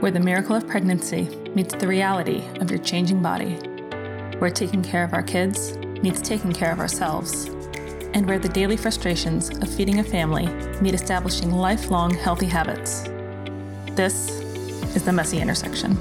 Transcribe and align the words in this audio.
where 0.00 0.10
the 0.10 0.18
miracle 0.18 0.56
of 0.56 0.66
pregnancy 0.66 1.24
meets 1.54 1.74
the 1.74 1.86
reality 1.86 2.42
of 2.60 2.70
your 2.70 2.80
changing 2.80 3.20
body, 3.20 3.52
where 4.38 4.50
taking 4.50 4.82
care 4.82 5.04
of 5.04 5.12
our 5.12 5.22
kids 5.22 5.76
meets 6.02 6.22
taking 6.22 6.54
care 6.54 6.72
of 6.72 6.80
ourselves, 6.80 7.44
and 8.14 8.26
where 8.26 8.38
the 8.38 8.48
daily 8.48 8.78
frustrations 8.78 9.50
of 9.58 9.68
feeding 9.68 9.98
a 9.98 10.04
family 10.04 10.46
meet 10.80 10.94
establishing 10.94 11.52
lifelong 11.52 12.14
healthy 12.14 12.46
habits. 12.46 13.02
This 13.94 14.30
is 14.96 15.04
the 15.04 15.12
messy 15.12 15.38
intersection. 15.38 15.94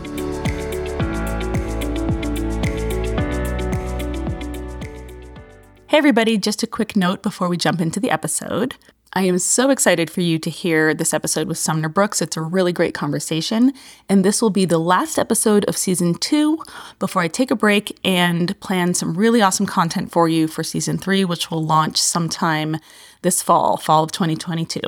Hey, 5.87 5.97
everybody, 5.97 6.37
just 6.37 6.63
a 6.63 6.67
quick 6.67 6.95
note 6.95 7.21
before 7.21 7.49
we 7.49 7.57
jump 7.57 7.81
into 7.81 7.99
the 7.99 8.11
episode. 8.11 8.75
I 9.13 9.23
am 9.23 9.39
so 9.39 9.71
excited 9.71 10.11
for 10.11 10.21
you 10.21 10.37
to 10.37 10.51
hear 10.51 10.93
this 10.93 11.15
episode 11.15 11.47
with 11.47 11.57
Sumner 11.57 11.89
Brooks. 11.89 12.21
It's 12.21 12.37
a 12.37 12.43
really 12.43 12.71
great 12.71 12.93
conversation. 12.93 13.73
And 14.07 14.23
this 14.23 14.39
will 14.39 14.51
be 14.51 14.65
the 14.65 14.77
last 14.77 15.17
episode 15.17 15.65
of 15.65 15.75
season 15.75 16.13
two 16.13 16.59
before 16.99 17.23
I 17.23 17.27
take 17.27 17.49
a 17.49 17.55
break 17.55 17.97
and 18.03 18.57
plan 18.59 18.93
some 18.93 19.15
really 19.15 19.41
awesome 19.41 19.65
content 19.65 20.11
for 20.11 20.29
you 20.29 20.47
for 20.47 20.63
season 20.63 20.99
three, 20.99 21.25
which 21.25 21.49
will 21.49 21.65
launch 21.65 21.97
sometime 21.97 22.77
this 23.23 23.41
fall, 23.41 23.77
fall 23.77 24.03
of 24.03 24.11
2022. 24.11 24.79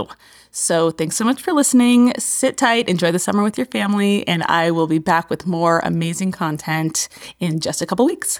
So 0.51 0.91
thanks 0.91 1.15
so 1.15 1.25
much 1.25 1.41
for 1.41 1.51
listening. 1.51 2.13
Sit 2.19 2.57
tight, 2.57 2.89
enjoy 2.89 3.11
the 3.11 3.17
summer 3.17 3.41
with 3.41 3.57
your 3.57 3.67
family, 3.67 4.27
and 4.27 4.43
I 4.43 4.69
will 4.69 4.87
be 4.87 4.99
back 4.99 5.31
with 5.31 5.47
more 5.47 5.81
amazing 5.83 6.31
content 6.31 7.09
in 7.39 7.59
just 7.59 7.81
a 7.81 7.87
couple 7.87 8.05
weeks. 8.05 8.39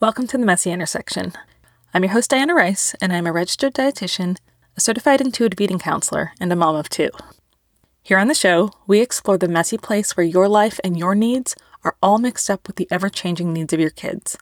Welcome 0.00 0.26
to 0.28 0.38
the 0.38 0.46
Messy 0.46 0.70
Intersection. 0.70 1.34
I'm 1.92 2.04
your 2.04 2.12
host, 2.14 2.30
Diana 2.30 2.54
Rice, 2.54 2.94
and 3.02 3.12
I'm 3.12 3.26
a 3.26 3.32
registered 3.32 3.74
dietitian 3.74 4.38
a 4.76 4.80
certified 4.80 5.20
intuitive 5.20 5.60
eating 5.60 5.78
counselor, 5.78 6.32
and 6.40 6.52
a 6.52 6.56
mom 6.56 6.76
of 6.76 6.88
two. 6.88 7.10
Here 8.02 8.18
on 8.18 8.28
the 8.28 8.34
show, 8.34 8.70
we 8.86 9.00
explore 9.00 9.38
the 9.38 9.48
messy 9.48 9.78
place 9.78 10.16
where 10.16 10.26
your 10.26 10.48
life 10.48 10.80
and 10.82 10.98
your 10.98 11.14
needs 11.14 11.54
are 11.84 11.96
all 12.02 12.18
mixed 12.18 12.50
up 12.50 12.66
with 12.66 12.76
the 12.76 12.88
ever 12.90 13.08
changing 13.08 13.52
needs 13.52 13.72
of 13.72 13.80
your 13.80 13.90
kids, 13.90 14.36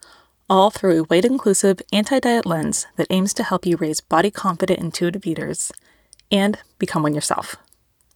all 0.49 0.71
through 0.71 1.01
a 1.01 1.05
weight 1.05 1.25
inclusive, 1.25 1.81
anti 1.93 2.19
diet 2.21 2.47
lens 2.47 2.87
that 2.97 3.07
aims 3.11 3.35
to 3.35 3.43
help 3.43 3.67
you 3.67 3.77
raise 3.77 4.01
body 4.01 4.31
confident 4.31 4.81
intuitive 4.81 5.27
eaters 5.27 5.73
and 6.31 6.59
become 6.79 7.03
one 7.03 7.15
yourself. 7.15 7.57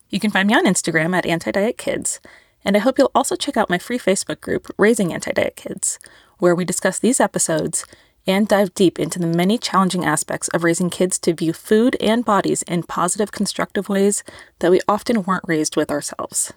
You 0.09 0.21
can 0.21 0.31
find 0.31 0.49
me 0.49 0.55
on 0.55 0.67
Instagram 0.67 1.17
at 1.17 1.27
Anti 1.27 1.51
Diet 1.51 1.77
Kids, 1.77 2.21
and 2.65 2.77
I 2.77 2.81
hope 2.81 2.99
you'll 2.99 3.11
also 3.15 3.37
check 3.37 3.57
out 3.57 3.71
my 3.71 3.79
free 3.79 3.99
Facebook 3.99 4.41
group, 4.41 4.71
Raising 4.79 5.13
Anti 5.13 5.33
Diet 5.33 5.57
Kids, 5.57 5.99
where 6.39 6.55
we 6.55 6.65
discuss 6.65 6.99
these 6.99 7.21
episodes 7.21 7.85
and 8.27 8.49
dive 8.49 8.75
deep 8.75 8.99
into 8.99 9.19
the 9.19 9.27
many 9.27 9.59
challenging 9.59 10.05
aspects 10.05 10.49
of 10.49 10.65
raising 10.65 10.91
kids 10.91 11.19
to 11.19 11.35
view 11.35 11.53
food 11.53 11.97
and 12.01 12.25
bodies 12.25 12.63
in 12.63 12.83
positive, 12.83 13.33
constructive 13.33 13.89
ways 13.89 14.23
that 14.61 14.71
we 14.71 14.81
often 14.89 15.23
weren't 15.23 15.45
raised 15.47 15.77
with 15.77 15.91
ourselves. 15.91 16.53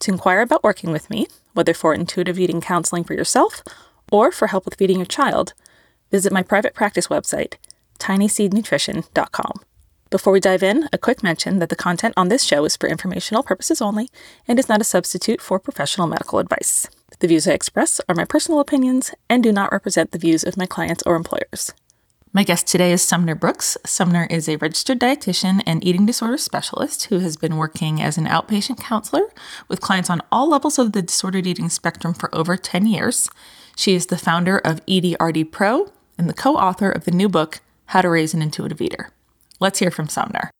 To 0.00 0.12
inquire 0.12 0.40
about 0.40 0.64
working 0.64 0.90
with 0.90 1.08
me, 1.08 1.26
whether 1.52 1.74
for 1.74 1.94
intuitive 1.94 2.38
eating 2.38 2.60
counseling 2.60 3.04
for 3.04 3.14
yourself 3.14 3.62
or 4.10 4.32
for 4.32 4.48
help 4.48 4.64
with 4.64 4.74
feeding 4.74 4.98
your 4.98 5.06
child, 5.06 5.54
visit 6.10 6.32
my 6.32 6.42
private 6.42 6.74
practice 6.74 7.06
website, 7.08 7.54
tinyseednutrition.com. 7.98 9.52
Before 10.10 10.32
we 10.32 10.40
dive 10.40 10.62
in, 10.62 10.88
a 10.92 10.98
quick 10.98 11.22
mention 11.22 11.58
that 11.58 11.70
the 11.70 11.76
content 11.76 12.14
on 12.16 12.28
this 12.28 12.44
show 12.44 12.64
is 12.64 12.76
for 12.76 12.88
informational 12.88 13.42
purposes 13.42 13.80
only 13.80 14.10
and 14.46 14.58
is 14.58 14.68
not 14.68 14.80
a 14.80 14.84
substitute 14.84 15.40
for 15.40 15.58
professional 15.58 16.06
medical 16.06 16.38
advice. 16.38 16.88
The 17.20 17.28
views 17.28 17.46
I 17.46 17.52
express 17.52 18.00
are 18.08 18.14
my 18.14 18.24
personal 18.24 18.60
opinions 18.60 19.12
and 19.30 19.42
do 19.42 19.52
not 19.52 19.70
represent 19.70 20.10
the 20.10 20.18
views 20.18 20.42
of 20.42 20.56
my 20.56 20.66
clients 20.66 21.02
or 21.06 21.14
employers. 21.14 21.72
My 22.32 22.42
guest 22.42 22.66
today 22.66 22.90
is 22.90 23.02
Sumner 23.02 23.36
Brooks. 23.36 23.78
Sumner 23.86 24.26
is 24.28 24.48
a 24.48 24.56
registered 24.56 24.98
dietitian 24.98 25.62
and 25.64 25.84
eating 25.84 26.06
disorder 26.06 26.36
specialist 26.36 27.04
who 27.04 27.20
has 27.20 27.36
been 27.36 27.56
working 27.56 28.02
as 28.02 28.18
an 28.18 28.26
outpatient 28.26 28.80
counselor 28.80 29.22
with 29.68 29.80
clients 29.80 30.10
on 30.10 30.22
all 30.32 30.48
levels 30.48 30.76
of 30.76 30.92
the 30.92 31.02
disordered 31.02 31.46
eating 31.46 31.68
spectrum 31.68 32.14
for 32.14 32.34
over 32.34 32.56
10 32.56 32.86
years. 32.86 33.30
She 33.76 33.94
is 33.94 34.06
the 34.06 34.18
founder 34.18 34.58
of 34.58 34.84
EDRD 34.86 35.52
Pro 35.52 35.92
and 36.18 36.28
the 36.28 36.34
co 36.34 36.56
author 36.56 36.90
of 36.90 37.04
the 37.04 37.12
new 37.12 37.28
book, 37.28 37.60
How 37.86 38.00
to 38.00 38.10
Raise 38.10 38.34
an 38.34 38.42
Intuitive 38.42 38.80
Eater. 38.80 39.10
Let's 39.60 39.78
hear 39.78 39.92
from 39.92 40.08
Sumner. 40.08 40.50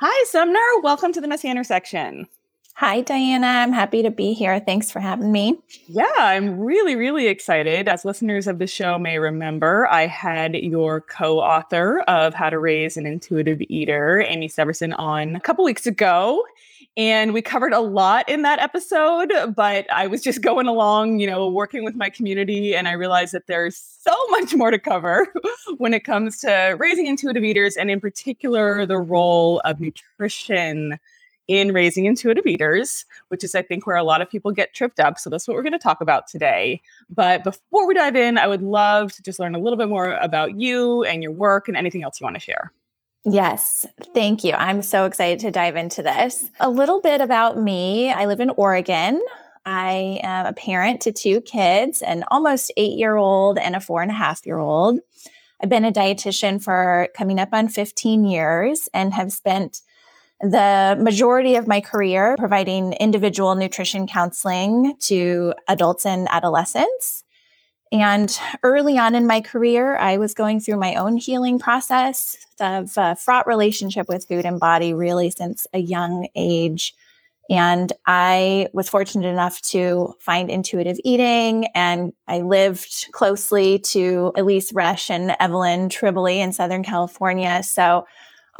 Hi, 0.00 0.24
Sumner. 0.24 0.80
Welcome 0.82 1.12
to 1.12 1.20
the 1.20 1.28
Messy 1.28 1.50
Intersection. 1.50 2.28
Hi, 2.74 3.02
Diana. 3.02 3.46
I'm 3.46 3.72
happy 3.72 4.02
to 4.02 4.10
be 4.10 4.32
here. 4.32 4.58
Thanks 4.58 4.90
for 4.90 5.00
having 5.00 5.30
me. 5.30 5.58
Yeah, 5.86 6.10
I'm 6.16 6.58
really, 6.58 6.96
really 6.96 7.26
excited. 7.26 7.88
As 7.88 8.06
listeners 8.06 8.46
of 8.46 8.58
the 8.58 8.66
show 8.66 8.98
may 8.98 9.18
remember, 9.18 9.86
I 9.90 10.06
had 10.06 10.54
your 10.54 11.02
co 11.02 11.40
author 11.40 12.00
of 12.08 12.32
How 12.32 12.48
to 12.48 12.58
Raise 12.58 12.96
an 12.96 13.04
Intuitive 13.04 13.60
Eater, 13.68 14.24
Amee 14.26 14.48
Severson, 14.48 14.94
on 14.98 15.36
a 15.36 15.40
couple 15.40 15.64
weeks 15.64 15.86
ago. 15.86 16.42
And 16.96 17.32
we 17.32 17.42
covered 17.42 17.72
a 17.72 17.80
lot 17.80 18.28
in 18.28 18.42
that 18.42 18.58
episode, 18.58 19.32
but 19.54 19.90
I 19.92 20.06
was 20.06 20.22
just 20.22 20.42
going 20.42 20.66
along, 20.66 21.20
you 21.20 21.26
know, 21.26 21.48
working 21.48 21.84
with 21.84 21.94
my 21.94 22.10
community, 22.10 22.74
and 22.74 22.88
I 22.88 22.92
realized 22.92 23.32
that 23.32 23.46
there's 23.46 23.76
so 23.76 24.14
much 24.28 24.54
more 24.54 24.70
to 24.70 24.78
cover 24.78 25.26
when 25.76 25.94
it 25.94 26.04
comes 26.04 26.38
to 26.40 26.76
raising 26.78 27.06
intuitive 27.06 27.44
eaters, 27.44 27.76
and 27.76 27.90
in 27.90 28.00
particular, 28.00 28.86
the 28.86 28.98
role 28.98 29.60
of 29.64 29.80
nutrition 29.80 30.98
in 31.50 31.72
raising 31.72 32.04
intuitive 32.04 32.46
eaters, 32.46 33.04
which 33.26 33.42
is, 33.42 33.56
I 33.56 33.62
think, 33.62 33.84
where 33.84 33.96
a 33.96 34.04
lot 34.04 34.22
of 34.22 34.30
people 34.30 34.52
get 34.52 34.72
tripped 34.72 35.00
up. 35.00 35.18
So 35.18 35.28
that's 35.28 35.48
what 35.48 35.56
we're 35.56 35.64
going 35.64 35.72
to 35.72 35.80
talk 35.80 36.00
about 36.00 36.28
today. 36.28 36.80
But 37.10 37.42
before 37.42 37.88
we 37.88 37.94
dive 37.94 38.14
in, 38.14 38.38
I 38.38 38.46
would 38.46 38.62
love 38.62 39.12
to 39.14 39.22
just 39.22 39.40
learn 39.40 39.56
a 39.56 39.58
little 39.58 39.76
bit 39.76 39.88
more 39.88 40.12
about 40.12 40.54
you 40.54 41.02
and 41.02 41.24
your 41.24 41.32
work 41.32 41.66
and 41.66 41.76
anything 41.76 42.04
else 42.04 42.20
you 42.20 42.24
want 42.24 42.36
to 42.36 42.40
share. 42.40 42.72
Yes, 43.24 43.84
thank 44.14 44.44
you. 44.44 44.52
I'm 44.52 44.80
so 44.80 45.06
excited 45.06 45.40
to 45.40 45.50
dive 45.50 45.74
into 45.74 46.04
this. 46.04 46.48
A 46.60 46.70
little 46.70 47.00
bit 47.00 47.20
about 47.20 47.58
me 47.58 48.12
I 48.12 48.26
live 48.26 48.38
in 48.38 48.50
Oregon. 48.50 49.20
I 49.66 50.20
am 50.22 50.46
a 50.46 50.52
parent 50.52 51.00
to 51.02 51.12
two 51.12 51.40
kids, 51.40 52.00
an 52.00 52.24
almost 52.30 52.70
eight 52.76 52.96
year 52.96 53.16
old 53.16 53.58
and 53.58 53.74
a 53.74 53.80
four 53.80 54.02
and 54.02 54.10
a 54.12 54.14
half 54.14 54.46
year 54.46 54.58
old. 54.58 55.00
I've 55.60 55.68
been 55.68 55.84
a 55.84 55.92
dietitian 55.92 56.62
for 56.62 57.08
coming 57.16 57.40
up 57.40 57.50
on 57.52 57.66
15 57.68 58.24
years 58.24 58.88
and 58.94 59.12
have 59.12 59.32
spent 59.32 59.82
the 60.40 60.96
majority 60.98 61.56
of 61.56 61.66
my 61.66 61.80
career 61.80 62.34
providing 62.38 62.94
individual 62.94 63.54
nutrition 63.54 64.06
counseling 64.06 64.94
to 65.00 65.54
adults 65.68 66.06
and 66.06 66.28
adolescents. 66.30 67.24
And 67.92 68.38
early 68.62 68.98
on 68.98 69.14
in 69.14 69.26
my 69.26 69.40
career, 69.40 69.96
I 69.96 70.16
was 70.16 70.32
going 70.32 70.60
through 70.60 70.76
my 70.76 70.94
own 70.94 71.16
healing 71.16 71.58
process 71.58 72.36
of 72.60 72.92
a 72.96 73.16
fraught 73.16 73.46
relationship 73.46 74.08
with 74.08 74.26
food 74.28 74.44
and 74.44 74.60
body, 74.60 74.94
really 74.94 75.30
since 75.30 75.66
a 75.72 75.78
young 75.78 76.28
age. 76.36 76.94
And 77.50 77.92
I 78.06 78.68
was 78.72 78.88
fortunate 78.88 79.26
enough 79.26 79.60
to 79.62 80.14
find 80.20 80.48
intuitive 80.48 81.00
eating, 81.02 81.66
and 81.74 82.12
I 82.28 82.42
lived 82.42 83.08
closely 83.10 83.80
to 83.80 84.32
Elise 84.36 84.70
Resch 84.70 85.10
and 85.10 85.34
Evelyn 85.40 85.88
Tribole 85.88 86.36
in 86.36 86.52
Southern 86.52 86.84
California. 86.84 87.64
So 87.64 88.06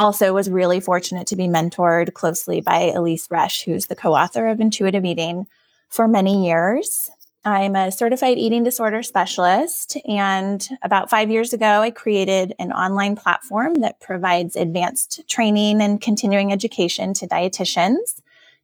also 0.00 0.33
was 0.33 0.50
really 0.50 0.81
fortunate 0.81 1.27
to 1.28 1.37
be 1.37 1.47
mentored 1.47 2.15
closely 2.15 2.62
by 2.62 2.91
Elise 2.94 3.28
Resch, 3.28 3.65
who's 3.65 3.87
the 3.87 3.94
co-author 3.94 4.49
of 4.49 4.59
Intuitive 4.59 5.05
Eating 5.05 5.47
for 5.91 6.09
many 6.09 6.47
years. 6.47 7.11
I'm 7.44 7.77
a 7.77 7.93
certified 7.93 8.38
eating 8.38 8.65
disorder 8.65 9.03
specialist. 9.03 9.97
And 10.06 10.66
about 10.83 11.11
five 11.11 11.31
years 11.31 11.53
ago, 11.53 11.83
I 11.83 11.91
created 11.91 12.55
an 12.59 12.72
online 12.72 13.15
platform 13.15 13.75
that 13.77 14.00
provides 14.00 14.56
advanced 14.56 15.27
training 15.28 15.83
and 15.83 16.00
continuing 16.00 16.50
education 16.50 17.12
to 17.15 17.27
dietitians 17.27 18.21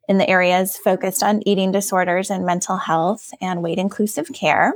in 0.08 0.18
the 0.18 0.28
areas 0.28 0.78
focused 0.78 1.22
on 1.22 1.46
eating 1.46 1.70
disorders 1.70 2.30
and 2.30 2.46
mental 2.46 2.76
health 2.76 3.32
and 3.40 3.62
weight 3.62 3.78
inclusive 3.78 4.32
care. 4.32 4.74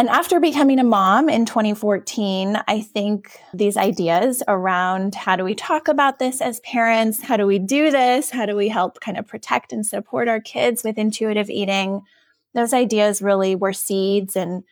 And 0.00 0.08
after 0.08 0.38
becoming 0.38 0.78
a 0.78 0.84
mom 0.84 1.28
in 1.28 1.44
2014, 1.44 2.56
I 2.68 2.80
think 2.82 3.40
these 3.52 3.76
ideas 3.76 4.44
around 4.46 5.16
how 5.16 5.34
do 5.34 5.42
we 5.42 5.56
talk 5.56 5.88
about 5.88 6.20
this 6.20 6.40
as 6.40 6.60
parents? 6.60 7.20
How 7.20 7.36
do 7.36 7.46
we 7.46 7.58
do 7.58 7.90
this? 7.90 8.30
How 8.30 8.46
do 8.46 8.54
we 8.54 8.68
help 8.68 9.00
kind 9.00 9.18
of 9.18 9.26
protect 9.26 9.72
and 9.72 9.84
support 9.84 10.28
our 10.28 10.40
kids 10.40 10.84
with 10.84 10.98
intuitive 10.98 11.50
eating? 11.50 12.02
Those 12.54 12.72
ideas 12.72 13.20
really 13.20 13.56
were 13.56 13.72
seeds 13.72 14.36
and 14.36 14.62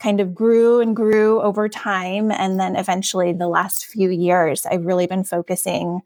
kind 0.00 0.20
of 0.20 0.34
grew 0.34 0.80
and 0.80 0.96
grew 0.96 1.40
over 1.40 1.68
time. 1.68 2.32
And 2.32 2.58
then 2.58 2.74
eventually, 2.74 3.32
the 3.32 3.46
last 3.46 3.86
few 3.86 4.10
years, 4.10 4.66
I've 4.66 4.84
really 4.84 5.06
been 5.06 5.22
focusing, 5.22 6.00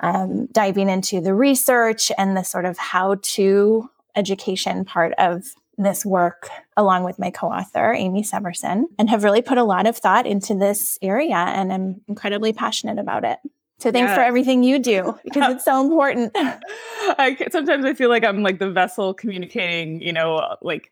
um, 0.00 0.46
diving 0.46 0.88
into 0.88 1.20
the 1.20 1.34
research 1.34 2.10
and 2.16 2.34
the 2.34 2.42
sort 2.42 2.64
of 2.64 2.78
how 2.78 3.16
to 3.20 3.90
education 4.16 4.86
part 4.86 5.12
of 5.18 5.44
this 5.78 6.04
work 6.04 6.48
along 6.76 7.04
with 7.04 7.18
my 7.18 7.30
co-author 7.30 7.94
Amee 7.94 8.28
Severson 8.28 8.84
and 8.98 9.10
have 9.10 9.24
really 9.24 9.42
put 9.42 9.58
a 9.58 9.64
lot 9.64 9.86
of 9.86 9.96
thought 9.96 10.26
into 10.26 10.54
this 10.54 10.98
area 11.02 11.36
and 11.36 11.72
I'm 11.72 12.00
incredibly 12.08 12.52
passionate 12.52 12.98
about 12.98 13.24
it. 13.24 13.38
So 13.78 13.90
thanks 13.90 14.14
for 14.14 14.20
everything 14.20 14.62
you 14.62 14.78
do 14.78 15.18
because 15.24 15.54
it's 15.54 15.64
so 15.64 15.84
important. 15.84 16.32
I 16.36 17.36
sometimes 17.50 17.84
I 17.84 17.94
feel 17.94 18.08
like 18.08 18.24
I'm 18.24 18.42
like 18.42 18.58
the 18.58 18.70
vessel 18.70 19.12
communicating, 19.14 20.00
you 20.00 20.12
know, 20.12 20.56
like 20.62 20.90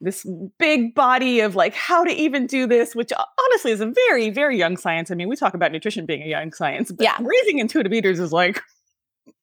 this 0.00 0.26
big 0.58 0.94
body 0.94 1.40
of 1.40 1.54
like 1.54 1.74
how 1.74 2.04
to 2.04 2.12
even 2.12 2.46
do 2.46 2.66
this, 2.66 2.94
which 2.94 3.12
uh, 3.12 3.24
honestly 3.46 3.70
is 3.70 3.80
a 3.80 3.86
very, 3.86 4.30
very 4.30 4.58
young 4.58 4.76
science. 4.76 5.10
I 5.10 5.14
mean, 5.14 5.28
we 5.28 5.36
talk 5.36 5.54
about 5.54 5.72
nutrition 5.72 6.04
being 6.06 6.22
a 6.22 6.26
young 6.26 6.52
science, 6.52 6.92
but 6.92 7.02
yeah. 7.02 7.16
raising 7.20 7.58
intuitive 7.58 7.92
eaters 7.92 8.20
is 8.20 8.32
like 8.32 8.62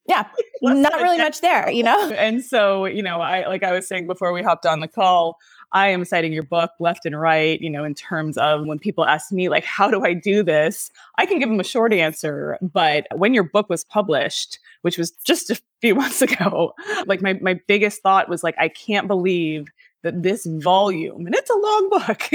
Yeah, 0.08 0.28
not 0.62 0.94
really 0.94 1.18
much 1.18 1.42
there, 1.42 1.70
you 1.70 1.84
know? 1.84 2.12
And 2.18 2.44
so, 2.44 2.86
you 2.86 3.04
know, 3.04 3.22
I, 3.22 3.48
like 3.48 3.64
I 3.64 3.72
was 3.72 3.88
saying 3.88 4.08
before 4.08 4.34
we 4.34 4.42
hopped 4.42 4.66
on 4.66 4.80
the 4.80 4.88
call, 4.88 5.38
I 5.74 5.90
am 5.90 6.04
citing 6.06 6.34
your 6.34 6.44
book 6.44 6.72
left 6.80 7.06
and 7.06 7.20
right, 7.20 7.60
you 7.62 7.70
know, 7.70 7.84
in 7.84 7.94
terms 7.94 8.38
of 8.38 8.66
when 8.66 8.78
people 8.78 9.06
ask 9.06 9.32
me, 9.32 9.48
like, 9.48 9.64
how 9.64 9.90
do 9.90 10.04
I 10.04 10.14
do 10.14 10.44
this? 10.44 10.92
I 11.18 11.26
can 11.26 11.40
give 11.40 11.50
them 11.50 11.60
a 11.60 11.64
short 11.64 11.94
answer. 11.94 12.58
But 12.62 13.08
when 13.16 13.34
your 13.34 13.44
book 13.44 13.70
was 13.70 13.86
published, 13.86 14.60
which 14.82 14.98
was 14.98 15.12
just 15.24 15.50
a 15.50 15.62
few 15.82 15.96
months 16.02 16.22
ago, 16.22 16.74
like 17.06 17.22
my, 17.22 17.34
my 17.42 17.60
biggest 17.68 18.02
thought 18.02 18.28
was 18.28 18.44
like, 18.44 18.56
I 18.58 18.68
can't 18.68 19.08
believe 19.08 19.68
that 20.04 20.24
this 20.24 20.46
volume, 20.46 21.28
and 21.28 21.36
it's 21.36 21.50
a 21.50 21.56
long 21.56 21.90
book, 21.90 22.30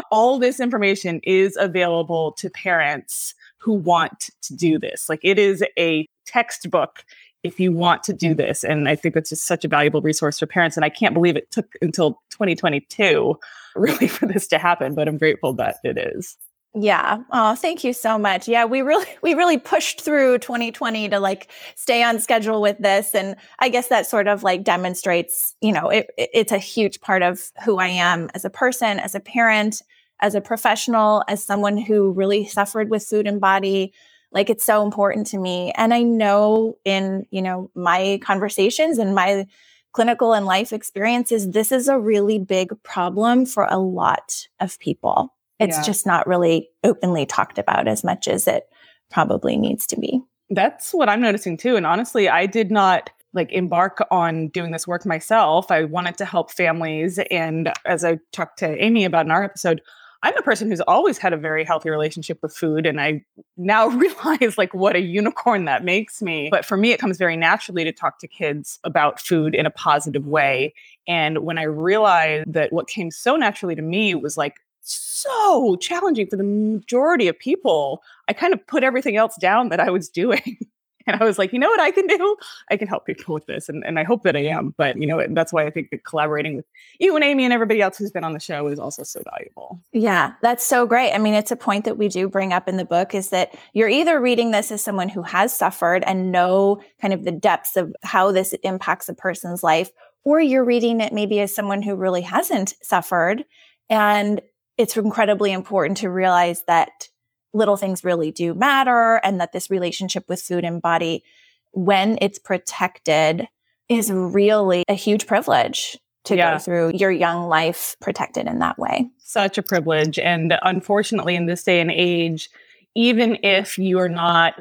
all 0.10 0.38
this 0.38 0.58
information 0.58 1.20
is 1.22 1.56
available 1.60 2.32
to 2.32 2.48
parents 2.50 3.34
who 3.58 3.74
want 3.74 4.30
to 4.40 4.56
do 4.56 4.78
this. 4.78 5.08
Like 5.08 5.20
it 5.22 5.38
is 5.38 5.62
a 5.78 6.08
textbook 6.30 7.04
if 7.42 7.58
you 7.58 7.72
want 7.72 8.02
to 8.04 8.12
do 8.12 8.34
this. 8.34 8.64
And 8.64 8.88
I 8.88 8.96
think 8.96 9.16
it's 9.16 9.30
just 9.30 9.46
such 9.46 9.64
a 9.64 9.68
valuable 9.68 10.02
resource 10.02 10.38
for 10.38 10.46
parents. 10.46 10.76
And 10.76 10.84
I 10.84 10.90
can't 10.90 11.14
believe 11.14 11.36
it 11.36 11.50
took 11.50 11.72
until 11.80 12.20
2022 12.30 13.38
really 13.76 14.08
for 14.08 14.26
this 14.26 14.46
to 14.48 14.58
happen, 14.58 14.94
but 14.94 15.08
I'm 15.08 15.18
grateful 15.18 15.52
that 15.54 15.76
it 15.84 15.96
is. 15.96 16.36
Yeah. 16.74 17.18
Oh, 17.32 17.56
thank 17.56 17.82
you 17.82 17.92
so 17.92 18.16
much. 18.16 18.46
Yeah, 18.46 18.64
we 18.64 18.82
really 18.82 19.06
we 19.22 19.34
really 19.34 19.58
pushed 19.58 20.00
through 20.00 20.38
2020 20.38 21.08
to 21.08 21.18
like 21.18 21.50
stay 21.74 22.02
on 22.02 22.20
schedule 22.20 22.60
with 22.60 22.78
this 22.78 23.14
and 23.14 23.34
I 23.58 23.68
guess 23.68 23.88
that 23.88 24.06
sort 24.06 24.28
of 24.28 24.44
like 24.44 24.62
demonstrates, 24.62 25.56
you 25.60 25.72
know, 25.72 25.88
it, 25.88 26.10
it's 26.16 26.52
a 26.52 26.58
huge 26.58 27.00
part 27.00 27.22
of 27.22 27.40
who 27.64 27.78
I 27.78 27.88
am 27.88 28.30
as 28.34 28.44
a 28.44 28.50
person, 28.50 29.00
as 29.00 29.16
a 29.16 29.20
parent, 29.20 29.82
as 30.20 30.36
a 30.36 30.40
professional, 30.40 31.24
as 31.26 31.42
someone 31.42 31.76
who 31.76 32.12
really 32.12 32.46
suffered 32.46 32.88
with 32.88 33.04
food 33.04 33.26
and 33.26 33.40
body 33.40 33.92
like 34.32 34.50
it's 34.50 34.64
so 34.64 34.84
important 34.84 35.26
to 35.28 35.38
me. 35.38 35.72
And 35.76 35.92
I 35.92 36.02
know 36.02 36.76
in, 36.84 37.26
you 37.30 37.42
know, 37.42 37.70
my 37.74 38.20
conversations 38.22 38.98
and 38.98 39.14
my 39.14 39.46
clinical 39.92 40.32
and 40.32 40.46
life 40.46 40.72
experiences, 40.72 41.50
this 41.50 41.72
is 41.72 41.88
a 41.88 41.98
really 41.98 42.38
big 42.38 42.70
problem 42.82 43.44
for 43.44 43.64
a 43.64 43.78
lot 43.78 44.46
of 44.60 44.78
people. 44.78 45.34
It's 45.58 45.76
yeah. 45.78 45.82
just 45.82 46.06
not 46.06 46.26
really 46.26 46.68
openly 46.84 47.26
talked 47.26 47.58
about 47.58 47.88
as 47.88 48.04
much 48.04 48.28
as 48.28 48.46
it 48.46 48.68
probably 49.10 49.56
needs 49.56 49.86
to 49.88 49.98
be. 49.98 50.20
That's 50.48 50.94
what 50.94 51.08
I'm 51.08 51.20
noticing 51.20 51.56
too. 51.56 51.76
And 51.76 51.86
honestly, 51.86 52.28
I 52.28 52.46
did 52.46 52.70
not 52.70 53.10
like 53.32 53.52
embark 53.52 54.04
on 54.10 54.48
doing 54.48 54.72
this 54.72 54.86
work 54.86 55.06
myself. 55.06 55.70
I 55.70 55.84
wanted 55.84 56.16
to 56.18 56.24
help 56.24 56.50
families. 56.50 57.18
And 57.30 57.72
as 57.84 58.04
I 58.04 58.18
talked 58.32 58.58
to 58.60 58.76
Amee 58.84 59.04
about 59.04 59.26
in 59.26 59.30
our 59.30 59.44
episode, 59.44 59.80
I'm 60.22 60.36
a 60.36 60.42
person 60.42 60.68
who's 60.68 60.82
always 60.82 61.16
had 61.16 61.32
a 61.32 61.36
very 61.36 61.64
healthy 61.64 61.88
relationship 61.88 62.40
with 62.42 62.54
food. 62.54 62.84
And 62.84 63.00
I 63.00 63.24
now 63.56 63.86
realize 63.88 64.58
like 64.58 64.74
what 64.74 64.96
a 64.96 65.00
unicorn 65.00 65.64
that 65.64 65.84
makes 65.84 66.20
me. 66.20 66.48
But 66.50 66.64
for 66.64 66.76
me, 66.76 66.92
it 66.92 67.00
comes 67.00 67.16
very 67.18 67.36
naturally 67.36 67.84
to 67.84 67.92
talk 67.92 68.18
to 68.18 68.28
kids 68.28 68.78
about 68.84 69.20
food 69.20 69.54
in 69.54 69.66
a 69.66 69.70
positive 69.70 70.26
way. 70.26 70.74
And 71.08 71.38
when 71.38 71.58
I 71.58 71.64
realized 71.64 72.52
that 72.52 72.72
what 72.72 72.88
came 72.88 73.10
so 73.10 73.36
naturally 73.36 73.74
to 73.74 73.82
me 73.82 74.14
was 74.14 74.36
like 74.36 74.56
so 74.82 75.76
challenging 75.76 76.26
for 76.26 76.36
the 76.36 76.44
majority 76.44 77.28
of 77.28 77.38
people, 77.38 78.02
I 78.28 78.32
kind 78.32 78.52
of 78.52 78.66
put 78.66 78.84
everything 78.84 79.16
else 79.16 79.36
down 79.40 79.70
that 79.70 79.80
I 79.80 79.90
was 79.90 80.08
doing. 80.08 80.58
And 81.10 81.20
I 81.20 81.24
was 81.24 81.38
like, 81.38 81.52
you 81.52 81.58
know 81.58 81.68
what 81.68 81.80
I 81.80 81.90
can 81.90 82.06
do? 82.06 82.36
I 82.70 82.76
can 82.76 82.88
help 82.88 83.06
people 83.06 83.34
with 83.34 83.46
this. 83.46 83.68
And, 83.68 83.84
and 83.84 83.98
I 83.98 84.04
hope 84.04 84.22
that 84.22 84.36
I 84.36 84.44
am. 84.44 84.74
But, 84.76 84.96
you 84.96 85.06
know, 85.06 85.24
that's 85.30 85.52
why 85.52 85.66
I 85.66 85.70
think 85.70 85.90
that 85.90 86.04
collaborating 86.04 86.56
with 86.56 86.64
you 86.98 87.14
and 87.14 87.24
Amee 87.24 87.44
and 87.44 87.52
everybody 87.52 87.82
else 87.82 87.98
who's 87.98 88.10
been 88.10 88.24
on 88.24 88.32
the 88.32 88.40
show 88.40 88.68
is 88.68 88.78
also 88.78 89.02
so 89.02 89.20
valuable. 89.30 89.80
Yeah, 89.92 90.34
that's 90.42 90.64
so 90.64 90.86
great. 90.86 91.12
I 91.12 91.18
mean, 91.18 91.34
it's 91.34 91.50
a 91.50 91.56
point 91.56 91.84
that 91.84 91.98
we 91.98 92.08
do 92.08 92.28
bring 92.28 92.52
up 92.52 92.68
in 92.68 92.76
the 92.76 92.84
book 92.84 93.14
is 93.14 93.30
that 93.30 93.54
you're 93.72 93.88
either 93.88 94.20
reading 94.20 94.50
this 94.50 94.70
as 94.70 94.82
someone 94.82 95.08
who 95.08 95.22
has 95.22 95.54
suffered 95.54 96.04
and 96.04 96.32
know 96.32 96.80
kind 97.00 97.12
of 97.12 97.24
the 97.24 97.32
depths 97.32 97.76
of 97.76 97.94
how 98.02 98.32
this 98.32 98.54
impacts 98.62 99.08
a 99.08 99.14
person's 99.14 99.62
life, 99.62 99.90
or 100.24 100.40
you're 100.40 100.64
reading 100.64 101.00
it 101.00 101.12
maybe 101.12 101.40
as 101.40 101.54
someone 101.54 101.82
who 101.82 101.94
really 101.96 102.22
hasn't 102.22 102.74
suffered. 102.82 103.44
And 103.88 104.40
it's 104.78 104.96
incredibly 104.96 105.52
important 105.52 105.98
to 105.98 106.08
realize 106.08 106.62
that 106.66 107.09
little 107.52 107.76
things 107.76 108.04
really 108.04 108.30
do 108.30 108.54
matter 108.54 109.20
and 109.24 109.40
that 109.40 109.52
this 109.52 109.70
relationship 109.70 110.24
with 110.28 110.40
food 110.40 110.64
and 110.64 110.80
body, 110.80 111.24
when 111.72 112.18
it's 112.20 112.38
protected, 112.38 113.48
is 113.88 114.10
really 114.10 114.84
a 114.88 114.94
huge 114.94 115.26
privilege 115.26 115.98
to 116.24 116.36
yeah. 116.36 116.52
go 116.52 116.58
through 116.58 116.92
your 116.94 117.10
young 117.10 117.48
life 117.48 117.96
protected 118.00 118.46
in 118.46 118.58
that 118.60 118.78
way. 118.78 119.08
Such 119.18 119.58
a 119.58 119.62
privilege. 119.62 120.18
And 120.18 120.54
unfortunately, 120.62 121.34
in 121.34 121.46
this 121.46 121.64
day 121.64 121.80
and 121.80 121.90
age, 121.90 122.50
even 122.94 123.38
if 123.42 123.78
you 123.78 123.98
are 123.98 124.08
not 124.08 124.54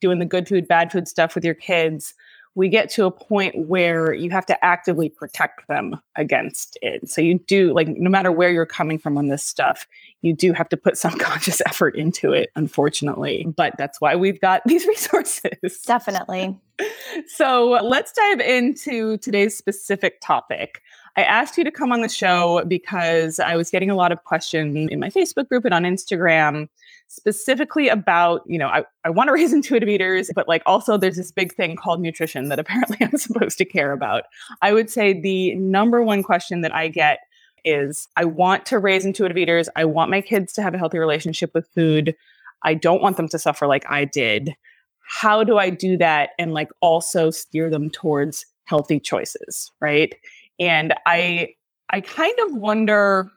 doing 0.00 0.18
the 0.18 0.24
good 0.24 0.48
food, 0.48 0.68
bad 0.68 0.92
food 0.92 1.08
stuff 1.08 1.34
with 1.34 1.44
your 1.44 1.54
kids, 1.54 2.14
we 2.54 2.68
get 2.68 2.90
to 2.90 3.06
a 3.06 3.10
point 3.10 3.68
where 3.68 4.12
you 4.12 4.30
have 4.30 4.46
to 4.46 4.64
actively 4.64 5.08
protect 5.08 5.68
them 5.68 6.00
against 6.16 6.78
it. 6.82 7.08
So 7.08 7.20
you 7.20 7.38
do 7.38 7.72
like 7.72 7.88
no 7.88 8.10
matter 8.10 8.32
where 8.32 8.50
you're 8.50 8.66
coming 8.66 8.98
from 8.98 9.16
on 9.16 9.28
this 9.28 9.44
stuff, 9.44 9.86
you 10.22 10.34
do 10.34 10.52
have 10.52 10.68
to 10.70 10.76
put 10.76 10.98
some 10.98 11.18
conscious 11.18 11.60
effort 11.66 11.96
into 11.96 12.32
it, 12.32 12.50
unfortunately. 12.56 13.46
But 13.56 13.74
that's 13.78 14.00
why 14.00 14.16
we've 14.16 14.40
got 14.40 14.62
these 14.66 14.86
resources. 14.86 15.82
Definitely. 15.86 16.58
so 17.26 17.78
let's 17.82 18.12
dive 18.12 18.40
into 18.40 19.18
today's 19.18 19.56
specific 19.56 20.20
topic. 20.20 20.82
I 21.16 21.22
asked 21.22 21.58
you 21.58 21.64
to 21.64 21.72
come 21.72 21.90
on 21.90 22.02
the 22.02 22.08
show 22.08 22.64
because 22.68 23.40
I 23.40 23.56
was 23.56 23.70
getting 23.70 23.90
a 23.90 23.96
lot 23.96 24.12
of 24.12 24.22
questions 24.22 24.88
in 24.90 25.00
my 25.00 25.10
Facebook 25.10 25.48
group 25.48 25.64
and 25.64 25.74
on 25.74 25.82
Instagram 25.82 26.68
specifically 27.08 27.88
about, 27.88 28.42
you 28.46 28.58
know, 28.58 28.68
I, 28.68 28.84
I 29.04 29.10
want 29.10 29.28
to 29.28 29.32
raise 29.34 29.52
intuitive 29.52 29.88
eaters, 29.88 30.30
but 30.34 30.46
like 30.46 30.62
also 30.66 30.96
there's 30.96 31.16
this 31.16 31.32
big 31.32 31.54
thing 31.54 31.76
called 31.76 32.00
nutrition 32.00 32.48
that 32.48 32.58
apparently 32.58 32.98
I'm 33.00 33.18
supposed 33.18 33.58
to 33.58 33.64
care 33.64 33.92
about. 33.92 34.24
I 34.62 34.72
would 34.72 34.90
say 34.90 35.18
the 35.18 35.54
number 35.56 36.02
one 36.02 36.22
question 36.22 36.60
that 36.60 36.74
I 36.74 36.88
get 36.88 37.20
is 37.64 38.08
I 38.16 38.24
want 38.24 38.66
to 38.66 38.78
raise 38.78 39.04
intuitive 39.04 39.36
eaters. 39.36 39.68
I 39.74 39.84
want 39.84 40.10
my 40.10 40.20
kids 40.20 40.52
to 40.54 40.62
have 40.62 40.74
a 40.74 40.78
healthy 40.78 40.98
relationship 40.98 41.50
with 41.54 41.68
food. 41.74 42.14
I 42.62 42.74
don't 42.74 43.02
want 43.02 43.16
them 43.16 43.28
to 43.28 43.38
suffer 43.38 43.66
like 43.66 43.84
I 43.90 44.04
did. 44.04 44.54
How 45.00 45.42
do 45.42 45.58
I 45.58 45.70
do 45.70 45.96
that 45.96 46.30
and 46.38 46.52
like 46.52 46.70
also 46.80 47.30
steer 47.30 47.70
them 47.70 47.90
towards 47.90 48.44
healthy 48.64 49.00
choices, 49.00 49.72
right? 49.80 50.14
And 50.60 50.94
I 51.06 51.54
I 51.90 52.00
kind 52.00 52.38
of 52.40 52.54
wonder 52.54 53.30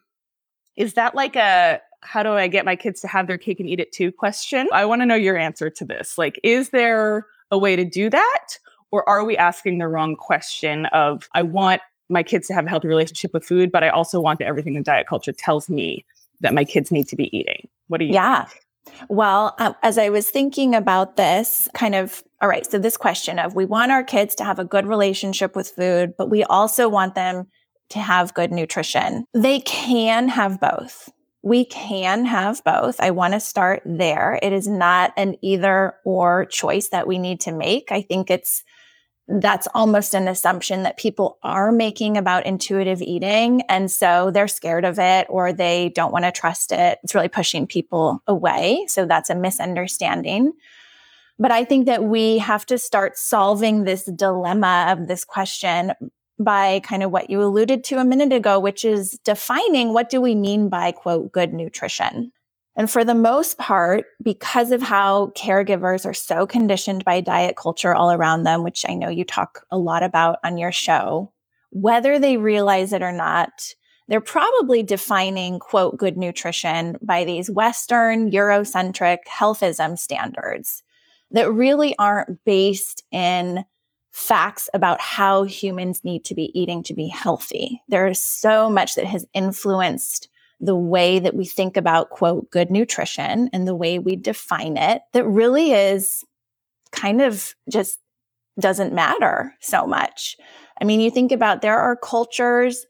is 0.76 0.94
that 0.96 1.16
like 1.16 1.36
a 1.36 1.80
how 2.04 2.24
do 2.24 2.32
I 2.32 2.48
get 2.48 2.66
my 2.66 2.76
kids 2.76 3.02
to 3.02 3.08
have 3.08 3.28
their 3.28 3.38
cake 3.38 3.60
and 3.60 3.70
eat 3.70 3.80
it 3.80 3.92
too 3.92 4.12
question? 4.12 4.68
I 4.74 4.86
want 4.86 5.02
to 5.02 5.06
know 5.06 5.16
your 5.16 5.38
answer 5.38 5.70
to 5.70 5.86
this. 5.86 6.18
Like 6.18 6.40
is 6.44 6.70
there 6.70 7.28
a 7.52 7.58
way 7.58 7.76
to 7.76 7.86
do 7.86 8.10
that 8.10 8.48
or 8.92 9.08
are 9.08 9.24
we 9.24 9.38
asking 9.38 9.78
the 9.78 9.88
wrong 9.88 10.16
question 10.16 10.86
of 10.88 11.28
I 11.34 11.44
want 11.44 11.82
my 12.10 12.24
kids 12.24 12.48
to 12.48 12.54
have 12.54 12.66
a 12.66 12.70
healthy 12.70 12.90
relationship 12.90 13.34
with 13.34 13.46
food, 13.46 13.72
but 13.72 13.84
I 13.84 13.90
also 13.90 14.20
want 14.20 14.42
everything 14.42 14.76
in 14.76 14.84
diet 14.84 15.08
culture 15.08 15.32
tells 15.32 15.70
me 15.70 16.06
that 16.42 16.54
my 16.54 16.66
kids 16.66 16.92
need 16.92 17.08
to 17.08 17.16
be 17.16 17.36
eating. 17.36 17.68
What 17.88 18.00
do 18.00 18.06
you 18.06 18.14
Yeah. 18.14 18.46
Think? 18.46 18.62
Well, 19.10 19.56
um, 19.60 19.76
as 19.84 19.98
I 19.98 20.10
was 20.10 20.30
thinking 20.30 20.76
about 20.76 21.16
this, 21.16 21.68
kind 21.74 21.96
of, 21.96 22.24
all 22.42 22.50
right, 22.50 22.66
so 22.66 22.80
this 22.80 22.98
question 22.98 23.40
of 23.40 23.56
we 23.56 23.66
want 23.66 23.92
our 23.92 24.04
kids 24.04 24.36
to 24.36 24.44
have 24.44 24.60
a 24.60 24.66
good 24.66 24.88
relationship 24.88 25.56
with 25.56 25.70
food, 25.70 26.16
but 26.18 26.30
we 26.30 26.44
also 26.44 26.90
want 26.90 27.16
them 27.16 27.48
to 27.90 28.00
have 28.00 28.34
good 28.34 28.52
nutrition. 28.52 29.26
They 29.34 29.60
can 29.60 30.30
have 30.30 30.60
both. 30.60 31.10
We 31.44 31.66
can 31.66 32.26
have 32.26 32.64
both. 32.64 33.00
I 33.00 33.12
want 33.12 33.34
to 33.34 33.40
start 33.40 33.82
there. 33.86 34.40
It 34.42 34.54
is 34.54 34.68
not 34.68 35.12
an 35.18 35.36
either 35.42 35.96
or 36.06 36.46
choice 36.46 36.90
that 36.90 37.08
we 37.08 37.18
need 37.18 37.42
to 37.42 37.52
make. 37.52 37.92
I 37.92 38.02
think 38.02 38.30
it's 38.30 38.64
that's 39.28 39.68
almost 39.74 40.14
an 40.14 40.28
assumption 40.28 40.84
that 40.84 40.98
people 40.98 41.38
are 41.42 41.72
making 41.72 42.18
about 42.18 42.46
intuitive 42.46 43.02
eating. 43.02 43.62
And 43.70 43.90
so 43.90 44.30
they're 44.32 44.48
scared 44.48 44.84
of 44.84 45.00
it 45.00 45.28
or 45.30 45.54
they 45.54 45.90
don't 45.90 46.12
want 46.12 46.26
to 46.26 46.32
trust 46.32 46.72
it. 46.72 47.00
It's 47.04 47.16
really 47.16 47.30
pushing 47.30 47.66
people 47.66 48.22
away. 48.28 48.86
So 48.88 49.06
that's 49.06 49.30
a 49.30 49.36
misunderstanding. 49.36 50.52
But 51.40 51.52
I 51.52 51.64
think 51.64 51.86
that 51.86 52.04
we 52.04 52.40
have 52.40 52.66
to 52.68 52.78
start 52.78 53.18
solving 53.18 53.84
this 53.84 54.04
dilemma 54.04 54.88
of 54.90 55.08
this 55.08 55.24
question 55.24 55.94
by 56.44 56.80
kind 56.82 57.04
of 57.04 57.12
what 57.12 57.30
you 57.30 57.42
alluded 57.42 57.84
to 57.86 57.98
a 57.98 58.06
minute 58.06 58.34
ago, 58.34 58.60
which 58.60 58.86
is 58.86 59.20
defining 59.24 59.94
what 59.94 60.10
do 60.10 60.22
we 60.22 60.36
mean 60.36 60.70
by 60.70 60.92
quote, 60.92 61.32
good 61.32 61.54
nutrition? 61.54 62.32
And 62.76 62.90
for 62.90 63.04
the 63.04 63.16
most 63.16 63.58
part, 63.58 64.06
because 64.24 64.72
of 64.72 64.82
how 64.82 65.28
caregivers 65.36 66.06
are 66.06 66.14
so 66.14 66.48
conditioned 66.48 67.04
by 67.04 67.20
diet 67.20 67.58
culture 67.58 67.94
all 67.94 68.12
around 68.12 68.44
them, 68.44 68.64
which 68.64 68.86
I 68.88 68.94
know 68.94 69.10
you 69.10 69.26
talk 69.26 69.66
a 69.72 69.78
lot 69.78 70.04
about 70.04 70.40
on 70.44 70.58
your 70.58 70.72
show, 70.72 71.34
whether 71.72 72.18
they 72.18 72.38
realize 72.38 72.94
it 72.94 73.02
or 73.02 73.12
not, 73.12 73.50
they're 74.08 74.22
probably 74.22 74.84
defining, 74.84 75.60
quote, 75.60 75.98
good 75.98 76.18
nutrition 76.18 76.98
by 77.02 77.24
these 77.24 77.50
Western 77.50 78.32
Eurocentric 78.32 79.20
healthism 79.30 79.98
standards 79.98 80.84
that 81.32 81.52
really 81.52 81.96
aren't 81.98 82.44
based 82.44 83.04
in 83.12 83.64
facts 84.12 84.70
about 84.74 85.00
how 85.00 85.44
humans 85.44 86.02
need 86.04 86.26
to 86.26 86.36
be 86.36 86.52
eating 86.60 86.84
to 86.84 86.94
be 86.94 87.08
healthy. 87.08 87.82
There 87.88 88.08
is 88.08 88.24
so 88.24 88.70
much 88.70 88.96
that 88.96 89.06
has 89.06 89.26
influenced 89.34 90.30
the 90.60 90.76
way 90.76 91.20
that 91.20 91.36
we 91.36 91.46
think 91.46 91.76
about, 91.76 92.12
quote, 92.12 92.52
good 92.52 92.70
nutrition 92.70 93.50
and 93.52 93.68
the 93.68 93.76
way 93.76 93.98
we 94.00 94.16
define 94.16 94.78
it 94.78 95.02
that 95.14 95.26
really 95.26 95.72
is 95.72 96.24
kind 96.92 97.22
of 97.22 97.56
just 97.72 98.00
doesn't 98.60 98.94
matter 98.94 99.56
so 99.60 99.88
much. 99.88 100.36
I 100.80 100.84
mean, 100.84 101.00
you 101.00 101.10
think 101.10 101.32
about 101.32 101.62
there 101.62 101.80
are 101.80 101.96
cultures 101.96 102.86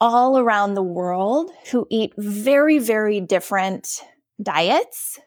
all 0.00 0.38
around 0.38 0.74
the 0.74 0.82
world 0.82 1.50
who 1.70 1.86
eat 1.90 2.12
very, 2.16 2.78
very 2.78 3.20
different 3.20 4.00
diets 4.42 5.18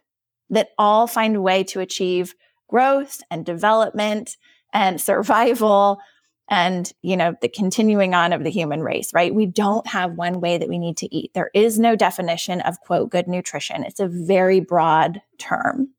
that 0.50 0.70
all 0.78 1.08
find 1.08 1.36
a 1.36 1.42
way 1.42 1.64
to 1.66 1.80
achieve 1.80 2.34
growth 2.70 3.22
and 3.30 3.46
development 3.46 4.38
and 4.76 5.02
survival 5.02 6.00
and 6.48 6.94
you 7.02 7.18
know 7.18 7.34
the 7.42 7.50
continuing 7.50 8.14
on 8.14 8.34
of 8.34 8.44
the 8.44 8.52
human 8.52 8.82
race 8.82 9.12
right? 9.16 9.34
We 9.34 9.48
don't 9.48 9.88
have 9.88 10.14
one 10.14 10.42
way 10.42 10.60
that 10.60 10.70
we 10.70 10.78
need 10.78 10.98
to 10.98 11.16
eat. 11.16 11.34
There 11.34 11.50
is 11.56 11.80
no 11.80 11.96
definition 11.96 12.62
of 12.62 12.80
quote 12.82 13.10
good 13.10 13.28
nutrition. 13.28 13.84
It's 13.84 14.00
a 14.00 14.08
very 14.08 14.60
broad 14.60 15.24
term. 15.40 15.90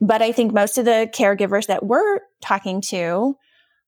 But 0.00 0.22
i 0.22 0.32
think 0.32 0.52
most 0.52 0.76
of 0.76 0.86
the 0.86 1.08
caregivers 1.14 1.66
that 1.68 1.86
we're 1.86 2.18
talking 2.40 2.80
to 2.80 3.36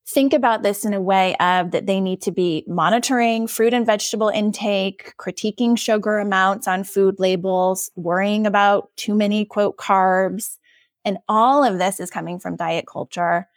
think 0.08 0.32
about 0.32 0.62
this 0.62 0.84
in 0.84 0.94
a 0.94 1.00
way 1.00 1.34
of 1.36 1.72
that 1.72 1.86
they 1.86 2.00
need 2.00 2.22
to 2.22 2.30
be 2.30 2.64
monitoring 2.68 3.48
fruit 3.48 3.74
and 3.74 3.84
vegetable 3.84 4.28
intake 4.28 5.14
critiquing 5.18 5.76
sugar 5.76 6.18
amounts 6.18 6.68
on 6.68 6.84
food 6.84 7.16
labels 7.18 7.90
worrying 7.96 8.46
about 8.46 8.90
too 8.96 9.14
many 9.14 9.44
quote 9.44 9.76
carbs. 9.76 10.58
And 11.04 11.18
all 11.28 11.64
of 11.64 11.78
this 11.78 11.98
is 11.98 12.08
coming 12.08 12.38
from 12.38 12.56
diet 12.56 12.86
culture 12.86 13.48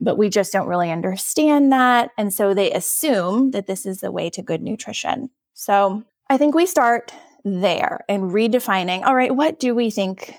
but 0.00 0.18
we 0.18 0.28
just 0.28 0.52
don't 0.52 0.68
really 0.68 0.90
understand 0.90 1.72
that. 1.72 2.10
And 2.18 2.32
so 2.32 2.54
they 2.54 2.72
assume 2.72 3.52
that 3.52 3.66
this 3.66 3.86
is 3.86 4.00
the 4.00 4.12
way 4.12 4.30
to 4.30 4.42
good 4.42 4.62
nutrition. 4.62 5.30
So 5.54 6.02
I 6.28 6.36
think 6.36 6.54
we 6.54 6.66
start 6.66 7.12
there 7.44 8.04
and 8.08 8.32
redefining 8.32 9.04
all 9.04 9.14
right, 9.14 9.34
what 9.34 9.58
do 9.58 9.74
we 9.74 9.90
think 9.90 10.34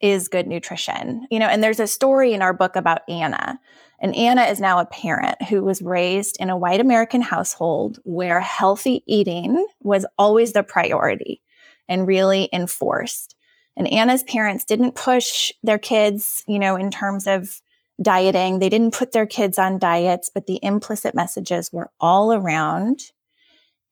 is 0.00 0.28
good 0.28 0.46
nutrition? 0.46 1.26
You 1.30 1.38
know, 1.38 1.46
and 1.46 1.62
there's 1.62 1.80
a 1.80 1.86
story 1.86 2.32
in 2.32 2.42
our 2.42 2.52
book 2.52 2.76
about 2.76 3.02
Anna. 3.08 3.58
And 4.00 4.16
Anna 4.16 4.42
is 4.42 4.60
now 4.60 4.80
a 4.80 4.86
parent 4.86 5.40
who 5.42 5.62
was 5.62 5.80
raised 5.80 6.36
in 6.40 6.50
a 6.50 6.56
white 6.56 6.80
American 6.80 7.22
household 7.22 8.00
where 8.02 8.40
healthy 8.40 9.04
eating 9.06 9.64
was 9.80 10.04
always 10.18 10.52
the 10.52 10.64
priority 10.64 11.40
and 11.88 12.06
really 12.06 12.48
enforced. 12.52 13.36
And 13.76 13.86
Anna's 13.86 14.24
parents 14.24 14.64
didn't 14.64 14.96
push 14.96 15.52
their 15.62 15.78
kids, 15.78 16.42
you 16.48 16.58
know, 16.58 16.74
in 16.74 16.90
terms 16.90 17.28
of 17.28 17.61
dieting. 18.00 18.58
They 18.58 18.68
didn't 18.68 18.94
put 18.94 19.12
their 19.12 19.26
kids 19.26 19.58
on 19.58 19.78
diets, 19.78 20.30
but 20.32 20.46
the 20.46 20.58
implicit 20.62 21.14
messages 21.14 21.72
were 21.72 21.90
all 22.00 22.32
around. 22.32 23.00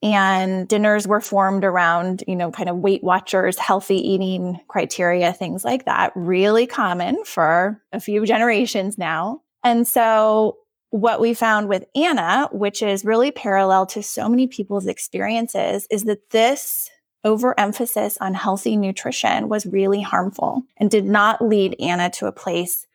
And 0.03 0.67
dinners 0.67 1.07
were 1.07 1.21
formed 1.21 1.63
around, 1.63 2.25
you 2.27 2.35
know, 2.35 2.51
kind 2.51 2.71
of 2.71 2.79
Weight 2.79 3.05
Watchers, 3.05 3.59
healthy 3.59 3.97
eating 3.97 4.59
criteria, 4.67 5.33
things 5.33 5.63
like 5.63 5.85
that. 5.85 6.13
Really 6.15 6.67
common 6.67 7.23
for 7.25 7.83
a 7.93 8.01
few 8.01 8.25
generations 8.25 8.97
now. 8.97 9.43
And 9.63 9.87
so, 9.87 10.57
what 10.89 11.21
we 11.21 11.35
found 11.35 11.69
with 11.69 11.85
Anna, 11.95 12.49
which 12.51 12.83
is 12.83 13.05
really 13.05 13.31
parallel 13.31 13.87
to 13.87 14.03
so 14.03 14.29
many 14.29 14.47
people's 14.47 14.87
experiences, 14.87 15.87
is 15.91 16.05
that 16.05 16.31
this 16.31 16.91
overemphasis 17.23 18.17
on 18.21 18.35
healthy 18.35 18.77
nutrition 18.77 19.49
was 19.49 19.67
really 19.67 20.01
harmful 20.01 20.63
and 20.79 20.91
did 20.91 21.05
not 21.05 21.45
lead 21.45 21.77
Anna 21.79 22.11
to 22.11 22.27
a 22.27 22.33
place 22.33 22.87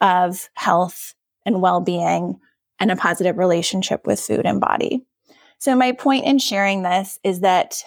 of 0.00 0.48
health 0.54 1.14
and 1.44 1.62
well 1.62 1.80
being 1.80 2.38
and 2.78 2.90
a 2.90 2.96
positive 2.96 3.36
relationship 3.38 4.06
with 4.06 4.20
food 4.20 4.46
and 4.46 4.60
body. 4.60 5.04
So, 5.58 5.76
my 5.76 5.92
point 5.92 6.24
in 6.24 6.38
sharing 6.38 6.82
this 6.82 7.18
is 7.22 7.40
that 7.40 7.82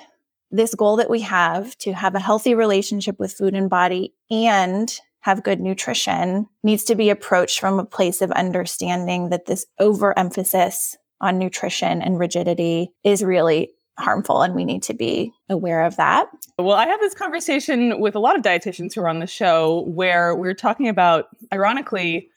this 0.52 0.76
goal 0.76 0.98
that 0.98 1.10
we 1.10 1.22
have 1.22 1.76
to 1.80 1.94
have 1.94 2.14
a 2.14 2.20
healthy 2.20 2.54
relationship 2.54 3.20
with 3.20 3.34
food 3.34 3.56
and 3.56 3.70
body 3.70 4.14
and 4.30 4.96
have 5.22 5.44
good 5.44 5.60
nutrition 5.60 6.48
needs 6.64 6.84
to 6.84 6.96
be 6.96 7.10
approached 7.10 7.60
from 7.60 7.80
a 7.80 7.86
place 7.86 8.22
of 8.22 8.32
understanding 8.32 9.30
that 9.30 9.46
this 9.46 9.66
overemphasis 9.80 10.96
on 11.22 11.40
nutrition 11.40 12.02
and 12.02 12.20
rigidity 12.20 12.92
is 13.04 13.24
really 13.24 13.72
harmful 14.00 14.42
and 14.42 14.56
we 14.56 14.66
need 14.66 14.84
to 14.84 14.94
be 14.94 15.32
aware 15.50 15.84
of 15.84 15.96
that. 15.98 16.28
Well, 16.58 16.76
I 16.76 16.88
have 16.88 17.00
this 17.00 17.14
conversation 17.14 18.00
with 18.00 18.16
a 18.16 18.20
lot 18.20 18.36
of 18.36 18.44
dietitians 18.44 18.96
who 18.96 19.02
are 19.02 19.08
on 19.08 19.20
the 19.20 19.28
show 19.28 19.82
where 19.88 20.36
we're 20.36 20.54
talking 20.54 20.88
about 20.88 21.28
ironically 21.54 22.30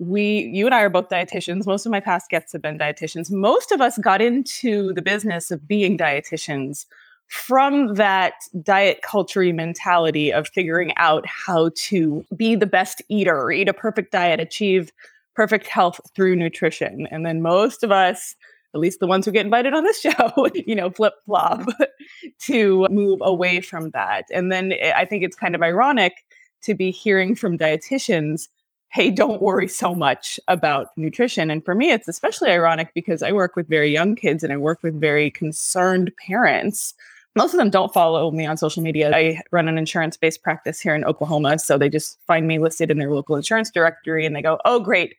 we 0.00 0.50
you 0.52 0.64
and 0.64 0.74
I 0.74 0.80
are 0.80 0.88
both 0.88 1.10
dietitians. 1.10 1.66
Most 1.66 1.84
of 1.84 1.92
my 1.92 2.00
past 2.00 2.30
guests 2.30 2.52
have 2.52 2.62
been 2.62 2.78
dietitians. 2.78 3.30
Most 3.30 3.70
of 3.70 3.80
us 3.80 3.98
got 3.98 4.22
into 4.22 4.92
the 4.94 5.02
business 5.02 5.50
of 5.50 5.68
being 5.68 5.98
dietitians 5.98 6.86
from 7.28 7.94
that 7.94 8.34
diet 8.62 9.02
culture 9.02 9.52
mentality 9.52 10.32
of 10.32 10.48
figuring 10.48 10.92
out 10.96 11.24
how 11.26 11.70
to 11.76 12.24
be 12.34 12.56
the 12.56 12.66
best 12.66 13.02
eater, 13.08 13.52
eat 13.52 13.68
a 13.68 13.72
perfect 13.72 14.10
diet, 14.10 14.40
achieve 14.40 14.90
perfect 15.36 15.68
health 15.68 16.00
through 16.16 16.34
nutrition. 16.34 17.06
And 17.10 17.24
then 17.24 17.40
most 17.40 17.84
of 17.84 17.92
us 17.92 18.34
at 18.74 18.80
least 18.80 19.00
the 19.00 19.06
ones 19.06 19.24
who 19.24 19.32
get 19.32 19.44
invited 19.44 19.74
on 19.74 19.84
this 19.84 20.00
show, 20.02 20.48
you 20.54 20.74
know, 20.74 20.90
flip 20.90 21.14
flop 21.26 21.66
to 22.40 22.86
move 22.90 23.18
away 23.22 23.60
from 23.60 23.90
that. 23.90 24.26
And 24.32 24.50
then 24.50 24.72
eh, 24.72 24.92
I 24.94 25.04
think 25.04 25.24
it's 25.24 25.36
kind 25.36 25.54
of 25.54 25.62
ironic 25.62 26.14
to 26.62 26.74
be 26.74 26.90
hearing 26.90 27.34
from 27.34 27.58
dietitians, 27.58 28.48
hey, 28.90 29.10
don't 29.10 29.40
worry 29.40 29.68
so 29.68 29.94
much 29.94 30.38
about 30.48 30.88
nutrition. 30.96 31.50
And 31.50 31.64
for 31.64 31.74
me, 31.74 31.90
it's 31.90 32.08
especially 32.08 32.50
ironic 32.50 32.92
because 32.94 33.22
I 33.22 33.32
work 33.32 33.56
with 33.56 33.68
very 33.68 33.90
young 33.90 34.14
kids 34.14 34.42
and 34.42 34.52
I 34.52 34.56
work 34.56 34.82
with 34.82 35.00
very 35.00 35.30
concerned 35.30 36.10
parents. 36.26 36.94
Most 37.36 37.54
of 37.54 37.58
them 37.58 37.70
don't 37.70 37.94
follow 37.94 38.30
me 38.32 38.46
on 38.46 38.56
social 38.56 38.82
media. 38.82 39.14
I 39.14 39.40
run 39.52 39.68
an 39.68 39.78
insurance 39.78 40.16
based 40.16 40.42
practice 40.42 40.80
here 40.80 40.94
in 40.94 41.04
Oklahoma. 41.04 41.60
So 41.60 41.78
they 41.78 41.88
just 41.88 42.18
find 42.26 42.48
me 42.48 42.58
listed 42.58 42.90
in 42.90 42.98
their 42.98 43.12
local 43.12 43.36
insurance 43.36 43.70
directory 43.70 44.26
and 44.26 44.34
they 44.34 44.42
go, 44.42 44.58
oh, 44.64 44.80
great 44.80 45.14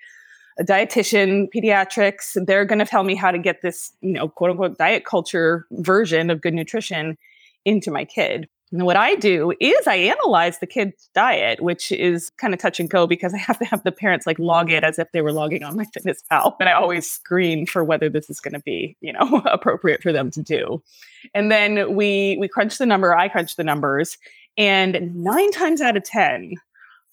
a 0.60 0.64
dietitian, 0.64 1.48
pediatrics, 1.56 2.38
they're 2.46 2.66
going 2.66 2.80
to 2.80 2.86
tell 2.86 3.04
me 3.04 3.16
how 3.16 3.32
to 3.32 3.40
get 3.40 3.62
this, 3.62 3.92
you 4.02 4.14
know, 4.14 4.30
quote 4.30 4.52
unquote 4.52 4.78
diet 4.78 5.06
culture 5.06 5.66
version 5.72 6.30
of 6.30 6.42
good 6.42 6.54
nutrition 6.54 7.18
into 7.66 7.92
my 7.92 8.06
kid. 8.06 8.48
And 8.72 8.86
what 8.86 8.96
I 8.96 9.16
do 9.16 9.54
is 9.60 9.86
I 9.86 9.96
analyze 9.96 10.60
the 10.60 10.68
kid's 10.68 11.10
diet, 11.14 11.62
which 11.62 11.92
is 11.92 12.30
kind 12.38 12.54
of 12.54 12.60
touch 12.60 12.80
and 12.80 12.90
go 12.90 13.06
because 13.06 13.34
I 13.34 13.38
have 13.38 13.60
to 13.60 13.66
have 13.66 13.84
the 13.84 13.92
parents 13.92 14.26
like 14.26 14.40
log 14.40 14.72
it 14.72 14.84
as 14.84 14.98
if 14.98 15.12
they 15.12 15.22
were 15.22 15.34
logging 15.34 15.64
on 15.64 15.78
MyFitnessPal. 15.78 16.56
And 16.60 16.70
I 16.70 16.74
always 16.74 17.10
screen 17.10 17.66
for 17.66 17.84
whether 17.84 18.10
this 18.10 18.30
is 18.30 18.40
going 18.40 18.54
to 18.54 18.62
be, 18.62 18.96
you 19.02 19.14
know, 19.14 19.42
appropriate 19.46 20.02
for 20.02 20.12
them 20.12 20.32
to 20.32 20.42
do. 20.42 20.82
And 21.34 21.52
then 21.52 21.96
we 21.96 22.38
we 22.40 22.48
crunch 22.48 22.78
the 22.78 22.86
number, 22.86 23.16
I 23.16 23.28
crunch 23.28 23.56
the 23.56 23.64
numbers, 23.64 24.18
and 24.58 25.16
nine 25.16 25.52
times 25.52 25.82
out 25.82 25.98
of 25.98 26.04
10, 26.04 26.56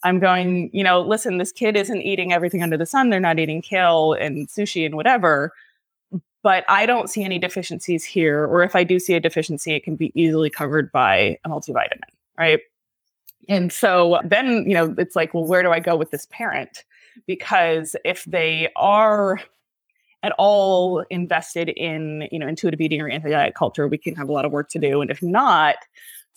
I'm 0.03 0.19
going, 0.19 0.69
you 0.73 0.83
know, 0.83 1.01
listen, 1.01 1.37
this 1.37 1.51
kid 1.51 1.75
isn't 1.75 2.01
eating 2.01 2.31
everything 2.31 2.63
under 2.63 2.77
the 2.77 2.85
sun. 2.85 3.09
They're 3.09 3.19
not 3.19 3.39
eating 3.39 3.61
kale 3.61 4.13
and 4.13 4.47
sushi 4.47 4.85
and 4.85 4.95
whatever. 4.95 5.53
But 6.41 6.63
I 6.69 6.85
don't 6.85 7.09
see 7.09 7.25
any 7.25 7.37
deficiencies 7.37 8.05
here. 8.05 8.45
Or 8.45 8.63
if 8.63 8.75
I 8.75 8.85
do 8.85 8.97
see 8.97 9.13
a 9.13 9.19
deficiency, 9.19 9.73
it 9.73 9.83
can 9.83 9.97
be 9.97 10.13
easily 10.15 10.49
covered 10.49 10.89
by 10.91 11.37
a 11.43 11.49
multivitamin, 11.49 11.99
right? 12.37 12.61
And 13.49 13.73
so 13.73 14.21
then, 14.23 14.63
you 14.65 14.73
know, 14.73 14.95
it's 14.97 15.17
like, 15.17 15.33
well, 15.33 15.43
where 15.43 15.63
do 15.63 15.71
I 15.71 15.81
go 15.81 15.97
with 15.97 16.11
this 16.11 16.27
parent? 16.27 16.85
Because 17.27 17.95
if 18.05 18.23
they 18.23 18.69
are 18.77 19.41
at 20.23 20.33
all 20.37 20.99
invested 21.09 21.69
in, 21.69 22.27
you 22.31 22.39
know, 22.39 22.47
intuitive 22.47 22.79
eating 22.79 23.01
or 23.01 23.09
anti-diet 23.09 23.55
culture, 23.55 23.87
we 23.87 23.97
can 23.97 24.15
have 24.15 24.29
a 24.29 24.31
lot 24.31 24.45
of 24.45 24.51
work 24.51 24.69
to 24.69 24.79
do. 24.79 25.01
And 25.01 25.11
if 25.11 25.21
not, 25.21 25.75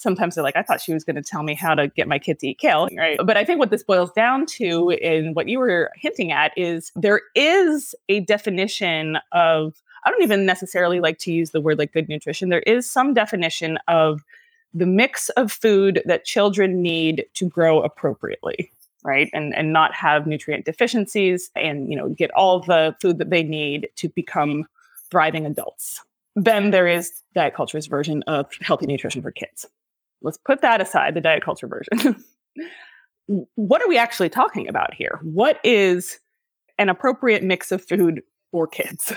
sometimes 0.02 0.34
they're 0.34 0.44
like, 0.44 0.56
I 0.56 0.62
thought 0.62 0.80
she 0.80 0.92
was 0.92 1.04
going 1.04 1.16
to 1.16 1.22
tell 1.22 1.42
me 1.42 1.54
how 1.54 1.74
to 1.74 1.88
get 1.88 2.08
my 2.08 2.18
kid 2.18 2.38
to 2.40 2.48
eat 2.48 2.58
kale, 2.58 2.88
right? 2.96 3.18
But 3.24 3.36
I 3.36 3.44
think 3.44 3.58
what 3.58 3.70
this 3.70 3.82
boils 3.82 4.12
down 4.12 4.46
to, 4.46 4.90
in 4.90 5.34
what 5.34 5.48
you 5.48 5.58
were 5.58 5.90
hinting 5.96 6.32
at, 6.32 6.52
is 6.56 6.90
there 6.96 7.22
is 7.34 7.94
a 8.08 8.20
definition 8.20 9.18
of, 9.32 9.82
I 10.04 10.10
don't 10.10 10.22
even 10.22 10.44
necessarily 10.44 11.00
like 11.00 11.18
to 11.18 11.32
use 11.32 11.50
the 11.50 11.60
word 11.60 11.78
like 11.78 11.92
good 11.92 12.08
nutrition. 12.08 12.48
There 12.48 12.60
is 12.60 12.90
some 12.90 13.14
definition 13.14 13.78
of 13.88 14.22
the 14.74 14.86
mix 14.86 15.28
of 15.30 15.52
food 15.52 16.02
that 16.06 16.24
children 16.24 16.82
need 16.82 17.26
to 17.34 17.48
grow 17.48 17.80
appropriately 17.82 18.70
right 19.04 19.28
and 19.32 19.54
and 19.54 19.72
not 19.72 19.94
have 19.94 20.26
nutrient 20.26 20.64
deficiencies 20.64 21.50
and 21.56 21.90
you 21.90 21.96
know 21.96 22.08
get 22.08 22.30
all 22.32 22.60
the 22.60 22.94
food 23.00 23.18
that 23.18 23.30
they 23.30 23.42
need 23.42 23.88
to 23.96 24.08
become 24.08 24.64
thriving 25.10 25.44
adults 25.44 26.00
then 26.36 26.70
there 26.70 26.86
is 26.86 27.12
diet 27.34 27.54
culture's 27.54 27.86
version 27.86 28.22
of 28.26 28.46
healthy 28.60 28.86
nutrition 28.86 29.20
for 29.20 29.30
kids 29.30 29.66
let's 30.22 30.38
put 30.38 30.62
that 30.62 30.80
aside, 30.80 31.14
the 31.14 31.20
diet 31.20 31.44
culture 31.44 31.66
version. 31.66 32.22
what 33.54 33.82
are 33.82 33.88
we 33.88 33.98
actually 33.98 34.28
talking 34.28 34.68
about 34.68 34.94
here? 34.94 35.20
What 35.22 35.58
is 35.64 36.18
an 36.78 36.88
appropriate 36.88 37.42
mix 37.42 37.72
of 37.72 37.84
food 37.84 38.22
for 38.50 38.66
kids? 38.66 39.12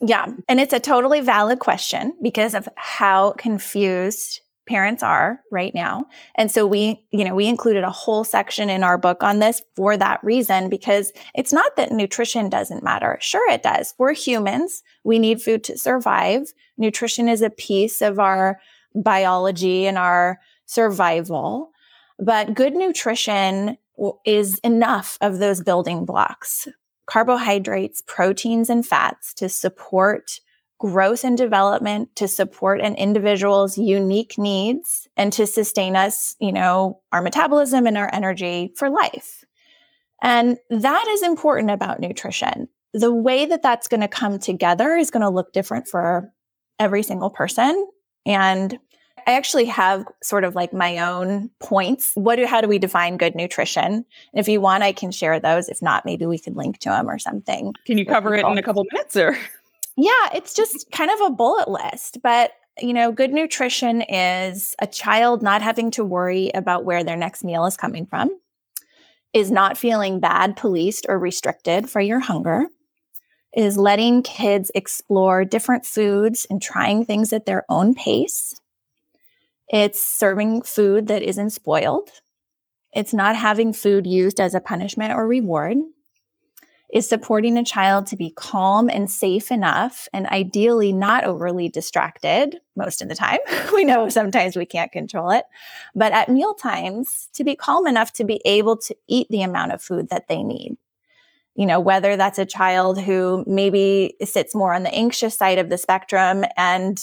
Yeah. 0.00 0.26
And 0.48 0.60
it's 0.60 0.72
a 0.72 0.80
totally 0.80 1.20
valid 1.20 1.58
question 1.58 2.14
because 2.22 2.54
of 2.54 2.68
how 2.76 3.32
confused 3.32 4.40
parents 4.66 5.02
are 5.02 5.40
right 5.50 5.74
now. 5.74 6.06
And 6.36 6.50
so 6.50 6.64
we, 6.66 7.04
you 7.10 7.24
know, 7.24 7.34
we 7.34 7.48
included 7.48 7.82
a 7.82 7.90
whole 7.90 8.22
section 8.22 8.70
in 8.70 8.84
our 8.84 8.96
book 8.96 9.22
on 9.22 9.40
this 9.40 9.60
for 9.74 9.96
that 9.96 10.22
reason 10.22 10.70
because 10.70 11.12
it's 11.34 11.52
not 11.52 11.74
that 11.76 11.90
nutrition 11.90 12.48
doesn't 12.48 12.84
matter. 12.84 13.18
Sure 13.20 13.50
it 13.50 13.64
does. 13.64 13.94
We're 13.98 14.14
humans. 14.14 14.82
We 15.02 15.18
need 15.18 15.42
food 15.42 15.64
to 15.64 15.76
survive. 15.76 16.52
Nutrition 16.78 17.28
is 17.28 17.42
a 17.42 17.50
piece 17.50 18.00
of 18.00 18.20
our 18.20 18.60
biology 18.94 19.86
and 19.86 19.98
our 19.98 20.38
survival. 20.70 21.70
But 22.18 22.54
good 22.54 22.74
nutrition 22.74 23.76
is 24.24 24.58
enough 24.60 25.18
of 25.20 25.38
those 25.38 25.62
building 25.62 26.04
blocks. 26.04 26.68
carbohydrates, 27.10 28.02
proteins, 28.06 28.70
and 28.70 28.86
fats 28.86 29.34
to 29.34 29.48
support 29.48 30.38
growth 30.78 31.24
and 31.24 31.36
development, 31.36 32.14
to 32.14 32.28
support 32.28 32.80
an 32.80 32.94
individual's 32.94 33.76
unique 33.76 34.38
needs, 34.38 35.08
and 35.16 35.32
to 35.32 35.44
sustain 35.46 35.96
us, 35.96 36.36
you 36.40 36.52
know, 36.52 37.00
our 37.10 37.20
metabolism 37.20 37.86
and 37.86 37.98
our 37.98 38.08
energy 38.14 38.72
for 38.76 38.88
life. 38.88 39.44
And 40.22 40.56
that 40.70 41.06
is 41.08 41.22
important 41.22 41.72
about 41.72 41.98
nutrition. 42.00 42.68
The 42.94 43.12
way 43.12 43.44
that 43.44 43.62
that's 43.62 43.88
going 43.88 44.02
to 44.02 44.08
come 44.08 44.38
together 44.38 44.94
is 44.94 45.10
going 45.10 45.22
to 45.22 45.30
look 45.30 45.52
different 45.52 45.88
for 45.88 46.32
every 46.78 47.02
single 47.02 47.30
person. 47.30 47.88
And 48.24 48.78
I 49.30 49.34
actually 49.34 49.66
have 49.66 50.06
sort 50.24 50.42
of 50.42 50.56
like 50.56 50.72
my 50.72 50.98
own 50.98 51.50
points. 51.60 52.10
What 52.14 52.34
do, 52.34 52.46
how 52.46 52.60
do 52.60 52.66
we 52.66 52.80
define 52.80 53.16
good 53.16 53.36
nutrition? 53.36 53.84
And 53.84 54.04
if 54.34 54.48
you 54.48 54.60
want, 54.60 54.82
I 54.82 54.90
can 54.90 55.12
share 55.12 55.38
those. 55.38 55.68
If 55.68 55.80
not, 55.80 56.04
maybe 56.04 56.26
we 56.26 56.36
could 56.36 56.56
link 56.56 56.78
to 56.78 56.88
them 56.88 57.08
or 57.08 57.16
something. 57.16 57.72
Can 57.86 57.96
you 57.96 58.04
cover 58.04 58.34
people. 58.34 58.50
it 58.50 58.52
in 58.52 58.58
a 58.58 58.62
couple 58.62 58.84
minutes 58.92 59.14
or? 59.14 59.38
Yeah, 59.96 60.30
it's 60.34 60.52
just 60.52 60.90
kind 60.90 61.12
of 61.12 61.20
a 61.20 61.30
bullet 61.30 61.68
list, 61.68 62.18
but 62.24 62.52
you 62.80 62.92
know, 62.92 63.12
good 63.12 63.32
nutrition 63.32 64.02
is 64.02 64.74
a 64.80 64.86
child 64.88 65.42
not 65.42 65.62
having 65.62 65.92
to 65.92 66.04
worry 66.04 66.50
about 66.54 66.84
where 66.84 67.04
their 67.04 67.16
next 67.16 67.44
meal 67.44 67.66
is 67.66 67.76
coming 67.76 68.06
from, 68.06 68.30
is 69.32 69.52
not 69.52 69.78
feeling 69.78 70.18
bad, 70.18 70.56
policed, 70.56 71.06
or 71.08 71.20
restricted 71.20 71.88
for 71.88 72.00
your 72.00 72.18
hunger, 72.18 72.64
is 73.54 73.76
letting 73.76 74.24
kids 74.24 74.72
explore 74.74 75.44
different 75.44 75.86
foods 75.86 76.48
and 76.50 76.60
trying 76.60 77.04
things 77.04 77.32
at 77.32 77.46
their 77.46 77.64
own 77.68 77.94
pace, 77.94 78.60
it's 79.70 80.02
serving 80.02 80.62
food 80.62 81.06
that 81.06 81.22
isn't 81.22 81.50
spoiled. 81.50 82.10
It's 82.92 83.14
not 83.14 83.36
having 83.36 83.72
food 83.72 84.06
used 84.06 84.40
as 84.40 84.54
a 84.54 84.60
punishment 84.60 85.14
or 85.14 85.26
reward. 85.26 85.76
It's 86.88 87.08
supporting 87.08 87.56
a 87.56 87.64
child 87.64 88.06
to 88.06 88.16
be 88.16 88.32
calm 88.32 88.90
and 88.90 89.08
safe 89.08 89.52
enough 89.52 90.08
and 90.12 90.26
ideally 90.26 90.92
not 90.92 91.22
overly 91.22 91.68
distracted 91.68 92.58
most 92.74 93.00
of 93.00 93.08
the 93.08 93.14
time. 93.14 93.38
we 93.72 93.84
know 93.84 94.08
sometimes 94.08 94.56
we 94.56 94.66
can't 94.66 94.90
control 94.90 95.30
it, 95.30 95.44
but 95.94 96.12
at 96.12 96.28
meal 96.28 96.52
times 96.52 97.28
to 97.34 97.44
be 97.44 97.54
calm 97.54 97.86
enough 97.86 98.12
to 98.14 98.24
be 98.24 98.40
able 98.44 98.76
to 98.76 98.96
eat 99.06 99.28
the 99.30 99.42
amount 99.42 99.70
of 99.70 99.80
food 99.80 100.08
that 100.10 100.26
they 100.26 100.42
need 100.42 100.76
you 101.56 101.66
know, 101.66 101.80
whether 101.80 102.16
that's 102.16 102.38
a 102.38 102.46
child 102.46 102.98
who 102.98 103.44
maybe 103.46 104.14
sits 104.24 104.54
more 104.54 104.72
on 104.72 104.82
the 104.82 104.94
anxious 104.94 105.36
side 105.36 105.58
of 105.58 105.68
the 105.68 105.76
spectrum 105.76 106.44
and 106.56 106.98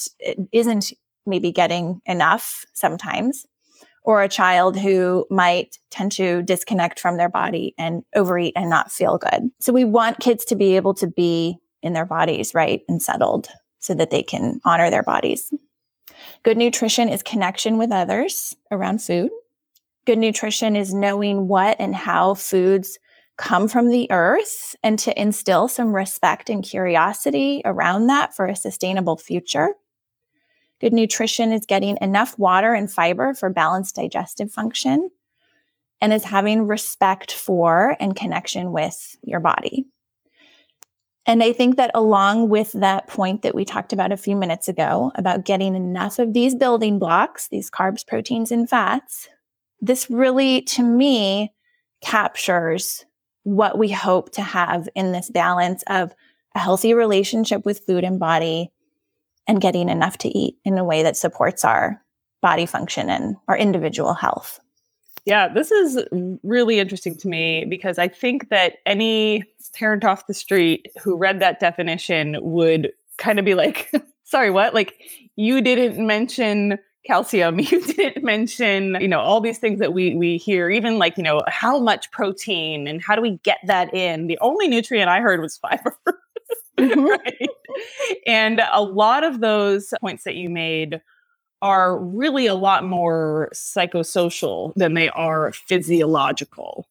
isn't 0.51 0.93
maybe 1.27 1.51
getting 1.51 2.01
enough 2.05 2.65
sometimes, 2.73 3.45
or 4.03 4.23
a 4.23 4.29
child 4.29 4.77
who 4.77 5.25
might 5.29 5.77
tend 5.91 6.13
to 6.13 6.41
disconnect 6.43 6.99
from 6.99 7.17
their 7.17 7.29
body 7.29 7.75
and 7.77 8.03
overeat 8.15 8.53
and 8.55 8.69
not 8.69 8.91
feel 8.91 9.17
good. 9.17 9.49
So 9.59 9.73
we 9.73 9.83
want 9.83 10.19
kids 10.19 10.45
to 10.45 10.55
be 10.55 10.75
able 10.77 10.93
to 10.95 11.07
be 11.07 11.57
in 11.83 11.93
their 11.93 12.05
bodies, 12.05 12.53
right, 12.53 12.81
and 12.87 13.01
settled 13.01 13.49
so 13.79 13.93
that 13.93 14.09
they 14.09 14.23
can 14.23 14.59
honor 14.65 14.89
their 14.89 15.03
bodies. 15.03 15.51
Good 16.43 16.57
nutrition 16.57 17.09
is 17.09 17.21
connection 17.21 17.77
with 17.77 17.91
others 17.91 18.55
around 18.71 19.01
food. 19.01 19.29
Good 20.05 20.17
nutrition 20.17 20.75
is 20.75 20.93
knowing 20.93 21.47
what 21.47 21.75
and 21.79 21.93
how 21.93 22.33
foods 22.33 22.97
come 23.37 23.67
from 23.67 23.89
the 23.89 24.09
earth 24.11 24.75
and 24.81 24.97
to 24.99 25.21
instill 25.21 25.67
some 25.67 25.93
respect 25.93 26.49
and 26.49 26.63
curiosity 26.63 27.61
around 27.65 28.07
that 28.07 28.35
for 28.35 28.45
a 28.45 28.55
sustainable 28.55 29.17
future. 29.17 29.75
Good 30.79 30.93
nutrition 30.93 31.51
is 31.51 31.65
getting 31.65 31.97
enough 32.01 32.37
water 32.37 32.73
and 32.73 32.91
fiber 32.91 33.33
for 33.33 33.49
balanced 33.49 33.95
digestive 33.95 34.51
function 34.51 35.09
and 36.01 36.13
is 36.13 36.23
having 36.23 36.67
respect 36.67 37.31
for 37.31 37.95
and 37.99 38.15
connection 38.15 38.71
with 38.71 39.15
your 39.23 39.39
body. 39.39 39.85
And 41.25 41.43
I 41.43 41.51
think 41.51 41.75
that 41.75 41.91
along 41.93 42.49
with 42.49 42.71
that 42.73 43.07
point 43.07 43.41
that 43.41 43.53
we 43.53 43.65
talked 43.65 43.91
about 43.91 44.13
a 44.13 44.17
few 44.17 44.35
minutes 44.35 44.69
ago 44.69 45.11
about 45.15 45.43
getting 45.43 45.75
enough 45.75 46.19
of 46.19 46.33
these 46.33 46.55
building 46.55 46.99
blocks, 46.99 47.49
these 47.49 47.69
carbs, 47.69 48.07
proteins, 48.07 48.51
and 48.51 48.69
fats, 48.69 49.27
this 49.81 50.09
really, 50.09 50.61
to 50.61 50.83
me, 50.83 51.53
captures 52.01 53.05
what 53.43 53.77
we 53.77 53.89
hope 53.89 54.31
to 54.33 54.41
have 54.41 54.87
in 54.95 55.11
this 55.11 55.29
balance 55.29 55.83
of 55.87 56.13
a 56.55 56.59
healthy 56.59 56.93
relationship 56.93 57.65
with 57.65 57.85
food 57.85 58.03
and 58.03 58.19
body 58.19 58.71
and 59.47 59.61
getting 59.61 59.89
enough 59.89 60.17
to 60.19 60.29
eat 60.29 60.57
in 60.65 60.77
a 60.77 60.83
way 60.83 61.03
that 61.03 61.17
supports 61.17 61.63
our 61.63 62.01
body 62.41 62.65
function 62.65 63.09
and 63.09 63.35
our 63.47 63.57
individual 63.57 64.13
health. 64.13 64.59
Yeah, 65.25 65.51
this 65.51 65.71
is 65.71 66.03
really 66.43 66.79
interesting 66.79 67.17
to 67.17 67.27
me 67.27 67.65
because 67.65 67.97
I 67.97 68.07
think 68.07 68.49
that 68.49 68.75
any 68.85 69.43
parent 69.73 70.05
off 70.05 70.27
the 70.27 70.33
street 70.33 70.87
who 71.03 71.17
read 71.17 71.41
that 71.41 71.59
definition 71.59 72.37
would 72.41 72.91
kind 73.17 73.37
of 73.37 73.43
be 73.43 73.53
like, 73.53 73.91
sorry, 74.23 74.49
what? 74.49 74.73
Like, 74.73 74.95
you 75.35 75.61
didn't 75.61 76.05
mention 76.05 76.79
calcium 77.07 77.57
you 77.59 77.81
didn't 77.81 78.23
mention 78.23 78.97
you 78.99 79.07
know 79.07 79.21
all 79.21 79.39
these 79.39 79.57
things 79.57 79.79
that 79.79 79.93
we 79.93 80.13
we 80.15 80.35
hear 80.35 80.69
even 80.69 80.99
like 80.99 81.17
you 81.17 81.23
know 81.23 81.41
how 81.47 81.79
much 81.79 82.11
protein 82.11 82.85
and 82.85 83.01
how 83.01 83.15
do 83.15 83.21
we 83.21 83.39
get 83.43 83.59
that 83.63 83.93
in 83.93 84.27
the 84.27 84.37
only 84.41 84.67
nutrient 84.67 85.09
i 85.09 85.21
heard 85.21 85.39
was 85.39 85.57
fiber. 85.57 85.95
right? 86.95 87.49
And 88.25 88.61
a 88.71 88.81
lot 88.81 89.23
of 89.23 89.39
those 89.39 89.93
points 90.01 90.23
that 90.23 90.35
you 90.35 90.49
made 90.49 91.01
are 91.61 91.97
really 91.97 92.45
a 92.45 92.55
lot 92.55 92.83
more 92.83 93.49
psychosocial 93.53 94.73
than 94.75 94.93
they 94.93 95.09
are 95.09 95.51
physiological. 95.51 96.87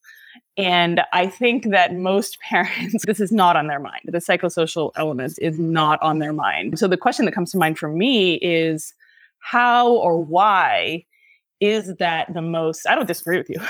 And 0.57 1.03
I 1.12 1.29
think 1.29 1.70
that 1.70 1.94
most 1.94 2.40
parents, 2.49 3.05
this 3.07 3.20
is 3.20 3.31
not 3.31 3.57
on 3.57 3.68
their 3.68 3.81
mind. 3.81 4.03
The 4.07 4.18
psychosocial 4.18 4.90
element 4.96 5.38
is 5.40 5.59
not 5.59 6.03
on 6.03 6.18
their 6.18 6.33
mind. 6.33 6.79
So 6.79 6.88
the 6.88 6.96
question 6.96 7.25
that 7.27 7.33
comes 7.33 7.53
to 7.53 7.59
mind 7.59 7.79
for 7.79 7.88
me 7.88 8.35
is 8.37 8.94
how 9.38 9.92
or 9.92 10.20
why 10.20 11.05
is 11.61 11.94
that 11.99 12.33
the 12.35 12.42
most, 12.42 12.87
I 12.88 12.94
don't 12.94 13.07
disagree 13.07 13.38
with 13.38 13.49
you. 13.49 13.61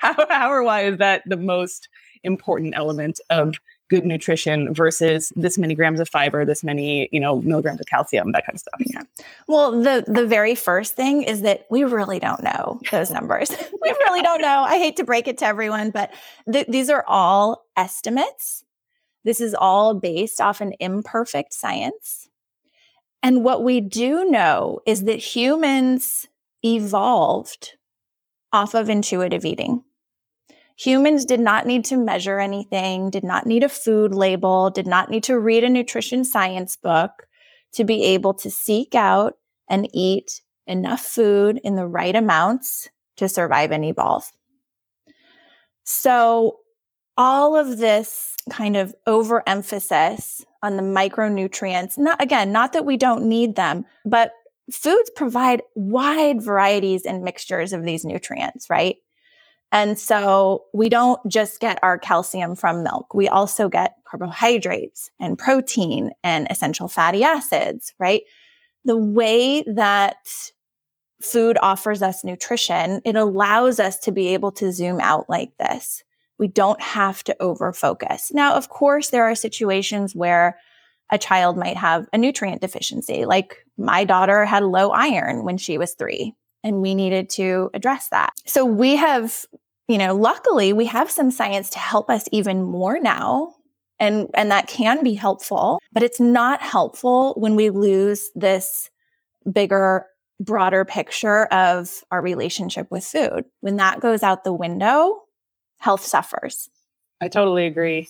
how, 0.00 0.14
how 0.28 0.50
or 0.50 0.62
why 0.62 0.84
is 0.84 0.98
that 0.98 1.22
the 1.26 1.36
most 1.36 1.88
important 2.22 2.74
element 2.76 3.18
of 3.30 3.56
good 3.90 4.06
nutrition 4.06 4.72
versus 4.72 5.32
this 5.36 5.58
many 5.58 5.74
grams 5.74 6.00
of 6.00 6.08
fiber, 6.08 6.44
this 6.44 6.64
many, 6.64 7.08
you 7.12 7.20
know, 7.20 7.42
milligrams 7.42 7.80
of 7.80 7.86
calcium, 7.86 8.32
that 8.32 8.46
kind 8.46 8.54
of 8.54 8.60
stuff. 8.60 8.80
Yeah. 8.86 9.02
Well, 9.48 9.82
the 9.82 10.04
the 10.06 10.26
very 10.26 10.54
first 10.54 10.94
thing 10.94 11.22
is 11.22 11.42
that 11.42 11.66
we 11.70 11.84
really 11.84 12.18
don't 12.18 12.42
know 12.42 12.80
those 12.90 13.10
numbers. 13.10 13.50
we 13.82 13.90
really 13.90 14.22
don't 14.22 14.40
know. 14.40 14.62
I 14.62 14.78
hate 14.78 14.96
to 14.96 15.04
break 15.04 15.28
it 15.28 15.38
to 15.38 15.46
everyone, 15.46 15.90
but 15.90 16.10
th- 16.50 16.68
these 16.68 16.88
are 16.88 17.04
all 17.06 17.66
estimates. 17.76 18.64
This 19.24 19.40
is 19.40 19.54
all 19.54 19.92
based 19.94 20.40
off 20.40 20.60
an 20.60 20.72
imperfect 20.80 21.52
science. 21.52 22.28
And 23.22 23.44
what 23.44 23.62
we 23.62 23.80
do 23.80 24.30
know 24.30 24.80
is 24.86 25.04
that 25.04 25.16
humans 25.16 26.26
evolved 26.64 27.76
off 28.52 28.74
of 28.74 28.88
intuitive 28.88 29.44
eating. 29.44 29.84
Humans 30.80 31.26
did 31.26 31.40
not 31.40 31.66
need 31.66 31.84
to 31.86 31.98
measure 31.98 32.40
anything, 32.40 33.10
did 33.10 33.22
not 33.22 33.44
need 33.44 33.62
a 33.62 33.68
food 33.68 34.14
label, 34.14 34.70
did 34.70 34.86
not 34.86 35.10
need 35.10 35.24
to 35.24 35.38
read 35.38 35.62
a 35.62 35.68
nutrition 35.68 36.24
science 36.24 36.74
book 36.74 37.26
to 37.74 37.84
be 37.84 38.02
able 38.02 38.32
to 38.32 38.50
seek 38.50 38.94
out 38.94 39.34
and 39.68 39.90
eat 39.92 40.40
enough 40.66 41.02
food 41.02 41.60
in 41.62 41.74
the 41.76 41.86
right 41.86 42.16
amounts 42.16 42.88
to 43.18 43.28
survive 43.28 43.72
and 43.72 43.84
evolve. 43.84 44.32
So, 45.84 46.60
all 47.14 47.56
of 47.56 47.76
this 47.76 48.34
kind 48.48 48.74
of 48.74 48.94
overemphasis 49.06 50.46
on 50.62 50.78
the 50.78 50.82
micronutrients, 50.82 51.98
not 51.98 52.22
again, 52.22 52.52
not 52.52 52.72
that 52.72 52.86
we 52.86 52.96
don't 52.96 53.24
need 53.24 53.54
them, 53.54 53.84
but 54.06 54.32
foods 54.72 55.10
provide 55.14 55.60
wide 55.74 56.40
varieties 56.40 57.04
and 57.04 57.22
mixtures 57.22 57.74
of 57.74 57.84
these 57.84 58.02
nutrients, 58.02 58.70
right? 58.70 58.96
And 59.72 59.98
so 59.98 60.64
we 60.74 60.88
don't 60.88 61.20
just 61.28 61.60
get 61.60 61.78
our 61.82 61.98
calcium 61.98 62.56
from 62.56 62.82
milk. 62.82 63.14
We 63.14 63.28
also 63.28 63.68
get 63.68 63.94
carbohydrates 64.04 65.10
and 65.20 65.38
protein 65.38 66.10
and 66.24 66.48
essential 66.50 66.88
fatty 66.88 67.22
acids, 67.22 67.94
right? 67.98 68.22
The 68.84 68.96
way 68.96 69.62
that 69.62 70.16
food 71.22 71.56
offers 71.62 72.02
us 72.02 72.24
nutrition, 72.24 73.00
it 73.04 73.14
allows 73.14 73.78
us 73.78 73.98
to 74.00 74.12
be 74.12 74.28
able 74.28 74.52
to 74.52 74.72
zoom 74.72 74.98
out 75.00 75.28
like 75.28 75.56
this. 75.58 76.02
We 76.38 76.48
don't 76.48 76.80
have 76.80 77.22
to 77.24 77.36
over 77.40 77.72
focus. 77.72 78.32
Now, 78.32 78.54
of 78.56 78.70
course, 78.70 79.10
there 79.10 79.24
are 79.24 79.34
situations 79.34 80.16
where 80.16 80.58
a 81.10 81.18
child 81.18 81.56
might 81.56 81.76
have 81.76 82.06
a 82.12 82.18
nutrient 82.18 82.60
deficiency. 82.60 83.24
Like 83.26 83.58
my 83.76 84.04
daughter 84.04 84.44
had 84.44 84.62
low 84.62 84.90
iron 84.90 85.44
when 85.44 85.58
she 85.58 85.76
was 85.76 85.94
three 85.94 86.34
and 86.62 86.80
we 86.82 86.94
needed 86.94 87.30
to 87.30 87.70
address 87.74 88.08
that. 88.08 88.32
So 88.46 88.64
we 88.64 88.96
have, 88.96 89.46
you 89.88 89.98
know, 89.98 90.14
luckily 90.14 90.72
we 90.72 90.86
have 90.86 91.10
some 91.10 91.30
science 91.30 91.70
to 91.70 91.78
help 91.78 92.10
us 92.10 92.28
even 92.32 92.62
more 92.62 92.98
now. 93.00 93.54
And, 93.98 94.28
and 94.34 94.50
that 94.50 94.66
can 94.66 95.04
be 95.04 95.12
helpful, 95.12 95.78
but 95.92 96.02
it's 96.02 96.20
not 96.20 96.62
helpful 96.62 97.34
when 97.36 97.54
we 97.54 97.68
lose 97.68 98.30
this 98.34 98.88
bigger, 99.52 100.06
broader 100.40 100.86
picture 100.86 101.44
of 101.46 102.02
our 102.10 102.22
relationship 102.22 102.90
with 102.90 103.04
food. 103.04 103.44
When 103.60 103.76
that 103.76 104.00
goes 104.00 104.22
out 104.22 104.42
the 104.42 104.54
window, 104.54 105.20
health 105.78 106.04
suffers. 106.04 106.70
I 107.20 107.28
totally 107.28 107.66
agree. 107.66 108.08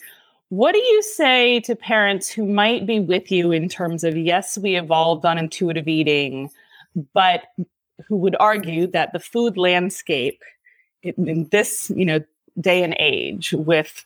What 0.51 0.73
do 0.73 0.79
you 0.79 1.03
say 1.03 1.61
to 1.61 1.75
parents 1.75 2.29
who 2.29 2.45
might 2.45 2.87
be 2.87 3.01
with 3.01 3.33
you 3.33 3.51
in 3.51 3.69
terms 3.69 4.05
of, 4.05 4.17
yes, 4.17 4.57
we 4.59 4.77
evolved 4.77 5.25
on 5.25 5.39
intuitive 5.39 5.89
eating, 5.89 6.51
but 7.13 7.43
who 8.09 8.17
would 8.17 8.37
argue 8.41 8.87
that 8.89 9.13
the 9.13 9.21
food 9.21 9.57
landscape 9.57 10.43
in, 11.03 11.49
this, 11.51 11.91
you 11.95 12.05
know, 12.05 12.21
day 12.61 12.83
and 12.83 12.95
age 12.99 13.53
with 13.53 14.05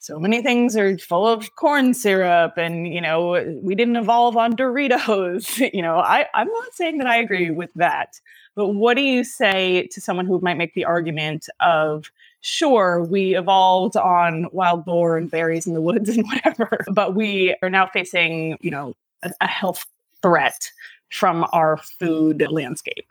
so 0.00 0.18
many 0.18 0.42
things 0.42 0.76
are 0.76 0.96
full 0.96 1.26
of 1.26 1.54
corn 1.56 1.92
syrup 1.92 2.54
and 2.56 2.88
you 2.92 3.00
know 3.00 3.58
we 3.62 3.74
didn't 3.74 3.96
evolve 3.96 4.36
on 4.36 4.56
doritos 4.56 5.58
you 5.74 5.82
know 5.82 5.98
I, 5.98 6.26
i'm 6.34 6.48
not 6.48 6.74
saying 6.74 6.98
that 6.98 7.06
i 7.06 7.16
agree 7.16 7.50
with 7.50 7.70
that 7.74 8.18
but 8.54 8.68
what 8.68 8.96
do 8.96 9.02
you 9.02 9.24
say 9.24 9.86
to 9.88 10.00
someone 10.00 10.26
who 10.26 10.40
might 10.40 10.56
make 10.56 10.74
the 10.74 10.86
argument 10.86 11.48
of 11.60 12.10
sure 12.40 13.02
we 13.02 13.36
evolved 13.36 13.96
on 13.96 14.46
wild 14.52 14.84
boar 14.86 15.18
and 15.18 15.30
berries 15.30 15.66
in 15.66 15.74
the 15.74 15.82
woods 15.82 16.08
and 16.08 16.24
whatever 16.32 16.84
but 16.92 17.14
we 17.14 17.54
are 17.62 17.70
now 17.70 17.86
facing 17.86 18.56
you 18.60 18.70
know 18.70 18.94
a, 19.22 19.30
a 19.42 19.46
health 19.46 19.84
threat 20.22 20.70
from 21.10 21.46
our 21.52 21.76
food 21.76 22.46
landscape 22.50 23.06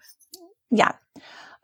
yeah 0.72 0.94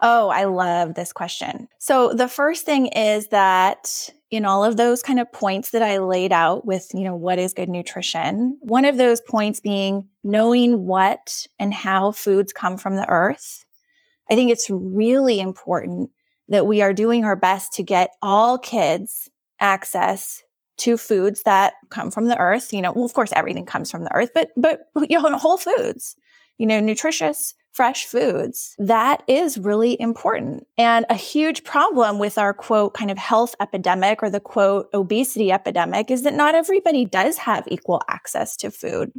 Oh, 0.02 0.30
I 0.30 0.44
love 0.44 0.94
this 0.94 1.14
question. 1.14 1.70
So 1.80 2.14
the 2.14 2.28
first 2.28 2.66
thing 2.66 2.88
is 2.88 3.30
that 3.30 4.10
in 4.30 4.44
all 4.44 4.66
of 4.66 4.76
those 4.76 5.02
kind 5.02 5.20
of 5.20 5.32
points 5.32 5.72
that 5.72 5.82
I 5.82 6.00
laid 6.00 6.34
out 6.34 6.66
with, 6.66 6.92
you 6.94 7.04
know, 7.06 7.16
what 7.16 7.40
is 7.40 7.54
good 7.54 7.70
nutrition, 7.70 8.58
one 8.60 8.84
of 8.84 8.98
those 8.98 9.22
points 9.22 9.62
being 9.62 10.08
knowing 10.24 10.86
what 10.86 11.48
and 11.60 11.74
how 11.74 12.12
foods 12.12 12.52
come 12.52 12.78
from 12.78 12.98
the 12.98 13.08
earth. 13.08 13.66
I 14.30 14.36
think 14.36 14.52
it's 14.52 14.70
really 14.70 15.40
important 15.40 16.10
that 16.50 16.68
we 16.68 16.82
are 16.82 16.94
doing 16.94 17.24
our 17.24 17.36
best 17.36 17.74
to 17.74 17.84
get 17.84 18.12
all 18.22 18.58
kids 18.58 19.30
access 19.62 20.44
to 20.78 20.98
foods 20.98 21.44
that 21.44 21.76
come 21.90 22.12
from 22.12 22.26
the 22.26 22.38
earth. 22.38 22.74
You 22.74 22.82
know, 22.82 22.92
well, 22.92 23.06
of 23.06 23.14
course, 23.14 23.32
everything 23.34 23.66
comes 23.66 23.90
from 23.90 24.04
the 24.04 24.14
earth, 24.14 24.32
but, 24.34 24.50
but, 24.58 24.82
you 25.10 25.22
know, 25.22 25.38
whole 25.38 25.58
foods, 25.58 26.18
you 26.58 26.68
know, 26.68 26.82
nutritious 26.82 27.54
fresh 27.76 28.06
foods. 28.06 28.74
That 28.80 29.22
is 29.28 29.58
really 29.58 30.00
important. 30.00 30.66
And 30.78 31.06
a 31.10 31.16
huge 31.16 31.66
problem 31.66 32.20
with 32.20 32.38
our 32.38 32.54
quote 32.54 32.94
kind 32.94 33.12
of 33.12 33.18
health 33.18 33.54
epidemic 33.60 34.24
or 34.24 34.30
the 34.30 34.40
quote 34.40 34.88
obesity 34.94 35.52
epidemic 35.52 36.10
is 36.10 36.24
that 36.24 36.34
not 36.34 36.56
everybody 36.56 37.04
does 37.04 37.38
have 37.40 37.68
equal 37.68 38.02
access 38.08 38.56
to 38.58 38.72
food. 38.72 39.12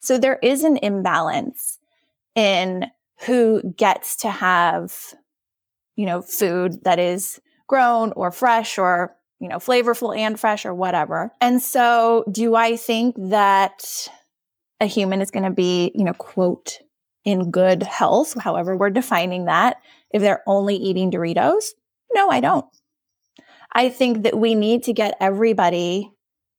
So 0.00 0.18
there 0.18 0.40
is 0.42 0.64
an 0.64 0.76
imbalance 0.78 1.78
in 2.34 2.86
who 3.26 3.62
gets 3.76 4.16
to 4.16 4.28
have, 4.28 5.14
you 5.94 6.04
know, 6.04 6.20
food 6.20 6.82
that 6.82 6.98
is 6.98 7.40
grown 7.68 8.10
or 8.12 8.32
fresh 8.32 8.76
or, 8.76 9.14
you 9.38 9.48
know, 9.48 9.58
flavorful 9.58 10.18
and 10.18 10.38
fresh 10.38 10.66
or 10.66 10.74
whatever. 10.74 11.30
And 11.40 11.62
so 11.62 12.24
do 12.28 12.56
I 12.56 12.76
think 12.76 13.14
that 13.30 14.08
a 14.80 14.86
human 14.86 15.20
is 15.20 15.30
going 15.30 15.44
to 15.44 15.50
be, 15.50 15.92
you 15.94 16.02
know, 16.02 16.12
quote, 16.12 16.80
in 17.24 17.50
good 17.50 17.82
health, 17.82 18.40
however 18.40 18.76
we're 18.76 18.90
defining 18.90 19.46
that, 19.46 19.78
if 20.10 20.20
they're 20.20 20.42
only 20.46 20.76
eating 20.76 21.10
Doritos? 21.10 21.70
No, 22.12 22.30
I 22.30 22.40
don't. 22.40 22.66
I 23.72 23.88
think 23.88 24.22
that 24.22 24.38
we 24.38 24.54
need 24.54 24.84
to 24.84 24.92
get 24.92 25.16
everybody 25.20 26.12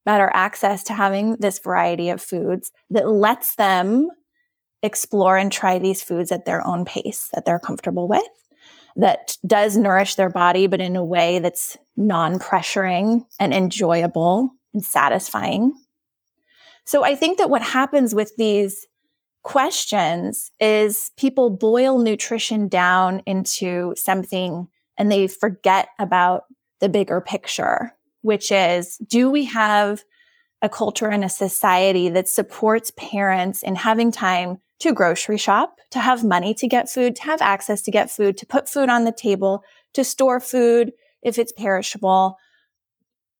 better 0.05 0.29
access 0.33 0.83
to 0.83 0.93
having 0.93 1.37
this 1.37 1.59
variety 1.59 2.09
of 2.09 2.21
foods 2.21 2.71
that 2.89 3.09
lets 3.09 3.55
them 3.55 4.09
explore 4.83 5.37
and 5.37 5.51
try 5.51 5.79
these 5.79 6.03
foods 6.03 6.31
at 6.31 6.45
their 6.45 6.65
own 6.65 6.85
pace 6.85 7.29
that 7.33 7.45
they're 7.45 7.59
comfortable 7.59 8.07
with, 8.07 8.23
that 8.95 9.37
does 9.45 9.75
nourish 9.77 10.15
their 10.15 10.29
body, 10.29 10.67
but 10.67 10.81
in 10.81 10.95
a 10.95 11.03
way 11.03 11.39
that's 11.39 11.77
non 11.97 12.37
pressuring 12.37 13.25
and 13.39 13.53
enjoyable 13.53 14.51
and 14.73 14.83
satisfying. 14.83 15.73
So 16.85 17.03
I 17.03 17.15
think 17.15 17.39
that 17.39 17.49
what 17.49 17.63
happens 17.63 18.13
with 18.13 18.31
these 18.37 18.85
questions 19.45 20.51
is 20.59 21.11
people 21.17 21.51
boil 21.51 21.99
nutrition 21.99 22.67
down 22.67 23.21
into 23.27 23.93
something 23.95 24.67
and 24.97 25.11
they 25.11 25.27
forget 25.27 25.89
about 25.99 26.45
the 26.81 26.89
bigger 26.89 27.21
picture, 27.21 27.93
which 28.21 28.51
is 28.51 28.97
do 29.07 29.29
we 29.29 29.45
have 29.45 30.03
a 30.63 30.67
culture 30.67 31.09
and 31.09 31.23
a 31.23 31.29
society 31.29 32.09
that 32.09 32.27
supports 32.27 32.91
parents 32.97 33.61
in 33.61 33.75
having 33.75 34.11
time 34.11 34.57
to 34.79 34.91
grocery 34.91 35.37
shop, 35.37 35.77
to 35.91 35.99
have 35.99 36.23
money 36.23 36.55
to 36.55 36.67
get 36.67 36.89
food, 36.89 37.15
to 37.15 37.23
have 37.23 37.41
access 37.41 37.83
to 37.83 37.91
get 37.91 38.09
food, 38.09 38.37
to 38.37 38.47
put 38.47 38.67
food 38.67 38.89
on 38.89 39.05
the 39.05 39.11
table, 39.11 39.63
to 39.93 40.03
store 40.03 40.39
food 40.39 40.91
if 41.21 41.37
it's 41.37 41.53
perishable. 41.53 42.35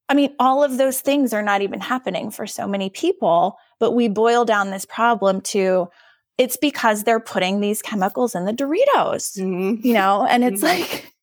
I 0.07 0.13
mean, 0.13 0.35
all 0.37 0.63
of 0.63 0.77
those 0.77 1.01
things 1.01 1.33
are 1.33 1.41
not 1.41 1.63
even 1.63 1.81
happening 1.81 2.29
for 2.29 2.45
so 2.45 2.67
many 2.67 2.91
people, 2.91 3.57
but 3.79 3.91
we 3.91 4.07
boil 4.07 4.45
down 4.45 4.71
this 4.71 4.85
problem 4.85 5.41
to 5.41 5.89
it's 6.37 6.57
because 6.57 7.03
they're 7.03 7.19
putting 7.19 7.61
these 7.61 7.81
chemicals 7.81 8.35
in 8.35 8.45
the 8.45 8.51
Doritos, 8.53 9.37
mm-hmm. 9.37 9.85
you 9.85 9.93
know, 9.93 10.25
and 10.29 10.43
it's 10.43 10.61
mm-hmm. 10.61 10.81
like, 10.81 11.13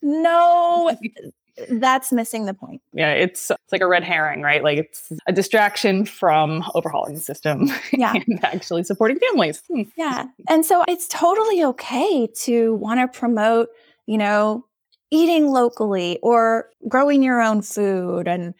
no, 0.00 0.96
that's 1.70 2.12
missing 2.12 2.46
the 2.46 2.54
point. 2.54 2.82
Yeah, 2.92 3.12
it's 3.12 3.50
it's 3.50 3.72
like 3.72 3.80
a 3.80 3.86
red 3.86 4.02
herring, 4.02 4.42
right? 4.42 4.62
Like 4.62 4.78
it's 4.78 5.12
a 5.26 5.32
distraction 5.32 6.04
from 6.04 6.64
overhauling 6.74 7.14
the 7.14 7.20
system 7.20 7.68
yeah. 7.92 8.14
and 8.14 8.44
actually 8.44 8.84
supporting 8.84 9.18
families. 9.18 9.62
Hmm. 9.68 9.82
Yeah. 9.96 10.26
And 10.48 10.64
so 10.64 10.84
it's 10.88 11.08
totally 11.08 11.64
okay 11.64 12.28
to 12.42 12.74
want 12.74 13.00
to 13.00 13.18
promote, 13.18 13.68
you 14.06 14.18
know, 14.18 14.64
eating 15.10 15.48
locally 15.48 16.18
or 16.22 16.70
growing 16.88 17.22
your 17.22 17.40
own 17.40 17.62
food 17.62 18.26
and 18.26 18.54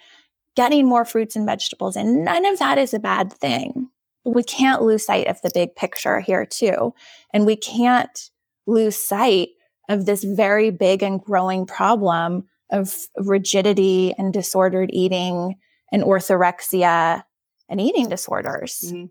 getting 0.57 0.87
more 0.87 1.05
fruits 1.05 1.37
and 1.37 1.47
vegetables. 1.47 1.97
And 1.97 2.25
none 2.25 2.45
of 2.47 2.59
that 2.59 2.79
is 2.79 2.95
a 2.95 2.99
bad 2.99 3.33
thing 3.33 3.91
we 4.25 4.43
can't 4.43 4.83
lose 4.83 5.05
sight 5.07 5.27
of 5.27 5.41
the 5.43 5.51
big 5.53 5.75
picture 5.77 6.21
here 6.21 6.47
too. 6.47 6.95
And 7.33 7.47
we 7.47 7.57
can't 7.57 8.31
lose 8.67 8.97
sight 8.97 9.51
of 9.89 10.07
this 10.07 10.25
very 10.25 10.71
big 10.71 11.03
and 11.03 11.21
growing 11.21 11.67
problem 11.67 12.45
of 12.73 12.95
rigidity 13.19 14.15
and 14.17 14.33
disordered 14.33 14.91
eating 14.93 15.57
and 15.93 16.03
orthorexia 16.03 17.23
and 17.69 17.81
eating 17.81 18.09
disorders. 18.09 18.81
Mm-hmm. 18.87 19.07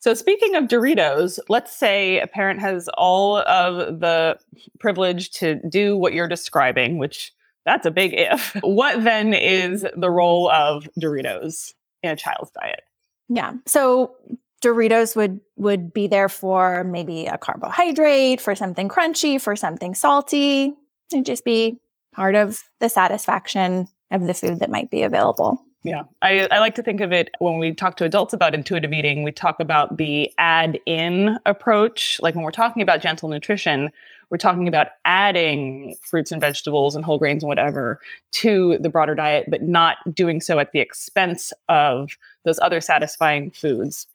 So, 0.00 0.12
speaking 0.12 0.54
of 0.54 0.64
Doritos, 0.64 1.38
let's 1.48 1.74
say 1.74 2.20
a 2.20 2.26
parent 2.26 2.60
has 2.60 2.90
all 2.92 3.38
of 3.38 4.00
the 4.00 4.36
privilege 4.78 5.30
to 5.32 5.58
do 5.70 5.96
what 5.96 6.12
you're 6.12 6.28
describing, 6.28 6.98
which 6.98 7.32
that's 7.64 7.86
a 7.86 7.90
big 7.90 8.14
if. 8.14 8.56
What 8.62 9.02
then 9.04 9.34
is 9.34 9.86
the 9.96 10.10
role 10.10 10.50
of 10.50 10.88
Doritos 11.00 11.72
in 12.02 12.10
a 12.10 12.16
child's 12.16 12.50
diet? 12.50 12.82
Yeah. 13.28 13.54
So 13.66 14.14
Doritos 14.62 15.16
would 15.16 15.40
would 15.56 15.92
be 15.92 16.06
there 16.06 16.28
for 16.28 16.84
maybe 16.84 17.26
a 17.26 17.38
carbohydrate, 17.38 18.40
for 18.40 18.54
something 18.54 18.88
crunchy, 18.88 19.40
for 19.40 19.56
something 19.56 19.94
salty. 19.94 20.74
It'd 21.12 21.26
just 21.26 21.44
be 21.44 21.80
part 22.14 22.34
of 22.34 22.62
the 22.80 22.88
satisfaction 22.88 23.88
of 24.10 24.26
the 24.26 24.34
food 24.34 24.60
that 24.60 24.70
might 24.70 24.90
be 24.90 25.02
available. 25.02 25.60
Yeah. 25.82 26.04
I, 26.22 26.48
I 26.50 26.60
like 26.60 26.74
to 26.76 26.82
think 26.82 27.02
of 27.02 27.12
it 27.12 27.30
when 27.40 27.58
we 27.58 27.74
talk 27.74 27.98
to 27.98 28.04
adults 28.04 28.32
about 28.32 28.54
intuitive 28.54 28.92
eating, 28.92 29.22
we 29.22 29.32
talk 29.32 29.60
about 29.60 29.98
the 29.98 30.32
add 30.38 30.80
in 30.86 31.38
approach. 31.44 32.18
Like 32.22 32.34
when 32.34 32.42
we're 32.42 32.52
talking 32.52 32.80
about 32.80 33.02
gentle 33.02 33.28
nutrition, 33.28 33.90
we're 34.30 34.38
talking 34.38 34.68
about 34.68 34.88
adding 35.04 35.96
fruits 36.02 36.32
and 36.32 36.40
vegetables 36.40 36.96
and 36.96 37.04
whole 37.04 37.18
grains 37.18 37.42
and 37.42 37.48
whatever 37.48 38.00
to 38.32 38.78
the 38.78 38.88
broader 38.88 39.14
diet, 39.14 39.46
but 39.48 39.62
not 39.62 39.98
doing 40.12 40.40
so 40.40 40.58
at 40.58 40.72
the 40.72 40.80
expense 40.80 41.52
of 41.68 42.10
those 42.44 42.58
other 42.60 42.80
satisfying 42.80 43.50
foods 43.50 44.06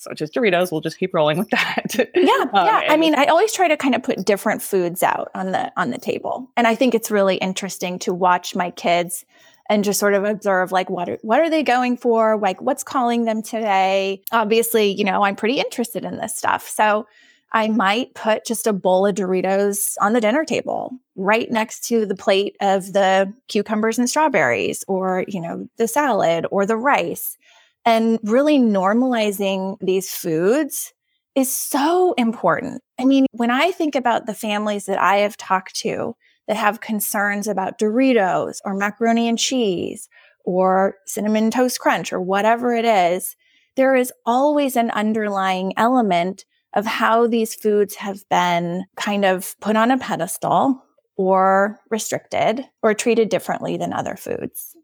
such 0.00 0.22
as 0.22 0.30
Doritos. 0.30 0.70
We'll 0.70 0.80
just 0.80 0.98
keep 0.98 1.12
rolling 1.12 1.38
with 1.38 1.50
that. 1.50 2.08
yeah, 2.14 2.44
um, 2.52 2.66
yeah. 2.66 2.84
I 2.88 2.96
mean, 2.96 3.14
I 3.14 3.26
always 3.26 3.52
try 3.52 3.68
to 3.68 3.76
kind 3.76 3.94
of 3.94 4.02
put 4.02 4.24
different 4.24 4.62
foods 4.62 5.02
out 5.02 5.30
on 5.34 5.52
the 5.52 5.72
on 5.76 5.90
the 5.90 5.98
table, 5.98 6.48
and 6.56 6.66
I 6.66 6.74
think 6.74 6.94
it's 6.94 7.10
really 7.10 7.36
interesting 7.36 7.98
to 8.00 8.14
watch 8.14 8.54
my 8.54 8.70
kids 8.70 9.24
and 9.68 9.84
just 9.84 10.00
sort 10.00 10.14
of 10.14 10.24
observe 10.24 10.72
like 10.72 10.88
what 10.88 11.08
are, 11.08 11.18
what 11.22 11.40
are 11.40 11.50
they 11.50 11.62
going 11.62 11.96
for 11.96 12.38
like 12.38 12.60
what's 12.62 12.82
calling 12.82 13.24
them 13.24 13.42
today 13.42 14.22
obviously 14.32 14.90
you 14.92 15.04
know 15.04 15.22
i'm 15.22 15.36
pretty 15.36 15.60
interested 15.60 16.04
in 16.04 16.16
this 16.16 16.34
stuff 16.34 16.66
so 16.66 17.06
I 17.52 17.68
might 17.68 18.14
put 18.14 18.44
just 18.44 18.66
a 18.66 18.72
bowl 18.72 19.06
of 19.06 19.14
Doritos 19.14 19.96
on 20.00 20.12
the 20.12 20.20
dinner 20.20 20.44
table 20.44 20.92
right 21.16 21.50
next 21.50 21.84
to 21.88 22.04
the 22.04 22.14
plate 22.14 22.56
of 22.60 22.92
the 22.92 23.32
cucumbers 23.48 23.98
and 23.98 24.08
strawberries 24.08 24.84
or, 24.86 25.24
you 25.28 25.40
know, 25.40 25.66
the 25.78 25.88
salad 25.88 26.46
or 26.50 26.66
the 26.66 26.76
rice. 26.76 27.36
And 27.84 28.18
really 28.22 28.58
normalizing 28.58 29.78
these 29.80 30.12
foods 30.12 30.92
is 31.34 31.54
so 31.54 32.12
important. 32.14 32.82
I 32.98 33.04
mean, 33.04 33.26
when 33.32 33.50
I 33.50 33.70
think 33.70 33.94
about 33.94 34.26
the 34.26 34.34
families 34.34 34.86
that 34.86 35.00
I 35.00 35.18
have 35.18 35.36
talked 35.36 35.74
to 35.76 36.14
that 36.48 36.56
have 36.56 36.80
concerns 36.80 37.46
about 37.46 37.78
Doritos 37.78 38.58
or 38.64 38.74
macaroni 38.74 39.28
and 39.28 39.38
cheese 39.38 40.08
or 40.44 40.96
cinnamon 41.06 41.50
toast 41.50 41.78
crunch 41.80 42.12
or 42.12 42.20
whatever 42.20 42.74
it 42.74 42.84
is, 42.84 43.36
there 43.76 43.94
is 43.94 44.12
always 44.26 44.76
an 44.76 44.90
underlying 44.90 45.72
element 45.76 46.44
of 46.74 46.86
how 46.86 47.26
these 47.26 47.54
foods 47.54 47.94
have 47.96 48.28
been 48.28 48.84
kind 48.96 49.24
of 49.24 49.58
put 49.60 49.76
on 49.76 49.90
a 49.90 49.98
pedestal 49.98 50.84
or 51.16 51.80
restricted 51.90 52.64
or 52.82 52.94
treated 52.94 53.28
differently 53.28 53.76
than 53.76 53.92
other 53.92 54.16
foods. 54.16 54.76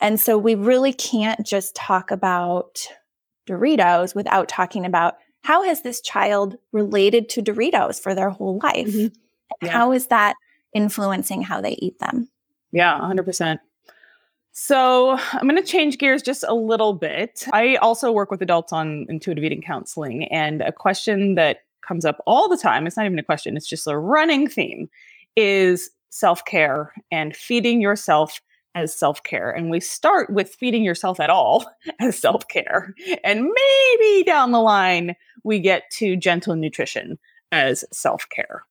And 0.00 0.18
so 0.18 0.38
we 0.38 0.54
really 0.54 0.92
can't 0.92 1.46
just 1.46 1.74
talk 1.74 2.10
about 2.10 2.86
Doritos 3.46 4.14
without 4.14 4.48
talking 4.48 4.84
about 4.84 5.14
how 5.42 5.64
has 5.64 5.82
this 5.82 6.00
child 6.00 6.56
related 6.72 7.28
to 7.30 7.42
Doritos 7.42 8.00
for 8.00 8.14
their 8.14 8.30
whole 8.30 8.58
life? 8.62 8.86
Mm-hmm. 8.86 9.14
Yeah. 9.64 9.72
How 9.72 9.92
is 9.92 10.06
that 10.08 10.34
influencing 10.72 11.42
how 11.42 11.60
they 11.60 11.72
eat 11.72 11.98
them? 11.98 12.28
Yeah, 12.72 12.98
100%. 12.98 13.58
So 14.52 15.18
I'm 15.32 15.48
going 15.48 15.56
to 15.56 15.62
change 15.62 15.98
gears 15.98 16.22
just 16.22 16.44
a 16.46 16.54
little 16.54 16.92
bit. 16.92 17.46
I 17.52 17.76
also 17.76 18.12
work 18.12 18.30
with 18.30 18.42
adults 18.42 18.72
on 18.72 19.06
intuitive 19.08 19.44
eating 19.44 19.62
counseling, 19.62 20.24
and 20.24 20.60
a 20.60 20.72
question 20.72 21.34
that 21.36 21.58
comes 21.86 22.04
up 22.04 22.22
all 22.26 22.48
the 22.48 22.56
time, 22.56 22.86
it's 22.86 22.96
not 22.96 23.06
even 23.06 23.18
a 23.18 23.24
question, 23.24 23.56
it's 23.56 23.66
just 23.66 23.86
a 23.86 23.98
running 23.98 24.48
theme, 24.48 24.88
is 25.36 25.90
self 26.10 26.44
care 26.44 26.92
and 27.10 27.34
feeding 27.34 27.80
yourself 27.80 28.40
as 28.74 28.94
self 28.94 29.22
care. 29.22 29.50
And 29.50 29.70
we 29.70 29.80
start 29.80 30.30
with 30.30 30.54
feeding 30.54 30.84
yourself 30.84 31.18
at 31.20 31.30
all 31.30 31.66
as 32.00 32.18
self 32.18 32.46
care. 32.48 32.94
And 33.24 33.42
maybe 33.44 34.24
down 34.24 34.52
the 34.52 34.60
line, 34.60 35.16
we 35.44 35.60
get 35.60 35.84
to 35.92 36.16
gentle 36.16 36.56
nutrition 36.56 37.18
as 37.50 37.84
self 37.92 38.28
care. 38.28 38.64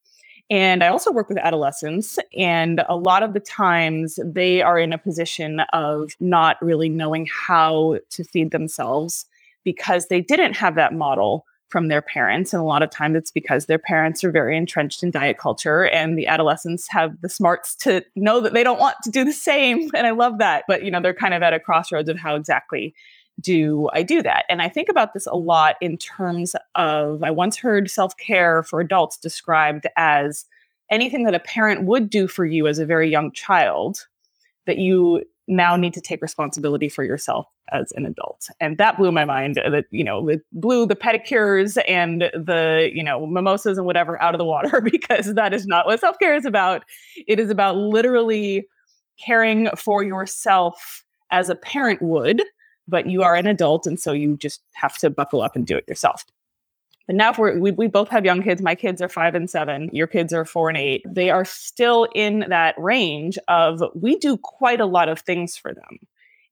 And 0.51 0.83
I 0.83 0.89
also 0.89 1.13
work 1.13 1.29
with 1.29 1.37
adolescents, 1.37 2.19
and 2.37 2.83
a 2.89 2.97
lot 2.97 3.23
of 3.23 3.33
the 3.33 3.39
times 3.39 4.19
they 4.21 4.61
are 4.61 4.77
in 4.77 4.91
a 4.91 4.97
position 4.97 5.61
of 5.71 6.11
not 6.19 6.61
really 6.61 6.89
knowing 6.89 7.25
how 7.25 7.99
to 8.09 8.23
feed 8.25 8.51
themselves 8.51 9.25
because 9.63 10.07
they 10.07 10.19
didn't 10.19 10.57
have 10.57 10.75
that 10.75 10.93
model 10.93 11.45
from 11.69 11.87
their 11.87 12.01
parents. 12.01 12.51
And 12.51 12.61
a 12.61 12.65
lot 12.65 12.83
of 12.83 12.89
times 12.89 13.15
it's 13.15 13.31
because 13.31 13.67
their 13.67 13.79
parents 13.79 14.25
are 14.25 14.31
very 14.31 14.57
entrenched 14.57 15.03
in 15.03 15.11
diet 15.11 15.37
culture 15.37 15.85
and 15.85 16.17
the 16.17 16.27
adolescents 16.27 16.89
have 16.89 17.13
the 17.21 17.29
smarts 17.29 17.73
to 17.77 18.03
know 18.17 18.41
that 18.41 18.53
they 18.53 18.65
don't 18.65 18.79
want 18.79 18.97
to 19.03 19.09
do 19.09 19.23
the 19.23 19.31
same. 19.31 19.89
And 19.95 20.05
I 20.05 20.11
love 20.11 20.39
that. 20.39 20.65
But, 20.67 20.83
you 20.83 20.91
know, 20.91 20.99
they're 21.01 21.13
kind 21.13 21.33
of 21.33 21.41
at 21.43 21.53
a 21.53 21.61
crossroads 21.61 22.09
of 22.09 22.17
how 22.17 22.35
exactly 22.35 22.93
do 23.41 23.89
I 23.93 24.03
do 24.03 24.21
that? 24.21 24.45
And 24.49 24.61
I 24.61 24.69
think 24.69 24.89
about 24.89 25.13
this 25.13 25.27
a 25.27 25.35
lot 25.35 25.75
in 25.81 25.97
terms 25.97 26.55
of 26.75 27.23
I 27.23 27.31
once 27.31 27.57
heard 27.57 27.89
self 27.89 28.15
care 28.17 28.63
for 28.63 28.79
adults 28.79 29.17
described 29.17 29.87
as 29.97 30.45
anything 30.89 31.23
that 31.23 31.35
a 31.35 31.39
parent 31.39 31.85
would 31.85 32.09
do 32.09 32.27
for 32.27 32.45
you 32.45 32.67
as 32.67 32.79
a 32.79 32.85
very 32.85 33.09
young 33.09 33.31
child 33.31 34.07
that 34.65 34.77
you 34.77 35.23
now 35.47 35.75
need 35.75 35.93
to 35.93 36.01
take 36.01 36.21
responsibility 36.21 36.87
for 36.87 37.03
yourself 37.03 37.47
as 37.71 37.91
an 37.93 38.05
adult. 38.05 38.47
And 38.59 38.77
that 38.77 38.97
blew 38.97 39.11
my 39.11 39.25
mind 39.25 39.57
uh, 39.57 39.69
that, 39.69 39.85
you 39.91 40.03
know, 40.03 40.27
it 40.29 40.41
blew 40.51 40.85
the 40.85 40.95
pedicures 40.95 41.81
and 41.87 42.23
the, 42.33 42.89
you 42.93 43.03
know, 43.03 43.25
mimosas 43.25 43.77
and 43.77 43.85
whatever 43.85 44.21
out 44.21 44.33
of 44.33 44.39
the 44.39 44.45
water 44.45 44.81
because 44.91 45.33
that 45.33 45.53
is 45.53 45.65
not 45.65 45.85
what 45.85 45.99
self 45.99 46.17
care 46.19 46.35
is 46.35 46.45
about. 46.45 46.83
It 47.27 47.39
is 47.39 47.49
about 47.49 47.75
literally 47.77 48.67
caring 49.23 49.69
for 49.75 50.03
yourself 50.03 51.03
as 51.31 51.49
a 51.49 51.55
parent 51.55 52.01
would, 52.01 52.43
but 52.91 53.07
you 53.07 53.23
are 53.23 53.35
an 53.35 53.47
adult. 53.47 53.87
And 53.87 53.99
so 53.99 54.11
you 54.11 54.37
just 54.37 54.61
have 54.73 54.97
to 54.99 55.09
buckle 55.09 55.41
up 55.41 55.55
and 55.55 55.65
do 55.65 55.75
it 55.75 55.87
yourself. 55.87 56.25
But 57.07 57.15
now, 57.15 57.33
we, 57.33 57.71
we 57.71 57.87
both 57.87 58.09
have 58.09 58.25
young 58.25 58.43
kids, 58.43 58.61
my 58.61 58.75
kids 58.75 59.01
are 59.01 59.09
five 59.09 59.33
and 59.33 59.49
seven, 59.49 59.89
your 59.91 60.05
kids 60.05 60.31
are 60.33 60.45
four 60.45 60.69
and 60.69 60.77
eight. 60.77 61.03
They 61.05 61.31
are 61.31 61.43
still 61.45 62.07
in 62.13 62.45
that 62.49 62.75
range 62.77 63.39
of 63.47 63.81
we 63.95 64.17
do 64.17 64.37
quite 64.37 64.79
a 64.79 64.85
lot 64.85 65.09
of 65.09 65.19
things 65.19 65.57
for 65.57 65.73
them. 65.73 65.97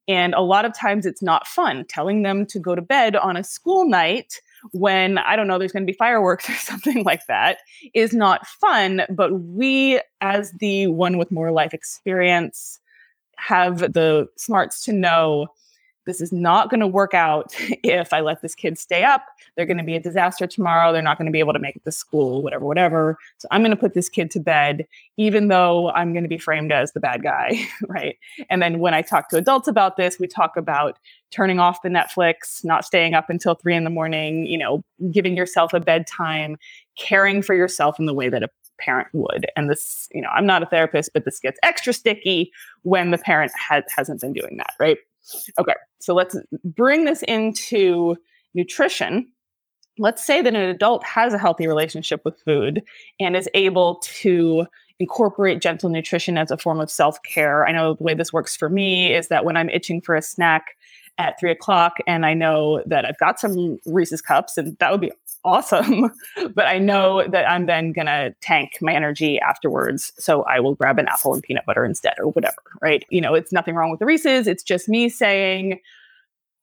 And 0.08 0.34
a 0.34 0.42
lot 0.42 0.66
of 0.66 0.74
times 0.74 1.06
it's 1.06 1.22
not 1.22 1.46
fun 1.46 1.86
telling 1.88 2.24
them 2.24 2.48
to 2.48 2.60
go 2.60 2.74
to 2.74 2.82
bed 2.82 3.16
on 3.16 3.38
a 3.38 3.44
school 3.44 3.88
night 3.88 4.42
when 4.72 5.18
I 5.18 5.36
don't 5.36 5.48
know, 5.48 5.58
there's 5.58 5.72
going 5.72 5.86
to 5.86 5.92
be 5.92 5.98
fireworks 5.98 6.50
or 6.50 6.54
something 6.54 7.04
like 7.04 7.26
that 7.28 7.60
is 7.94 8.14
not 8.14 8.48
fun. 8.48 9.04
But 9.10 9.40
we, 9.40 10.02
as 10.22 10.52
the 10.54 10.88
one 10.88 11.18
with 11.18 11.32
more 11.32 11.52
life 11.52 11.74
experience, 11.74 12.80
have 13.38 13.80
the 13.80 14.28
smarts 14.36 14.84
to 14.86 14.94
know 14.94 15.48
this 16.10 16.22
is 16.22 16.34
not 16.34 16.72
going 16.72 16.80
to 16.80 16.88
work 16.88 17.14
out 17.14 17.54
if 17.84 18.12
I 18.12 18.22
let 18.22 18.42
this 18.42 18.56
kid 18.56 18.78
stay 18.78 19.04
up. 19.04 19.24
They're 19.56 19.68
going 19.68 19.78
to 19.78 19.84
be 19.84 19.96
a 19.96 20.00
disaster 20.00 20.48
tomorrow. 20.48 20.92
They're 20.92 21.02
not 21.02 21.18
going 21.18 21.28
to 21.28 21.32
be 21.32 21.40
able 21.40 21.54
to 21.54 21.60
make 21.60 21.76
it 21.76 21.86
to 21.86 21.92
school, 21.92 22.42
whatever, 22.42 22.66
whatever. 22.66 23.18
So 23.38 23.48
I'm 23.52 23.62
going 23.62 23.72
to 23.72 23.78
put 23.78 23.94
this 23.94 24.10
kid 24.10 24.32
to 24.32 24.40
bed, 24.40 24.88
even 25.18 25.48
though 25.48 25.92
I'm 25.92 26.12
going 26.14 26.24
to 26.24 26.30
be 26.30 26.40
framed 26.40 26.72
as 26.72 26.92
the 26.94 27.00
bad 27.00 27.22
guy, 27.22 27.62
right? 27.88 28.18
And 28.50 28.62
then 28.62 28.80
when 28.80 28.94
I 28.94 29.04
talk 29.04 29.30
to 29.30 29.38
adults 29.38 29.68
about 29.68 29.98
this, 29.98 30.20
we 30.20 30.28
talk 30.28 30.58
about 30.58 30.98
turning 31.32 31.60
off 31.60 31.84
the 31.84 31.90
Netflix, 31.90 32.66
not 32.66 32.84
staying 32.84 33.14
up 33.14 33.30
until 33.30 33.54
three 33.54 33.76
in 33.76 33.84
the 33.84 33.90
morning, 33.92 34.48
you 34.48 34.58
know, 34.58 34.84
giving 35.12 35.38
yourself 35.38 35.74
a 35.74 35.80
bedtime, 35.80 36.58
caring 36.98 37.44
for 37.44 37.54
yourself 37.54 38.00
in 38.00 38.08
the 38.08 38.14
way 38.14 38.30
that 38.30 38.42
a 38.42 38.50
parent 38.80 39.10
would. 39.14 39.46
And 39.56 39.70
this, 39.70 40.08
you 40.12 40.22
know, 40.22 40.30
I'm 40.30 40.46
not 40.46 40.64
a 40.64 40.66
therapist, 40.66 41.12
but 41.14 41.26
this 41.26 41.40
gets 41.40 41.60
extra 41.62 41.94
sticky 41.94 42.52
when 42.82 43.12
the 43.12 43.18
parent 43.18 43.52
ha- 43.60 43.82
hasn't 43.96 44.22
been 44.22 44.34
doing 44.34 44.58
that, 44.58 44.74
right? 44.80 44.98
Okay, 45.60 45.74
so 46.00 46.14
let's 46.14 46.36
bring 46.64 47.06
this 47.06 47.24
into 47.24 48.16
nutrition. 48.54 49.32
Let's 49.98 50.26
say 50.26 50.42
that 50.42 50.56
an 50.56 50.70
adult 50.70 51.04
has 51.04 51.34
a 51.34 51.38
healthy 51.38 51.68
relationship 51.68 52.22
with 52.24 52.40
food 52.42 52.82
and 53.20 53.36
is 53.36 53.50
able 53.54 54.02
to 54.22 54.66
incorporate 55.00 55.62
gentle 55.62 55.90
nutrition 55.90 56.38
as 56.38 56.52
a 56.52 56.58
form 56.58 56.80
of 56.80 56.90
self 56.90 57.22
care. 57.24 57.68
I 57.68 57.72
know 57.72 57.96
the 57.96 58.04
way 58.04 58.14
this 58.14 58.34
works 58.34 58.56
for 58.56 58.70
me 58.70 59.14
is 59.14 59.28
that 59.30 59.46
when 59.46 59.58
I'm 59.58 59.70
itching 59.70 60.02
for 60.02 60.16
a 60.16 60.22
snack 60.22 60.76
at 61.18 61.40
three 61.40 61.52
o'clock 61.52 61.98
and 62.08 62.26
I 62.26 62.34
know 62.34 62.82
that 62.86 63.06
I've 63.06 63.18
got 63.18 63.40
some 63.40 63.78
Reese's 63.86 64.22
cups 64.22 64.58
and 64.58 64.78
that 64.80 64.92
would 64.92 65.02
be 65.02 65.12
awesome. 65.44 66.12
but 66.54 66.66
I 66.66 66.78
know 66.78 67.26
that 67.28 67.50
I'm 67.50 67.66
then 67.66 67.92
going 67.92 68.08
to 68.08 68.34
tank 68.42 68.78
my 68.82 68.94
energy 68.94 69.40
afterwards. 69.40 70.12
So 70.18 70.44
I 70.44 70.60
will 70.60 70.76
grab 70.76 71.00
an 71.00 71.08
apple 71.08 71.34
and 71.34 71.44
peanut 71.44 71.66
butter 71.66 71.86
instead 71.86 72.14
or 72.20 72.28
whatever, 72.28 72.62
right? 72.82 73.04
You 73.10 73.22
know, 73.22 73.34
it's 73.34 73.52
nothing 73.52 73.76
wrong 73.76 73.92
with 73.92 74.00
the 74.00 74.06
Reese's. 74.06 74.48
It's 74.48 74.64
just 74.64 74.90
me 74.90 75.10
saying, 75.10 75.80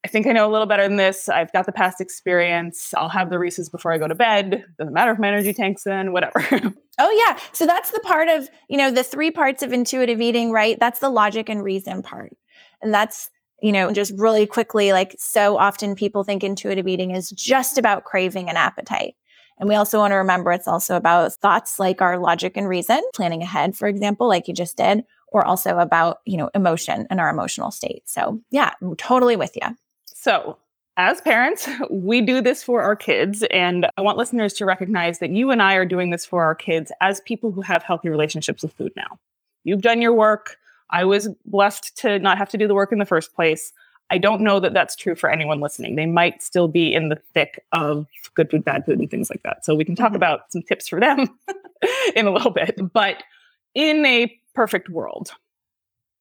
I 0.05 0.09
think 0.09 0.27
I 0.27 0.33
know 0.33 0.49
a 0.49 0.53
little 0.53 0.67
better 0.67 0.85
than 0.85 0.97
this. 0.97 1.29
I've 1.29 1.53
got 1.53 1.67
the 1.67 1.73
past 1.73 2.01
experience. 2.01 2.95
I'll 2.95 3.09
have 3.09 3.29
the 3.29 3.41
Reese's 3.41 3.69
before 3.69 3.93
I 3.93 3.99
go 3.99 4.07
to 4.07 4.15
bed. 4.15 4.65
Doesn't 4.79 4.95
matter 4.95 5.11
if 5.11 5.19
my 5.19 5.29
energy 5.29 5.53
tanks 5.53 5.83
then, 5.83 6.13
whatever. 6.13 6.47
oh, 6.99 7.11
yeah. 7.11 7.39
So 7.53 7.67
that's 7.67 7.91
the 7.91 8.01
part 8.01 8.29
of, 8.29 8.49
you 8.69 8.77
know, 8.77 8.93
the 8.93 9.03
three 9.03 9.33
parts 9.33 9.65
of 9.65 9.73
intuitive 9.73 10.21
eating, 10.21 10.53
right? 10.53 10.79
That's 10.79 11.01
the 11.01 11.11
logic 11.11 11.49
and 11.49 11.63
reason 11.63 12.03
part. 12.03 12.37
And 12.83 12.95
that's 12.95 13.31
you 13.63 13.73
know, 13.73 13.93
just 13.93 14.13
really 14.17 14.47
quickly, 14.47 14.93
like 14.93 15.17
so 15.19 15.57
often 15.59 15.95
people 15.95 16.25
think 16.25 16.45
intuitive 16.45 16.87
eating 16.87 17.13
is 17.13 17.31
just 17.31 17.79
about 17.79 18.05
craving 18.05 18.49
and 18.49 18.59
appetite. 18.59 19.15
And 19.59 19.69
we 19.69 19.75
also 19.75 19.99
want 19.99 20.13
to 20.13 20.17
remember 20.17 20.53
it's 20.53 20.69
also 20.69 20.97
about 20.97 21.33
thoughts 21.35 21.79
like 21.79 22.03
our 22.03 22.19
logic 22.19 22.57
and 22.57 22.69
reason, 22.69 23.01
planning 23.15 23.43
ahead, 23.43 23.75
for 23.75 23.89
example, 23.89 24.29
like 24.29 24.49
you 24.49 24.55
just 24.55 24.77
did, 24.77 25.05
or 25.29 25.45
also 25.45 25.79
about, 25.79 26.19
you 26.27 26.37
know, 26.37 26.51
emotion 26.55 27.07
and 27.09 27.21
our 27.21 27.31
emotional 27.31 27.71
state. 27.71 28.03
So, 28.07 28.41
yeah, 28.51 28.73
I'm 28.83 28.97
totally 28.97 29.37
with 29.37 29.57
you. 29.57 29.75
So, 30.07 30.59
as 30.99 31.21
parents, 31.21 31.69
we 31.91 32.21
do 32.21 32.41
this 32.41 32.63
for 32.63 32.83
our 32.83 32.97
kids. 32.97 33.45
And 33.51 33.87
I 33.97 34.03
want 34.03 34.19
listeners 34.19 34.53
to 34.55 34.67
recognize 34.67 35.19
that 35.21 35.31
you 35.31 35.51
and 35.51 35.63
I 35.63 35.75
are 35.75 35.87
doing 35.87 36.11
this 36.11 36.27
for 36.27 36.45
our 36.45 36.55
kids 36.55 36.93
as 37.01 37.21
people 37.23 37.53
who 37.53 37.63
have 37.63 37.83
healthy 37.83 38.09
relationships 38.09 38.63
with 38.63 38.73
food 38.75 38.93
now. 38.97 39.19
You've 39.65 39.83
done 39.83 40.01
your 40.03 40.13
work. 40.13 40.59
I 40.91 41.05
was 41.05 41.29
blessed 41.45 41.97
to 41.99 42.19
not 42.19 42.39
have 42.39 42.51
to 42.51 42.59
do 42.59 42.69
the 42.69 42.75
work 42.75 42.93
in 42.93 42.99
the 42.99 43.07
first 43.07 43.35
place. 43.35 43.73
I 44.09 44.19
don't 44.19 44.41
know 44.41 44.61
that 44.61 44.73
that's 44.73 44.95
true 44.95 45.17
for 45.17 45.29
anyone 45.29 45.61
listening. 45.61 45.97
They 45.97 46.07
might 46.07 46.43
still 46.43 46.69
be 46.69 46.95
in 46.95 47.09
the 47.09 47.21
thick 47.35 47.65
of 47.73 48.07
good 48.35 48.51
food, 48.51 48.65
bad 48.65 48.85
food, 48.85 49.01
and 49.01 49.11
things 49.11 49.31
like 49.31 49.43
that. 49.43 49.65
So 49.65 49.75
we 49.75 49.85
can 49.85 49.97
talk 49.97 50.09
mm-hmm. 50.09 50.17
about 50.17 50.53
some 50.53 50.63
tips 50.63 50.89
for 50.89 51.01
them 51.01 51.29
in 52.15 52.27
a 52.27 52.31
little 52.31 52.53
bit. 52.53 52.79
But 52.93 53.25
in 53.75 54.07
a 54.07 54.33
perfect 54.55 54.89
world, 54.89 55.33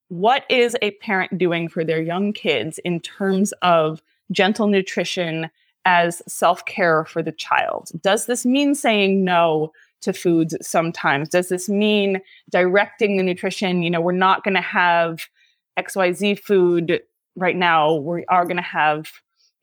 what 0.07 0.45
is 0.49 0.75
a 0.81 0.91
parent 0.91 1.37
doing 1.37 1.67
for 1.67 1.83
their 1.83 2.01
young 2.01 2.33
kids 2.33 2.79
in 2.79 2.99
terms 2.99 3.53
of 3.61 4.01
gentle 4.31 4.67
nutrition 4.67 5.49
as 5.85 6.21
self 6.27 6.65
care 6.65 7.05
for 7.05 7.21
the 7.21 7.31
child? 7.31 7.91
Does 8.01 8.25
this 8.25 8.45
mean 8.45 8.73
saying 8.73 9.23
no 9.23 9.71
to 10.01 10.13
foods 10.13 10.55
sometimes? 10.61 11.29
Does 11.29 11.49
this 11.49 11.69
mean 11.69 12.21
directing 12.49 13.17
the 13.17 13.23
nutrition? 13.23 13.83
You 13.83 13.89
know, 13.89 14.01
we're 14.01 14.11
not 14.11 14.43
going 14.43 14.55
to 14.55 14.61
have 14.61 15.21
XYZ 15.77 16.39
food 16.39 17.01
right 17.35 17.55
now. 17.55 17.95
We 17.95 18.25
are 18.29 18.45
going 18.45 18.57
to 18.57 18.63
have 18.63 19.11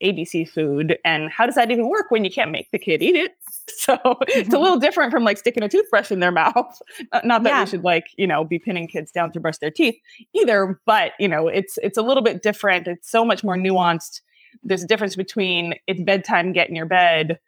ABC 0.02 0.48
food. 0.48 0.98
And 1.04 1.30
how 1.30 1.46
does 1.46 1.54
that 1.54 1.70
even 1.70 1.88
work 1.88 2.10
when 2.10 2.24
you 2.24 2.30
can't 2.30 2.50
make 2.50 2.70
the 2.70 2.78
kid 2.78 3.02
eat 3.02 3.16
it? 3.16 3.32
So 3.68 3.96
mm-hmm. 3.96 4.22
it's 4.26 4.36
a 4.36 4.42
mm-hmm. 4.42 4.62
little 4.62 4.78
different 4.78 5.12
from 5.12 5.24
like 5.24 5.38
sticking 5.38 5.62
a 5.62 5.68
toothbrush 5.68 6.10
in 6.10 6.18
their 6.18 6.32
mouth. 6.32 6.80
Not 7.22 7.44
that 7.44 7.50
yeah. 7.50 7.60
we 7.60 7.70
should 7.70 7.84
like, 7.84 8.06
you 8.16 8.26
know, 8.26 8.44
be 8.44 8.58
pinning 8.58 8.88
kids 8.88 9.12
down 9.12 9.30
to 9.32 9.40
brush 9.40 9.58
their 9.58 9.70
teeth 9.70 9.96
either, 10.34 10.80
but 10.84 11.12
you 11.20 11.28
know, 11.28 11.46
it's 11.46 11.78
it's 11.80 11.96
a 11.96 12.02
little 12.02 12.24
bit 12.24 12.42
different. 12.42 12.88
It's 12.88 13.08
so 13.08 13.24
much 13.24 13.44
more 13.44 13.56
nuanced. 13.56 14.20
There's 14.64 14.82
a 14.82 14.86
difference 14.86 15.14
between 15.14 15.74
it's 15.86 16.02
bedtime, 16.02 16.52
get 16.52 16.68
in 16.68 16.76
your 16.76 16.86
bed, 16.86 17.38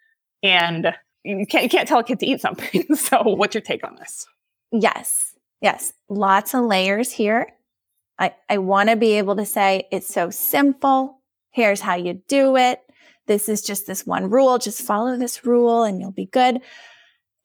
and 0.43 0.95
you 1.25 1.47
can't 1.47 1.65
you 1.65 1.69
can't 1.69 1.89
tell 1.89 2.01
a 2.01 2.05
kid 2.05 2.21
to 2.21 2.27
eat 2.27 2.41
something. 2.41 2.95
so 2.95 3.23
what's 3.23 3.55
your 3.55 3.63
take 3.63 3.87
on 3.87 3.97
this? 3.97 4.27
Yes. 4.71 5.35
Yes. 5.61 5.93
Lots 6.09 6.55
of 6.55 6.65
layers 6.65 7.11
here. 7.11 7.49
I, 8.19 8.35
I 8.49 8.59
want 8.59 8.91
to 8.91 8.97
be 8.97 9.13
able 9.19 9.37
to 9.37 9.47
say 9.47 9.89
it's 9.91 10.13
so 10.13 10.31
simple. 10.31 11.21
Here's 11.51 11.81
how 11.81 11.97
you 11.97 12.23
do 12.29 12.57
it. 12.57 12.81
This 13.27 13.49
is 13.49 13.63
just 13.63 13.87
this 13.87 14.07
one 14.07 14.31
rule. 14.31 14.59
Just 14.59 14.83
follow 14.83 15.17
this 15.17 15.45
rule 15.45 15.83
and 15.83 16.01
you'll 16.01 16.13
be 16.13 16.27
good. 16.27 16.61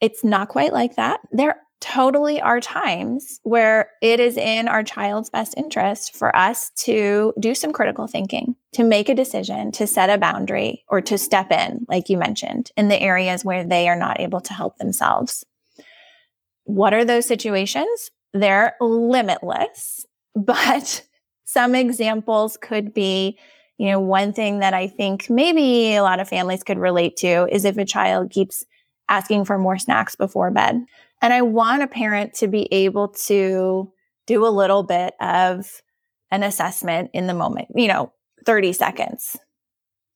It's 0.01 0.23
not 0.23 0.49
quite 0.49 0.73
like 0.73 0.95
that. 0.95 1.21
There 1.31 1.61
totally 1.81 2.41
are 2.41 2.59
times 2.59 3.39
where 3.43 3.91
it 4.01 4.19
is 4.19 4.37
in 4.37 4.67
our 4.67 4.83
child's 4.83 5.29
best 5.29 5.53
interest 5.57 6.15
for 6.15 6.35
us 6.35 6.71
to 6.71 7.33
do 7.39 7.55
some 7.55 7.71
critical 7.71 8.07
thinking, 8.07 8.55
to 8.73 8.83
make 8.83 9.09
a 9.09 9.15
decision, 9.15 9.71
to 9.71 9.87
set 9.87 10.09
a 10.09 10.17
boundary, 10.17 10.83
or 10.87 11.01
to 11.01 11.17
step 11.17 11.51
in, 11.51 11.85
like 11.87 12.09
you 12.09 12.17
mentioned, 12.17 12.71
in 12.75 12.89
the 12.89 13.01
areas 13.01 13.45
where 13.45 13.63
they 13.63 13.87
are 13.87 13.95
not 13.95 14.19
able 14.19 14.41
to 14.41 14.53
help 14.53 14.77
themselves. 14.77 15.45
What 16.65 16.93
are 16.93 17.05
those 17.05 17.25
situations? 17.25 18.11
They're 18.33 18.75
limitless, 18.81 20.05
but 20.35 21.03
some 21.45 21.75
examples 21.75 22.57
could 22.61 22.93
be 22.93 23.39
you 23.79 23.87
know, 23.87 23.99
one 23.99 24.33
thing 24.33 24.59
that 24.59 24.73
I 24.73 24.87
think 24.87 25.29
maybe 25.29 25.95
a 25.95 26.03
lot 26.03 26.19
of 26.19 26.27
families 26.27 26.63
could 26.63 26.77
relate 26.77 27.15
to 27.17 27.47
is 27.49 27.63
if 27.63 27.77
a 27.77 27.85
child 27.85 28.29
keeps 28.29 28.65
asking 29.07 29.45
for 29.45 29.57
more 29.57 29.77
snacks 29.77 30.15
before 30.15 30.51
bed. 30.51 30.85
And 31.21 31.33
I 31.33 31.41
want 31.41 31.83
a 31.83 31.87
parent 31.87 32.33
to 32.35 32.47
be 32.47 32.67
able 32.71 33.09
to 33.09 33.91
do 34.25 34.45
a 34.45 34.49
little 34.49 34.83
bit 34.83 35.15
of 35.19 35.81
an 36.31 36.43
assessment 36.43 37.11
in 37.13 37.27
the 37.27 37.33
moment, 37.33 37.69
you 37.75 37.87
know, 37.87 38.13
30 38.45 38.73
seconds. 38.73 39.37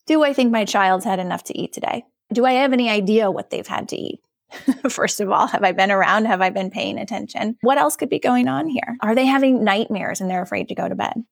Do 0.06 0.24
I 0.24 0.34
think 0.34 0.52
my 0.52 0.66
child's 0.66 1.06
had 1.06 1.20
enough 1.20 1.44
to 1.46 1.58
eat 1.58 1.74
today? 1.74 2.06
Do 2.32 2.46
I 2.46 2.54
have 2.54 2.74
any 2.74 2.90
idea 2.90 3.32
what 3.32 3.50
they've 3.50 3.68
had 3.68 3.90
to 3.90 3.98
eat? 3.98 4.20
First 4.90 5.20
of 5.20 5.30
all, 5.30 5.48
have 5.48 5.64
I 5.64 5.72
been 5.72 5.92
around? 5.92 6.26
Have 6.26 6.42
I 6.42 6.50
been 6.50 6.70
paying 6.70 6.98
attention? 6.98 7.58
What 7.62 7.78
else 7.78 7.96
could 7.96 8.10
be 8.10 8.20
going 8.20 8.48
on 8.48 8.68
here? 8.68 8.98
Are 9.02 9.16
they 9.16 9.26
having 9.26 9.64
nightmares 9.64 10.22
and 10.22 10.30
they're 10.30 10.42
afraid 10.42 10.68
to 10.70 10.76
go 10.76 10.88
to 10.88 10.96
bed? 10.96 11.24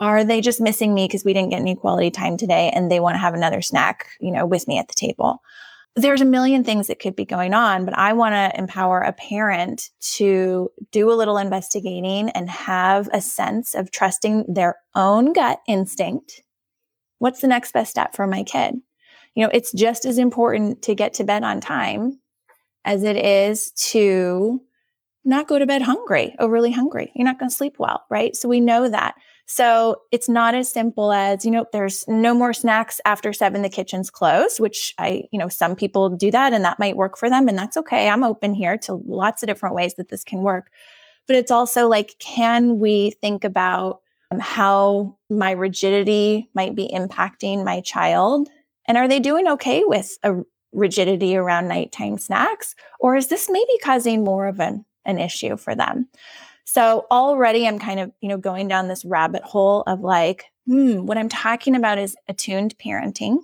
Are 0.00 0.24
they 0.24 0.40
just 0.40 0.60
missing 0.60 0.94
me 0.94 1.06
because 1.06 1.24
we 1.24 1.32
didn't 1.32 1.50
get 1.50 1.60
any 1.60 1.76
quality 1.76 2.10
time 2.10 2.36
today 2.36 2.72
and 2.74 2.90
they 2.90 2.98
want 2.98 3.14
to 3.14 3.20
have 3.20 3.34
another 3.34 3.62
snack, 3.62 4.08
you 4.20 4.32
know, 4.32 4.46
with 4.46 4.66
me 4.66 4.78
at 4.78 4.88
the 4.88 4.94
table? 4.94 5.42
There's 5.94 6.22
a 6.22 6.26
million 6.26 6.64
things 6.64 6.86
that 6.86 7.00
could 7.00 7.14
be 7.14 7.26
going 7.26 7.52
on, 7.52 7.84
but 7.84 7.96
I 7.96 8.14
want 8.14 8.32
to 8.34 8.58
empower 8.58 9.00
a 9.00 9.12
parent 9.12 9.90
to 10.14 10.70
do 10.90 11.12
a 11.12 11.14
little 11.14 11.36
investigating 11.36 12.30
and 12.30 12.48
have 12.48 13.10
a 13.12 13.20
sense 13.20 13.74
of 13.74 13.90
trusting 13.90 14.46
their 14.48 14.76
own 14.94 15.34
gut 15.34 15.60
instinct. 15.68 16.42
What's 17.18 17.42
the 17.42 17.46
next 17.46 17.72
best 17.72 17.90
step 17.90 18.16
for 18.16 18.26
my 18.26 18.42
kid? 18.42 18.76
You 19.34 19.44
know, 19.44 19.50
it's 19.52 19.72
just 19.72 20.06
as 20.06 20.16
important 20.16 20.82
to 20.82 20.94
get 20.94 21.14
to 21.14 21.24
bed 21.24 21.44
on 21.44 21.60
time 21.60 22.20
as 22.84 23.02
it 23.02 23.16
is 23.16 23.70
to 23.72 24.60
not 25.24 25.46
go 25.46 25.58
to 25.58 25.66
bed 25.66 25.82
hungry, 25.82 26.34
overly 26.38 26.72
hungry. 26.72 27.12
You're 27.14 27.26
not 27.26 27.38
going 27.38 27.50
to 27.50 27.54
sleep 27.54 27.76
well, 27.78 28.02
right? 28.10 28.34
So 28.34 28.48
we 28.48 28.60
know 28.60 28.88
that. 28.88 29.14
So 29.54 30.00
it's 30.10 30.30
not 30.30 30.54
as 30.54 30.72
simple 30.72 31.12
as, 31.12 31.44
you 31.44 31.50
know, 31.50 31.66
there's 31.74 32.08
no 32.08 32.32
more 32.32 32.54
snacks 32.54 33.02
after 33.04 33.34
seven, 33.34 33.60
the 33.60 33.68
kitchen's 33.68 34.08
closed, 34.08 34.60
which 34.60 34.94
I, 34.96 35.24
you 35.30 35.38
know, 35.38 35.50
some 35.50 35.76
people 35.76 36.08
do 36.08 36.30
that 36.30 36.54
and 36.54 36.64
that 36.64 36.78
might 36.78 36.96
work 36.96 37.18
for 37.18 37.28
them. 37.28 37.48
And 37.48 37.58
that's 37.58 37.76
okay. 37.76 38.08
I'm 38.08 38.24
open 38.24 38.54
here 38.54 38.78
to 38.78 38.94
lots 39.06 39.42
of 39.42 39.48
different 39.48 39.74
ways 39.74 39.92
that 39.96 40.08
this 40.08 40.24
can 40.24 40.40
work. 40.40 40.70
But 41.26 41.36
it's 41.36 41.50
also 41.50 41.86
like, 41.86 42.16
can 42.18 42.78
we 42.78 43.10
think 43.20 43.44
about 43.44 44.00
um, 44.30 44.38
how 44.38 45.18
my 45.28 45.50
rigidity 45.50 46.48
might 46.54 46.74
be 46.74 46.90
impacting 46.90 47.62
my 47.62 47.82
child? 47.82 48.48
And 48.88 48.96
are 48.96 49.06
they 49.06 49.20
doing 49.20 49.48
okay 49.48 49.82
with 49.84 50.16
a 50.22 50.36
rigidity 50.72 51.36
around 51.36 51.68
nighttime 51.68 52.16
snacks? 52.16 52.74
Or 53.00 53.16
is 53.16 53.26
this 53.26 53.50
maybe 53.50 53.76
causing 53.84 54.24
more 54.24 54.46
of 54.46 54.60
an, 54.60 54.86
an 55.04 55.18
issue 55.18 55.58
for 55.58 55.74
them? 55.74 56.08
So 56.64 57.06
already 57.10 57.66
I'm 57.66 57.78
kind 57.78 58.00
of, 58.00 58.12
you 58.20 58.28
know, 58.28 58.38
going 58.38 58.68
down 58.68 58.88
this 58.88 59.04
rabbit 59.04 59.42
hole 59.42 59.82
of 59.86 60.00
like, 60.00 60.46
hmm, 60.66 61.06
what 61.06 61.18
I'm 61.18 61.28
talking 61.28 61.74
about 61.74 61.98
is 61.98 62.16
attuned 62.28 62.76
parenting 62.78 63.38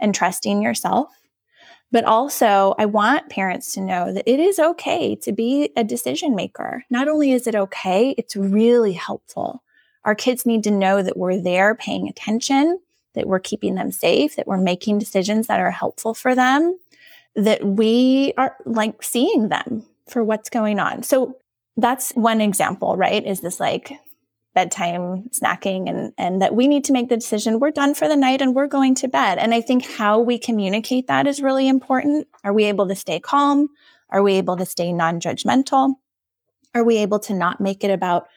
and 0.00 0.14
trusting 0.14 0.62
yourself. 0.62 1.08
But 1.90 2.04
also, 2.04 2.74
I 2.78 2.86
want 2.86 3.28
parents 3.28 3.72
to 3.74 3.82
know 3.82 4.14
that 4.14 4.28
it 4.28 4.40
is 4.40 4.58
okay 4.58 5.14
to 5.16 5.32
be 5.32 5.70
a 5.76 5.84
decision 5.84 6.34
maker. 6.34 6.84
Not 6.88 7.06
only 7.06 7.32
is 7.32 7.46
it 7.46 7.54
okay, 7.54 8.14
it's 8.16 8.34
really 8.34 8.94
helpful. 8.94 9.62
Our 10.04 10.14
kids 10.14 10.46
need 10.46 10.64
to 10.64 10.70
know 10.70 11.02
that 11.02 11.18
we're 11.18 11.40
there 11.40 11.74
paying 11.74 12.08
attention, 12.08 12.80
that 13.14 13.26
we're 13.26 13.40
keeping 13.40 13.74
them 13.74 13.92
safe, 13.92 14.36
that 14.36 14.46
we're 14.46 14.56
making 14.56 14.98
decisions 14.98 15.48
that 15.48 15.60
are 15.60 15.70
helpful 15.70 16.14
for 16.14 16.34
them, 16.34 16.78
that 17.36 17.62
we 17.62 18.32
are 18.38 18.56
like 18.64 19.02
seeing 19.02 19.50
them 19.50 19.84
for 20.08 20.24
what's 20.24 20.48
going 20.48 20.80
on. 20.80 21.02
So 21.02 21.36
that's 21.76 22.12
one 22.12 22.40
example, 22.40 22.96
right? 22.96 23.24
Is 23.24 23.40
this 23.40 23.60
like 23.60 23.92
bedtime 24.54 25.30
snacking 25.30 25.88
and 25.88 26.12
and 26.18 26.42
that 26.42 26.54
we 26.54 26.68
need 26.68 26.84
to 26.84 26.92
make 26.92 27.08
the 27.08 27.16
decision 27.16 27.58
we're 27.58 27.70
done 27.70 27.94
for 27.94 28.06
the 28.06 28.16
night 28.16 28.42
and 28.42 28.54
we're 28.54 28.66
going 28.66 28.94
to 28.96 29.08
bed. 29.08 29.38
And 29.38 29.54
I 29.54 29.60
think 29.60 29.86
how 29.86 30.20
we 30.20 30.38
communicate 30.38 31.06
that 31.06 31.26
is 31.26 31.40
really 31.40 31.68
important. 31.68 32.28
Are 32.44 32.52
we 32.52 32.64
able 32.64 32.86
to 32.88 32.94
stay 32.94 33.18
calm? 33.18 33.68
Are 34.10 34.22
we 34.22 34.34
able 34.34 34.56
to 34.58 34.66
stay 34.66 34.92
non-judgmental? 34.92 35.94
Are 36.74 36.84
we 36.84 36.98
able 36.98 37.18
to 37.20 37.34
not 37.34 37.60
make 37.60 37.82
it 37.82 37.90
about 37.90 38.28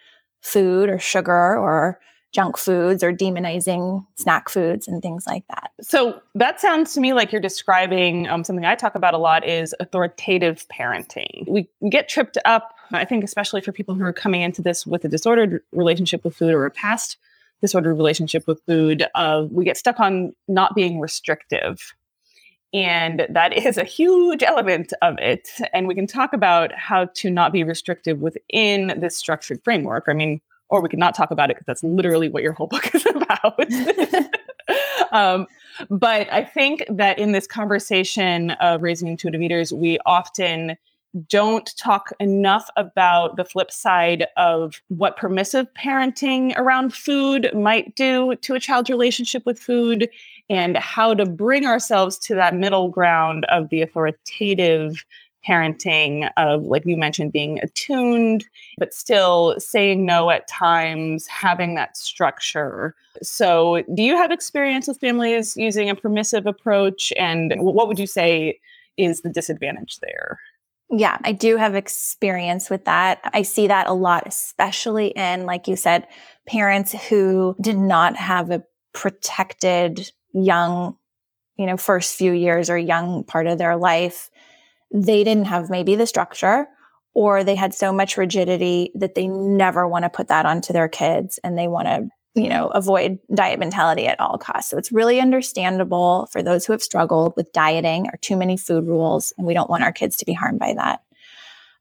food 0.41 0.89
or 0.89 0.99
sugar 0.99 1.57
or 1.57 1.99
junk 2.35 2.57
foods 2.57 3.01
or 3.01 3.13
demonizing 3.13 4.05
snack 4.15 4.49
foods 4.49 4.89
and 4.89 5.01
things 5.01 5.25
like 5.25 5.45
that. 5.47 5.71
So 5.81 6.21
that 6.35 6.59
sounds 6.59 6.93
to 6.93 6.99
me 6.99 7.13
like 7.13 7.31
you're 7.31 7.39
describing 7.39 8.27
um, 8.27 8.43
something 8.43 8.65
I 8.65 8.75
talk 8.75 8.93
about 8.93 9.13
a 9.13 9.17
lot 9.17 9.47
is 9.47 9.73
authoritative 9.79 10.65
parenting. 10.67 11.47
We 11.47 11.69
get 11.89 12.09
tripped 12.09 12.37
up, 12.43 12.74
I 12.91 13.05
think, 13.05 13.23
especially 13.23 13.61
for 13.61 13.71
people 13.71 13.95
who 13.95 14.03
are 14.03 14.13
coming 14.13 14.41
into 14.41 14.61
this 14.61 14.85
with 14.85 15.05
a 15.05 15.09
disordered 15.09 15.61
relationship 15.71 16.23
with 16.23 16.35
food 16.35 16.53
or 16.53 16.65
a 16.65 16.71
past 16.71 17.17
disordered 17.61 17.97
relationship 17.97 18.47
with 18.47 18.61
food. 18.67 19.05
Uh, 19.15 19.45
we 19.49 19.65
get 19.65 19.77
stuck 19.77 19.99
on 19.99 20.33
not 20.47 20.75
being 20.75 20.99
restrictive. 20.99 21.93
And 22.73 23.25
that 23.29 23.53
is 23.65 23.77
a 23.77 23.83
huge 23.83 24.43
element 24.43 24.93
of 25.01 25.15
it. 25.19 25.49
And 25.73 25.87
we 25.87 25.95
can 25.95 26.07
talk 26.07 26.33
about 26.33 26.71
how 26.73 27.05
to 27.15 27.31
not 27.31 27.51
be 27.51 27.63
restrictive 27.63 28.19
within 28.19 28.99
this 28.99 29.17
structured 29.17 29.63
framework. 29.63 30.05
I 30.07 30.13
mean, 30.13 30.41
or 30.69 30.81
we 30.81 30.89
could 30.89 30.99
not 30.99 31.15
talk 31.15 31.31
about 31.31 31.49
it 31.49 31.55
because 31.55 31.65
that's 31.65 31.83
literally 31.83 32.29
what 32.29 32.43
your 32.43 32.53
whole 32.53 32.67
book 32.75 32.93
is 32.93 33.05
about. 33.05 33.59
um, 35.11 35.47
but 35.89 36.31
I 36.31 36.43
think 36.43 36.83
that 36.89 37.19
in 37.19 37.31
this 37.31 37.47
conversation 37.47 38.51
of 38.51 38.81
raising 38.81 39.07
intuitive 39.07 39.41
eaters, 39.41 39.71
we 39.71 39.99
often 40.05 40.77
don't 41.27 41.71
talk 41.77 42.11
enough 42.19 42.69
about 42.75 43.37
the 43.37 43.45
flip 43.45 43.71
side 43.71 44.25
of 44.37 44.81
what 44.89 45.17
permissive 45.17 45.67
parenting 45.73 46.57
around 46.57 46.93
food 46.93 47.49
might 47.53 47.95
do 47.95 48.35
to 48.41 48.55
a 48.55 48.59
child's 48.59 48.89
relationship 48.89 49.45
with 49.45 49.59
food 49.59 50.09
and 50.49 50.77
how 50.77 51.13
to 51.13 51.25
bring 51.25 51.65
ourselves 51.65 52.17
to 52.19 52.35
that 52.35 52.55
middle 52.55 52.89
ground 52.89 53.45
of 53.45 53.69
the 53.69 53.81
authoritative 53.81 55.05
parenting 55.47 56.29
of 56.37 56.63
like 56.63 56.85
you 56.85 56.97
mentioned 56.97 57.31
being 57.31 57.59
attuned 57.59 58.43
but 58.79 58.93
still 58.93 59.55
saying 59.59 60.03
no 60.03 60.31
at 60.31 60.47
times 60.47 61.27
having 61.27 61.75
that 61.75 61.95
structure. 61.95 62.95
So 63.21 63.83
do 63.93 64.01
you 64.01 64.17
have 64.17 64.31
experience 64.31 64.87
with 64.87 64.99
families 64.99 65.55
using 65.55 65.89
a 65.89 65.95
permissive 65.95 66.47
approach? 66.47 67.13
And 67.15 67.53
what 67.57 67.87
would 67.87 67.99
you 67.99 68.07
say 68.07 68.59
is 68.97 69.21
the 69.21 69.29
disadvantage 69.29 69.99
there 69.99 70.39
yeah, 70.91 71.17
I 71.23 71.31
do 71.31 71.57
have 71.57 71.75
experience 71.75 72.69
with 72.69 72.85
that. 72.85 73.19
I 73.33 73.41
see 73.41 73.67
that 73.67 73.87
a 73.87 73.93
lot, 73.93 74.27
especially 74.27 75.07
in, 75.07 75.45
like 75.45 75.67
you 75.67 75.75
said, 75.75 76.07
parents 76.47 76.93
who 77.09 77.55
did 77.59 77.77
not 77.77 78.15
have 78.15 78.51
a 78.51 78.63
protected 78.93 80.11
young, 80.33 80.95
you 81.57 81.65
know, 81.65 81.77
first 81.77 82.15
few 82.15 82.31
years 82.31 82.69
or 82.69 82.77
young 82.77 83.23
part 83.23 83.47
of 83.47 83.57
their 83.57 83.75
life 83.75 84.29
they 84.95 85.23
didn't 85.23 85.45
have 85.45 85.69
maybe 85.69 85.95
the 85.95 86.07
structure 86.07 86.67
or 87.13 87.43
they 87.43 87.55
had 87.55 87.73
so 87.73 87.91
much 87.91 88.17
rigidity 88.17 88.91
that 88.95 89.15
they 89.15 89.27
never 89.27 89.87
want 89.87 90.03
to 90.03 90.09
put 90.09 90.27
that 90.27 90.45
onto 90.45 90.73
their 90.73 90.87
kids 90.87 91.39
and 91.43 91.57
they 91.57 91.67
want 91.67 91.87
to 91.87 92.07
you 92.35 92.49
know 92.49 92.67
avoid 92.67 93.17
diet 93.33 93.59
mentality 93.59 94.05
at 94.07 94.19
all 94.19 94.37
costs. 94.37 94.69
So 94.69 94.77
it's 94.77 94.91
really 94.91 95.19
understandable 95.19 96.27
for 96.31 96.43
those 96.43 96.65
who 96.65 96.73
have 96.73 96.83
struggled 96.83 97.33
with 97.35 97.53
dieting 97.53 98.07
or 98.07 98.17
too 98.21 98.35
many 98.35 98.57
food 98.57 98.85
rules 98.85 99.33
and 99.37 99.47
we 99.47 99.53
don't 99.53 99.69
want 99.69 99.83
our 99.83 99.93
kids 99.93 100.17
to 100.17 100.25
be 100.25 100.33
harmed 100.33 100.59
by 100.59 100.73
that. 100.73 101.01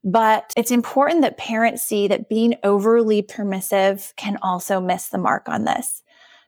But 0.05 0.53
it's 0.57 0.71
important 0.71 1.23
that 1.23 1.39
parents 1.39 1.83
see 1.83 2.09
that 2.09 2.29
being 2.29 2.57
overly 2.63 3.23
permissive 3.23 4.13
can 4.17 4.39
also 4.43 4.81
miss 4.81 5.09
the 5.09 5.19
mark 5.19 5.49
on 5.49 5.65
this 5.65 6.03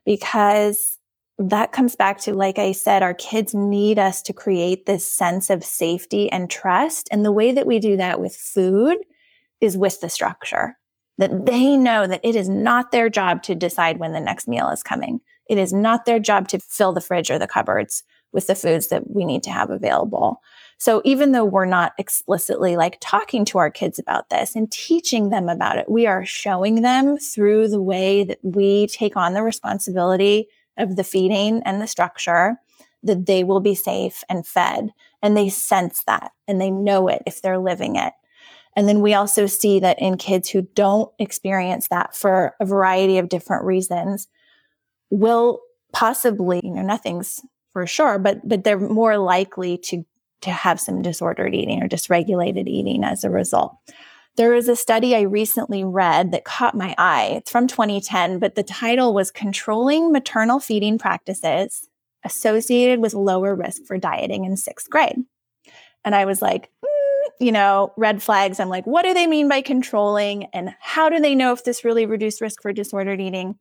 because 0.05 0.97
that 1.39 1.71
comes 1.71 1.95
back 1.95 2.19
to, 2.21 2.33
like 2.33 2.57
I 2.57 2.71
said, 2.71 3.03
our 3.03 3.13
kids 3.13 3.53
need 3.53 3.99
us 3.99 4.21
to 4.23 4.33
create 4.33 4.85
this 4.85 5.07
sense 5.07 5.49
of 5.49 5.63
safety 5.63 6.31
and 6.31 6.49
trust. 6.49 7.09
And 7.11 7.23
the 7.23 7.31
way 7.31 7.51
that 7.51 7.67
we 7.67 7.79
do 7.79 7.97
that 7.97 8.19
with 8.19 8.35
food 8.35 8.97
is 9.59 9.77
with 9.77 10.01
the 10.01 10.09
structure 10.09 10.77
that 11.17 11.45
they 11.45 11.75
know 11.75 12.07
that 12.07 12.21
it 12.23 12.35
is 12.35 12.49
not 12.49 12.91
their 12.91 13.09
job 13.09 13.43
to 13.43 13.55
decide 13.55 13.97
when 13.97 14.13
the 14.13 14.19
next 14.19 14.47
meal 14.47 14.69
is 14.69 14.83
coming. 14.83 15.19
It 15.49 15.57
is 15.57 15.73
not 15.73 16.05
their 16.05 16.19
job 16.19 16.47
to 16.49 16.59
fill 16.59 16.93
the 16.93 17.01
fridge 17.01 17.31
or 17.31 17.39
the 17.39 17.47
cupboards 17.47 18.03
with 18.33 18.47
the 18.47 18.55
foods 18.55 18.87
that 18.87 19.09
we 19.09 19.25
need 19.25 19.43
to 19.43 19.51
have 19.51 19.69
available. 19.69 20.41
So 20.77 21.01
even 21.05 21.31
though 21.31 21.45
we're 21.45 21.65
not 21.65 21.93
explicitly 21.97 22.75
like 22.75 22.97
talking 23.01 23.45
to 23.45 23.57
our 23.57 23.71
kids 23.71 23.97
about 23.97 24.29
this 24.29 24.55
and 24.55 24.71
teaching 24.71 25.29
them 25.29 25.49
about 25.49 25.77
it, 25.77 25.89
we 25.89 26.05
are 26.05 26.25
showing 26.25 26.81
them 26.81 27.17
through 27.17 27.69
the 27.69 27.81
way 27.81 28.23
that 28.25 28.39
we 28.43 28.87
take 28.87 29.17
on 29.17 29.33
the 29.33 29.41
responsibility 29.41 30.47
of 30.77 30.95
the 30.95 31.03
feeding 31.03 31.63
and 31.63 31.81
the 31.81 31.87
structure 31.87 32.57
that 33.01 33.25
they 33.25 33.43
will 33.43 33.59
be 33.59 33.73
safe 33.73 34.23
and 34.29 34.45
fed. 34.45 34.91
And 35.23 35.35
they 35.35 35.49
sense 35.49 36.03
that 36.03 36.31
and 36.47 36.61
they 36.61 36.69
know 36.69 37.07
it 37.07 37.23
if 37.25 37.41
they're 37.41 37.57
living 37.57 37.95
it. 37.95 38.13
And 38.77 38.87
then 38.87 39.01
we 39.01 39.15
also 39.15 39.47
see 39.47 39.79
that 39.79 39.99
in 39.99 40.17
kids 40.17 40.49
who 40.49 40.61
don't 40.61 41.11
experience 41.17 41.87
that 41.87 42.15
for 42.15 42.55
a 42.59 42.65
variety 42.65 43.17
of 43.17 43.27
different 43.27 43.65
reasons, 43.65 44.27
will 45.09 45.61
possibly, 45.91 46.61
you 46.63 46.69
know, 46.69 46.83
nothing's 46.83 47.41
for 47.73 47.87
sure, 47.87 48.19
but 48.19 48.47
but 48.47 48.63
they're 48.63 48.79
more 48.79 49.17
likely 49.17 49.79
to 49.79 50.05
to 50.41 50.51
have 50.51 50.79
some 50.79 51.01
disordered 51.01 51.55
eating 51.55 51.81
or 51.81 51.87
dysregulated 51.87 52.67
eating 52.67 53.03
as 53.03 53.23
a 53.23 53.31
result. 53.31 53.75
There 54.35 54.51
was 54.51 54.67
a 54.67 54.75
study 54.75 55.15
I 55.15 55.21
recently 55.21 55.83
read 55.83 56.31
that 56.31 56.45
caught 56.45 56.75
my 56.75 56.93
eye. 56.99 57.33
It's 57.37 57.49
from 57.49 57.65
2010, 57.65 58.37
but 58.37 58.53
the 58.53 58.61
title 58.61 59.11
was 59.11 59.31
Controlling 59.31 60.11
Maternal 60.11 60.59
Feeding 60.59 60.99
Practices 60.99 61.89
Associated 62.23 62.99
with 62.99 63.15
Lower 63.15 63.55
Risk 63.55 63.85
for 63.87 63.97
Dieting 63.97 64.45
in 64.45 64.55
Sixth 64.55 64.87
Grade. 64.91 65.23
And 66.05 66.13
I 66.13 66.25
was 66.25 66.43
like, 66.43 66.69
you 67.39 67.51
know, 67.51 67.93
red 67.97 68.21
flags. 68.21 68.59
I'm 68.59 68.69
like, 68.69 68.85
what 68.85 69.03
do 69.03 69.13
they 69.13 69.27
mean 69.27 69.47
by 69.47 69.61
controlling? 69.61 70.45
And 70.53 70.75
how 70.79 71.09
do 71.09 71.19
they 71.19 71.35
know 71.35 71.53
if 71.53 71.63
this 71.63 71.83
really 71.83 72.05
reduced 72.05 72.41
risk 72.41 72.61
for 72.61 72.73
disordered 72.73 73.21
eating? 73.21 73.57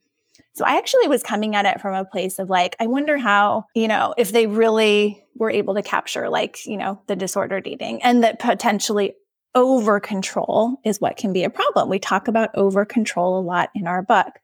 So 0.54 0.64
I 0.64 0.78
actually 0.78 1.08
was 1.08 1.22
coming 1.22 1.54
at 1.54 1.66
it 1.66 1.80
from 1.80 1.94
a 1.94 2.04
place 2.04 2.38
of 2.38 2.48
like, 2.48 2.76
I 2.80 2.86
wonder 2.86 3.18
how, 3.18 3.64
you 3.74 3.88
know, 3.88 4.14
if 4.16 4.32
they 4.32 4.46
really 4.46 5.22
were 5.34 5.50
able 5.50 5.74
to 5.74 5.82
capture 5.82 6.28
like, 6.28 6.64
you 6.66 6.76
know, 6.76 7.00
the 7.06 7.16
disordered 7.16 7.66
eating 7.66 8.02
and 8.02 8.24
that 8.24 8.38
potentially 8.38 9.14
over 9.54 10.00
control 10.00 10.78
is 10.84 11.00
what 11.00 11.16
can 11.16 11.32
be 11.32 11.44
a 11.44 11.50
problem. 11.50 11.88
We 11.88 11.98
talk 11.98 12.28
about 12.28 12.50
over 12.54 12.84
control 12.84 13.38
a 13.38 13.40
lot 13.40 13.70
in 13.74 13.86
our 13.86 14.02
book. 14.02 14.38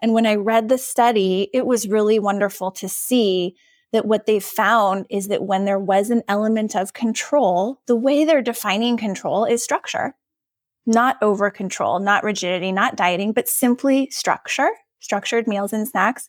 And 0.00 0.12
when 0.12 0.26
I 0.26 0.34
read 0.34 0.68
the 0.68 0.78
study, 0.78 1.48
it 1.52 1.66
was 1.66 1.88
really 1.88 2.18
wonderful 2.18 2.70
to 2.72 2.88
see 2.88 3.56
that 3.96 4.04
what 4.04 4.26
they 4.26 4.38
found 4.38 5.06
is 5.08 5.28
that 5.28 5.44
when 5.44 5.64
there 5.64 5.78
was 5.78 6.10
an 6.10 6.22
element 6.28 6.76
of 6.76 6.92
control, 6.92 7.80
the 7.86 7.96
way 7.96 8.26
they're 8.26 8.42
defining 8.42 8.98
control 8.98 9.46
is 9.46 9.64
structure, 9.64 10.14
not 10.84 11.16
over 11.22 11.50
control, 11.50 11.98
not 11.98 12.22
rigidity, 12.22 12.72
not 12.72 12.94
dieting, 12.94 13.32
but 13.32 13.48
simply 13.48 14.10
structure, 14.10 14.68
structured 15.00 15.48
meals 15.48 15.72
and 15.72 15.88
snacks. 15.88 16.28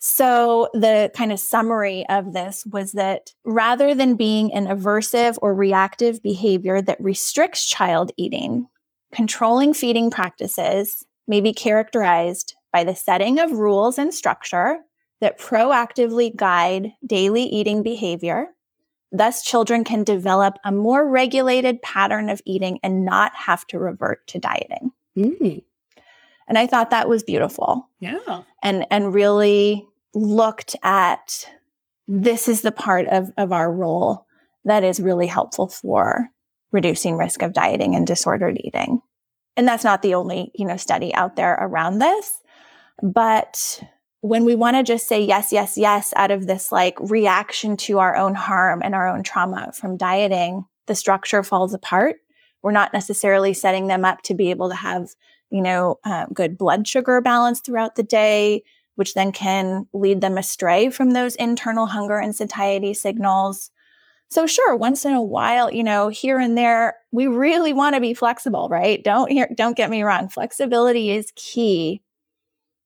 So, 0.00 0.68
the 0.74 1.10
kind 1.16 1.32
of 1.32 1.40
summary 1.40 2.04
of 2.10 2.34
this 2.34 2.66
was 2.66 2.92
that 2.92 3.30
rather 3.42 3.94
than 3.94 4.16
being 4.16 4.52
an 4.52 4.66
aversive 4.66 5.38
or 5.40 5.54
reactive 5.54 6.22
behavior 6.22 6.82
that 6.82 7.00
restricts 7.00 7.64
child 7.64 8.12
eating, 8.18 8.66
controlling 9.14 9.72
feeding 9.72 10.10
practices 10.10 11.06
may 11.26 11.40
be 11.40 11.54
characterized 11.54 12.54
by 12.70 12.84
the 12.84 12.94
setting 12.94 13.38
of 13.38 13.52
rules 13.52 13.96
and 13.96 14.12
structure 14.12 14.80
that 15.22 15.38
proactively 15.38 16.34
guide 16.34 16.94
daily 17.06 17.44
eating 17.44 17.84
behavior. 17.84 18.48
Thus, 19.12 19.44
children 19.44 19.84
can 19.84 20.02
develop 20.02 20.56
a 20.64 20.72
more 20.72 21.08
regulated 21.08 21.80
pattern 21.80 22.28
of 22.28 22.42
eating 22.44 22.80
and 22.82 23.04
not 23.04 23.32
have 23.36 23.64
to 23.68 23.78
revert 23.78 24.26
to 24.26 24.40
dieting. 24.40 24.90
Mm. 25.16 25.62
And 26.48 26.58
I 26.58 26.66
thought 26.66 26.90
that 26.90 27.08
was 27.08 27.22
beautiful. 27.22 27.88
Yeah. 28.00 28.42
And 28.64 28.84
and 28.90 29.14
really 29.14 29.86
looked 30.12 30.74
at 30.82 31.48
this 32.08 32.48
is 32.48 32.62
the 32.62 32.72
part 32.72 33.06
of, 33.06 33.30
of 33.38 33.52
our 33.52 33.72
role 33.72 34.26
that 34.64 34.82
is 34.82 34.98
really 34.98 35.28
helpful 35.28 35.68
for 35.68 36.28
reducing 36.72 37.16
risk 37.16 37.42
of 37.42 37.52
dieting 37.52 37.94
and 37.94 38.06
disordered 38.06 38.58
eating. 38.60 39.00
And 39.56 39.68
that's 39.68 39.84
not 39.84 40.02
the 40.02 40.14
only, 40.14 40.50
you 40.54 40.66
know, 40.66 40.76
study 40.76 41.14
out 41.14 41.36
there 41.36 41.54
around 41.60 42.00
this. 42.00 42.40
But 43.02 43.82
when 44.22 44.44
we 44.44 44.54
want 44.54 44.76
to 44.76 44.84
just 44.84 45.08
say 45.08 45.20
yes, 45.20 45.52
yes, 45.52 45.76
yes, 45.76 46.12
out 46.14 46.30
of 46.30 46.46
this 46.46 46.70
like 46.70 46.96
reaction 47.00 47.76
to 47.76 47.98
our 47.98 48.16
own 48.16 48.34
harm 48.34 48.80
and 48.82 48.94
our 48.94 49.08
own 49.08 49.24
trauma 49.24 49.72
from 49.72 49.96
dieting, 49.96 50.64
the 50.86 50.94
structure 50.94 51.42
falls 51.42 51.74
apart. 51.74 52.16
We're 52.62 52.70
not 52.70 52.92
necessarily 52.92 53.52
setting 53.52 53.88
them 53.88 54.04
up 54.04 54.22
to 54.22 54.34
be 54.34 54.50
able 54.50 54.68
to 54.68 54.76
have, 54.76 55.08
you 55.50 55.60
know, 55.60 55.98
uh, 56.04 56.26
good 56.32 56.56
blood 56.56 56.86
sugar 56.86 57.20
balance 57.20 57.60
throughout 57.60 57.96
the 57.96 58.04
day, 58.04 58.62
which 58.94 59.14
then 59.14 59.32
can 59.32 59.88
lead 59.92 60.20
them 60.20 60.38
astray 60.38 60.88
from 60.90 61.10
those 61.10 61.34
internal 61.34 61.86
hunger 61.86 62.18
and 62.18 62.34
satiety 62.34 62.94
signals. 62.94 63.72
So 64.28 64.46
sure, 64.46 64.76
once 64.76 65.04
in 65.04 65.14
a 65.14 65.22
while, 65.22 65.72
you 65.72 65.82
know, 65.82 66.08
here 66.08 66.38
and 66.38 66.56
there, 66.56 66.94
we 67.10 67.26
really 67.26 67.72
want 67.72 67.96
to 67.96 68.00
be 68.00 68.14
flexible, 68.14 68.68
right? 68.70 69.02
Don't 69.02 69.32
hear, 69.32 69.48
don't 69.56 69.76
get 69.76 69.90
me 69.90 70.04
wrong. 70.04 70.28
Flexibility 70.28 71.10
is 71.10 71.32
key, 71.34 72.02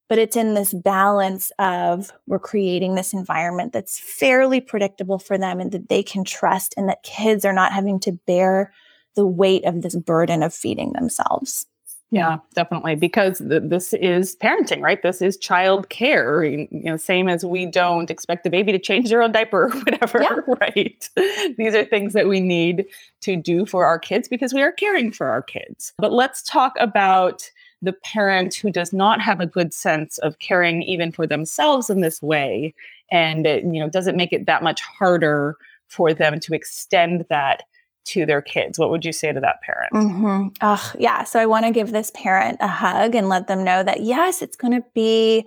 but 0.09 0.19
it's 0.19 0.37
in 0.37 0.55
this 0.55 0.73
balance 0.73 1.51
of 1.59 2.13
we're 2.27 2.39
creating 2.39 2.95
this 2.95 3.13
environment 3.13 3.73
that's 3.73 3.99
fairly 3.99 4.61
predictable 4.61 5.19
for 5.19 5.37
them 5.37 5.61
and 5.61 5.73
that 5.73 5.89
they 5.89 6.03
can 6.03 6.25
trust 6.25 6.75
and 6.77 6.89
that 6.89 7.03
kids 7.03 7.45
are 7.45 7.53
not 7.53 7.73
having 7.73 7.99
to 8.01 8.13
bear 8.13 8.73
the 9.15 9.27
weight 9.27 9.65
of 9.65 9.83
this 9.83 9.97
burden 9.97 10.43
of 10.43 10.55
feeding 10.55 10.93
themselves. 10.93 11.67
Yeah, 12.13 12.39
definitely. 12.55 12.95
Because 12.95 13.39
th- 13.39 13.65
this 13.65 13.93
is 13.93 14.37
parenting, 14.37 14.81
right? 14.81 15.03
This 15.03 15.21
is 15.21 15.37
child 15.37 15.89
care. 15.89 16.45
You 16.45 16.69
know, 16.71 16.97
same 16.97 17.29
as 17.29 17.45
we 17.45 17.67
don't 17.67 18.11
expect 18.11 18.45
the 18.45 18.51
baby 18.51 18.71
to 18.71 18.79
change 18.79 19.09
their 19.09 19.23
own 19.23 19.33
diaper 19.33 19.65
or 19.65 19.71
whatever, 19.81 20.23
yeah. 20.23 20.55
right? 20.61 21.11
These 21.59 21.75
are 21.75 21.85
things 21.85 22.13
that 22.13 22.29
we 22.29 22.41
need 22.41 22.87
to 23.23 23.35
do 23.35 23.67
for 23.67 23.85
our 23.85 23.99
kids 23.99 24.29
because 24.29 24.55
we 24.55 24.63
are 24.63 24.71
caring 24.71 25.11
for 25.11 25.27
our 25.27 25.43
kids. 25.43 25.93
But 25.99 26.13
let's 26.13 26.43
talk 26.43 26.75
about 26.79 27.51
the 27.87 27.95
parent 27.95 28.55
who 28.55 28.71
does 28.71 28.93
not 28.93 29.21
have 29.21 29.41
a 29.41 29.47
good 29.47 29.73
sense 29.73 30.19
of 30.19 30.39
caring 30.39 30.83
even 30.83 31.11
for 31.11 31.27
themselves 31.27 31.89
in 31.89 32.03
this 32.03 32.21
way 32.21 32.75
and 33.11 33.47
it, 33.47 33.65
you 33.65 33.81
know 33.81 33.89
doesn't 33.89 34.17
make 34.17 34.33
it 34.33 34.47
that 34.47 34.63
much 34.63 34.83
harder 34.83 35.57
for 35.89 36.13
them 36.13 36.39
to 36.41 36.55
extend 36.55 37.25
that 37.31 37.63
to 38.07 38.25
their 38.25 38.41
kids? 38.41 38.79
What 38.79 38.91
would 38.91 39.05
you 39.05 39.13
say 39.13 39.33
to 39.33 39.41
that 39.41 39.61
parent? 39.63 39.93
Mm-hmm. 39.93 40.49
Oh, 40.63 40.93
yeah. 40.99 41.25
So 41.25 41.41
I 41.41 41.47
want 41.47 41.67
to 41.67 41.73
give 41.73 41.93
this 41.93 42.11
parent 42.15 42.59
a 42.61 42.69
hug 42.69 43.15
and 43.15 43.29
let 43.29 43.49
them 43.49 43.65
know 43.65 43.83
that, 43.83 44.03
yes, 44.03 44.43
it's 44.43 44.57
going 44.57 44.75
to 44.75 44.85
be 44.95 45.47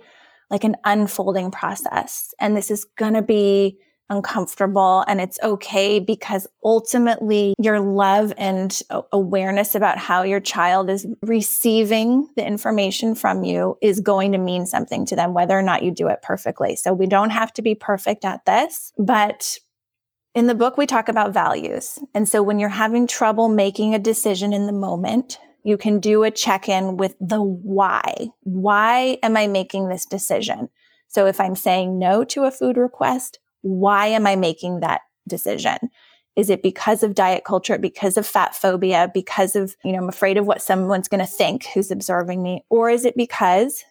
like 0.50 0.64
an 0.64 0.76
unfolding 0.84 1.50
process. 1.50 2.34
And 2.38 2.56
this 2.56 2.70
is 2.70 2.84
going 2.84 3.14
to 3.14 3.22
be 3.22 3.78
uncomfortable 4.10 5.04
and 5.06 5.20
it's 5.20 5.38
okay 5.42 6.00
because 6.00 6.46
ultimately 6.64 7.54
your 7.58 7.80
love 7.80 8.32
and 8.36 8.82
awareness 9.12 9.74
about 9.74 9.98
how 9.98 10.22
your 10.22 10.40
child 10.40 10.90
is 10.90 11.06
receiving 11.22 12.28
the 12.36 12.46
information 12.46 13.14
from 13.14 13.44
you 13.44 13.78
is 13.80 14.00
going 14.00 14.32
to 14.32 14.38
mean 14.38 14.66
something 14.66 15.06
to 15.06 15.16
them, 15.16 15.32
whether 15.32 15.56
or 15.56 15.62
not 15.62 15.82
you 15.82 15.90
do 15.90 16.08
it 16.08 16.20
perfectly. 16.22 16.76
So 16.76 16.92
we 16.92 17.06
don't 17.06 17.30
have 17.30 17.52
to 17.54 17.62
be 17.62 17.74
perfect 17.74 18.24
at 18.24 18.44
this, 18.44 18.92
but 18.98 19.56
in 20.34 20.46
the 20.46 20.54
book, 20.54 20.76
we 20.76 20.86
talk 20.86 21.08
about 21.08 21.32
values. 21.32 21.98
And 22.14 22.28
so 22.28 22.42
when 22.42 22.58
you're 22.58 22.68
having 22.68 23.06
trouble 23.06 23.48
making 23.48 23.94
a 23.94 23.98
decision 23.98 24.52
in 24.52 24.66
the 24.66 24.72
moment, 24.72 25.38
you 25.64 25.76
can 25.76 26.00
do 26.00 26.22
a 26.22 26.30
check 26.30 26.68
in 26.68 26.96
with 26.96 27.16
the 27.20 27.42
why. 27.42 28.28
Why 28.42 29.18
am 29.22 29.36
I 29.36 29.46
making 29.46 29.88
this 29.88 30.06
decision? 30.06 30.68
So 31.08 31.26
if 31.26 31.40
I'm 31.40 31.56
saying 31.56 31.98
no 31.98 32.24
to 32.24 32.44
a 32.44 32.50
food 32.50 32.76
request, 32.76 33.40
why 33.62 34.06
am 34.06 34.26
I 34.26 34.36
making 34.36 34.80
that 34.80 35.02
decision? 35.28 35.78
Is 36.36 36.48
it 36.50 36.62
because 36.62 37.02
of 37.02 37.14
diet 37.14 37.44
culture, 37.44 37.78
because 37.78 38.16
of 38.16 38.26
fat 38.26 38.54
phobia, 38.54 39.10
because 39.12 39.56
of, 39.56 39.76
you 39.84 39.92
know, 39.92 39.98
I'm 39.98 40.08
afraid 40.08 40.36
of 40.36 40.46
what 40.46 40.62
someone's 40.62 41.08
going 41.08 41.20
to 41.20 41.26
think 41.26 41.66
who's 41.66 41.90
observing 41.90 42.42
me? 42.42 42.64
Or 42.70 42.88
is 42.88 43.04
it 43.04 43.16
because 43.16 43.84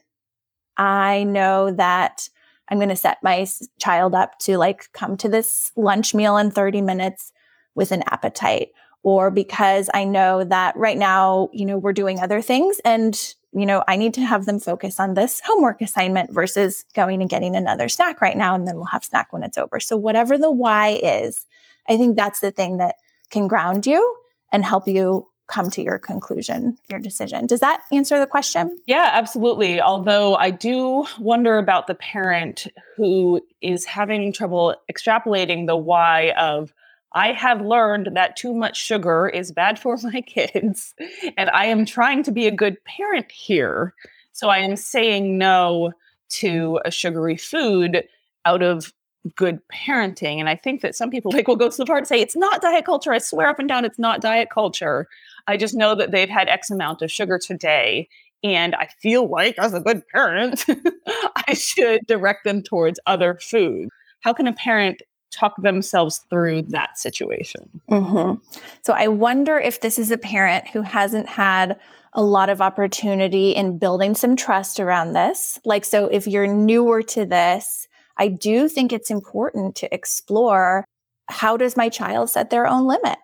I 0.77 1.23
know 1.23 1.71
that 1.71 2.29
I'm 2.69 2.77
going 2.77 2.89
to 2.89 2.95
set 2.95 3.17
my 3.23 3.45
child 3.79 4.15
up 4.15 4.39
to 4.39 4.57
like 4.57 4.91
come 4.93 5.17
to 5.17 5.29
this 5.29 5.71
lunch 5.75 6.13
meal 6.13 6.37
in 6.37 6.51
30 6.51 6.81
minutes 6.81 7.31
with 7.75 7.91
an 7.91 8.03
appetite 8.07 8.69
or 9.03 9.31
because 9.31 9.89
I 9.93 10.03
know 10.03 10.43
that 10.43 10.75
right 10.75 10.97
now, 10.97 11.49
you 11.51 11.65
know, 11.65 11.77
we're 11.77 11.93
doing 11.93 12.19
other 12.19 12.41
things 12.41 12.79
and, 12.85 13.35
you 13.51 13.65
know, 13.65 13.83
I 13.87 13.95
need 13.95 14.13
to 14.15 14.21
have 14.21 14.45
them 14.45 14.59
focus 14.59 14.99
on 14.99 15.15
this 15.15 15.41
homework 15.43 15.81
assignment 15.81 16.31
versus 16.31 16.85
going 16.93 17.21
and 17.21 17.29
getting 17.29 17.55
another 17.55 17.89
snack 17.89 18.21
right 18.21 18.37
now 18.37 18.55
and 18.55 18.67
then 18.67 18.75
we'll 18.75 18.85
have 18.85 19.03
snack 19.03 19.33
when 19.33 19.43
it's 19.43 19.57
over. 19.57 19.79
So 19.79 19.97
whatever 19.97 20.37
the 20.37 20.51
why 20.51 20.99
is, 21.01 21.45
I 21.87 21.97
think 21.97 22.15
that's 22.15 22.41
the 22.41 22.51
thing 22.51 22.77
that 22.77 22.95
can 23.31 23.47
ground 23.47 23.87
you 23.87 24.15
and 24.51 24.63
help 24.63 24.87
you 24.87 25.27
come 25.47 25.71
to 25.71 25.81
your 25.81 25.97
conclusion, 25.97 26.77
your 26.89 26.99
decision. 26.99 27.47
Does 27.47 27.59
that 27.59 27.81
answer 27.91 28.19
the 28.19 28.27
question? 28.27 28.79
Yeah, 28.85 29.09
absolutely. 29.13 29.81
Although 29.81 30.35
I 30.35 30.51
do 30.51 31.07
wonder 31.19 31.57
about 31.57 31.87
the 31.87 31.95
parent 31.95 32.67
who 32.95 33.41
is 33.61 33.83
having 33.85 34.31
trouble 34.31 34.75
extrapolating 34.91 35.65
the 35.65 35.75
why 35.75 36.33
of, 36.37 36.71
I 37.13 37.31
have 37.31 37.61
learned 37.61 38.09
that 38.13 38.35
too 38.35 38.53
much 38.53 38.77
sugar 38.77 39.27
is 39.27 39.51
bad 39.51 39.79
for 39.79 39.97
my 40.03 40.21
kids, 40.21 40.93
and 41.37 41.49
I 41.49 41.65
am 41.65 41.85
trying 41.85 42.23
to 42.23 42.31
be 42.31 42.47
a 42.47 42.51
good 42.51 42.77
parent 42.85 43.31
here. 43.31 43.93
So 44.31 44.49
I 44.49 44.59
am 44.59 44.75
saying 44.75 45.37
no 45.37 45.91
to 46.29 46.79
a 46.85 46.91
sugary 46.91 47.37
food 47.37 48.03
out 48.45 48.61
of 48.61 48.93
good 49.35 49.59
parenting. 49.67 50.39
And 50.39 50.47
I 50.47 50.55
think 50.55 50.81
that 50.81 50.95
some 50.95 51.09
people 51.09 51.31
like 51.33 51.47
will 51.47 51.55
go 51.55 51.69
so 51.69 51.85
far 51.85 51.99
to 51.99 52.05
say 52.05 52.21
it's 52.21 52.37
not 52.37 52.61
diet 52.61 52.85
culture. 52.85 53.11
I 53.11 53.17
swear 53.17 53.49
up 53.49 53.59
and 53.59 53.67
down 53.67 53.85
it's 53.85 53.99
not 53.99 54.21
diet 54.21 54.49
culture. 54.49 55.07
I 55.47 55.57
just 55.57 55.75
know 55.75 55.95
that 55.95 56.11
they've 56.11 56.29
had 56.29 56.47
X 56.47 56.69
amount 56.69 57.01
of 57.01 57.11
sugar 57.11 57.37
today. 57.37 58.07
And 58.41 58.73
I 58.75 58.87
feel 59.01 59.27
like, 59.27 59.59
as 59.59 59.73
a 59.73 59.81
good 59.81 60.07
parent, 60.07 60.65
I 61.47 61.53
should 61.53 62.07
direct 62.07 62.45
them 62.45 62.61
towards 62.63 62.97
other 63.05 63.37
food. 63.41 63.89
How 64.21 64.31
can 64.31 64.47
a 64.47 64.53
parent 64.53 65.01
talk 65.31 65.61
themselves 65.61 66.19
through 66.29 66.63
that 66.63 66.97
situation. 66.97 67.81
Mm-hmm. 67.89 68.41
So 68.83 68.93
I 68.93 69.07
wonder 69.07 69.57
if 69.57 69.81
this 69.81 69.99
is 69.99 70.11
a 70.11 70.17
parent 70.17 70.67
who 70.67 70.81
hasn't 70.81 71.27
had 71.27 71.79
a 72.13 72.23
lot 72.23 72.49
of 72.49 72.61
opportunity 72.61 73.51
in 73.51 73.77
building 73.77 74.15
some 74.15 74.35
trust 74.35 74.79
around 74.79 75.13
this. 75.13 75.59
Like, 75.63 75.85
so 75.85 76.07
if 76.07 76.27
you're 76.27 76.47
newer 76.47 77.03
to 77.03 77.25
this, 77.25 77.87
I 78.17 78.27
do 78.27 78.67
think 78.67 78.91
it's 78.91 79.11
important 79.11 79.75
to 79.77 79.93
explore 79.93 80.85
how 81.27 81.55
does 81.57 81.77
my 81.77 81.89
child 81.89 82.29
set 82.29 82.49
their 82.49 82.67
own 82.67 82.87
limit? 82.87 83.19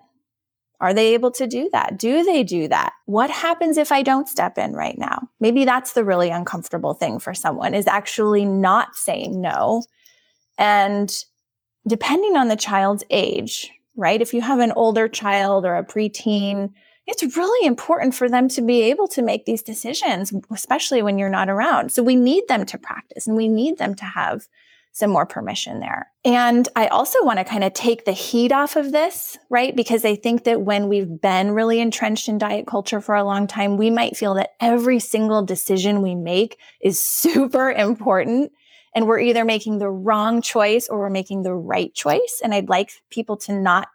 Are 0.80 0.93
they 0.93 1.14
able 1.14 1.32
to 1.32 1.47
do 1.47 1.70
that? 1.72 1.97
Do 1.97 2.24
they 2.24 2.43
do 2.43 2.68
that? 2.68 2.93
What 3.06 3.30
happens 3.30 3.78
if 3.78 3.91
I 3.91 4.03
don't 4.03 4.28
step 4.28 4.58
in 4.58 4.74
right 4.74 4.97
now? 4.97 5.30
Maybe 5.39 5.66
that's 5.66 5.93
the 5.93 6.03
really 6.03 6.30
uncomfortable 6.30 6.93
thing 6.93 7.20
for 7.20 7.34
someone 7.34 7.74
is 7.74 7.88
actually 7.88 8.45
not 8.45 8.95
saying 8.95 9.41
no. 9.41 9.84
And 10.58 11.12
depending 11.88 12.36
on 12.36 12.48
the 12.48 12.56
child's 12.56 13.04
age, 13.10 13.72
right? 13.96 14.22
If 14.22 14.34
you 14.34 14.42
have 14.42 14.60
an 14.60 14.72
older 14.74 15.08
child 15.08 15.66
or 15.66 15.76
a 15.76 15.86
preteen, 15.86 16.72
it's 17.08 17.38
really 17.38 17.68
important 17.68 18.16
for 18.16 18.28
them 18.28 18.48
to 18.50 18.62
be 18.62 18.82
able 18.84 19.08
to 19.10 19.22
make 19.22 19.46
these 19.46 19.62
decisions, 19.62 20.34
especially 20.52 21.02
when 21.02 21.18
you're 21.18 21.30
not 21.30 21.50
around. 21.50 21.92
So 21.92 22.02
we 22.02 22.16
need 22.16 22.48
them 22.48 22.66
to 22.66 22.78
practice 22.78 23.28
and 23.28 23.38
we 23.38 23.48
need 23.48 23.78
them 23.78 23.94
to 23.96 24.06
have 24.06 24.48
some 24.96 25.12
more 25.12 25.26
permission 25.26 25.82
there. 25.82 26.10
And 26.24 26.70
I 26.78 26.88
also 26.88 27.24
want 27.26 27.38
to 27.40 27.44
kind 27.44 27.66
of 27.66 27.74
take 27.74 28.06
the 28.06 28.14
heat 28.14 28.54
off 28.54 28.78
of 28.78 28.94
this, 28.94 29.38
right? 29.50 29.76
Because 29.76 30.06
I 30.06 30.16
think 30.16 30.46
that 30.46 30.62
when 30.62 30.88
we've 30.88 31.20
been 31.22 31.52
really 31.52 31.82
entrenched 31.82 32.30
in 32.30 32.38
diet 32.38 32.66
culture 32.66 33.02
for 33.02 33.14
a 33.14 33.26
long 33.26 33.46
time, 33.46 33.76
we 33.76 33.90
might 33.90 34.16
feel 34.16 34.36
that 34.36 34.52
every 34.62 35.00
single 35.00 35.44
decision 35.44 36.02
we 36.02 36.16
make 36.16 36.58
is 36.82 37.06
super 37.06 37.70
important. 37.70 38.54
And 38.96 39.08
we're 39.08 39.20
either 39.20 39.46
making 39.46 39.78
the 39.78 39.89
wrong 39.89 40.41
choice 40.41 40.88
or 40.88 41.00
we're 41.00 41.10
making 41.10 41.43
the 41.43 41.54
right 41.54 41.93
choice. 41.93 42.41
And 42.43 42.54
I'd 42.54 42.70
like 42.70 42.91
people 43.12 43.38
to 43.38 43.54
not 43.54 43.89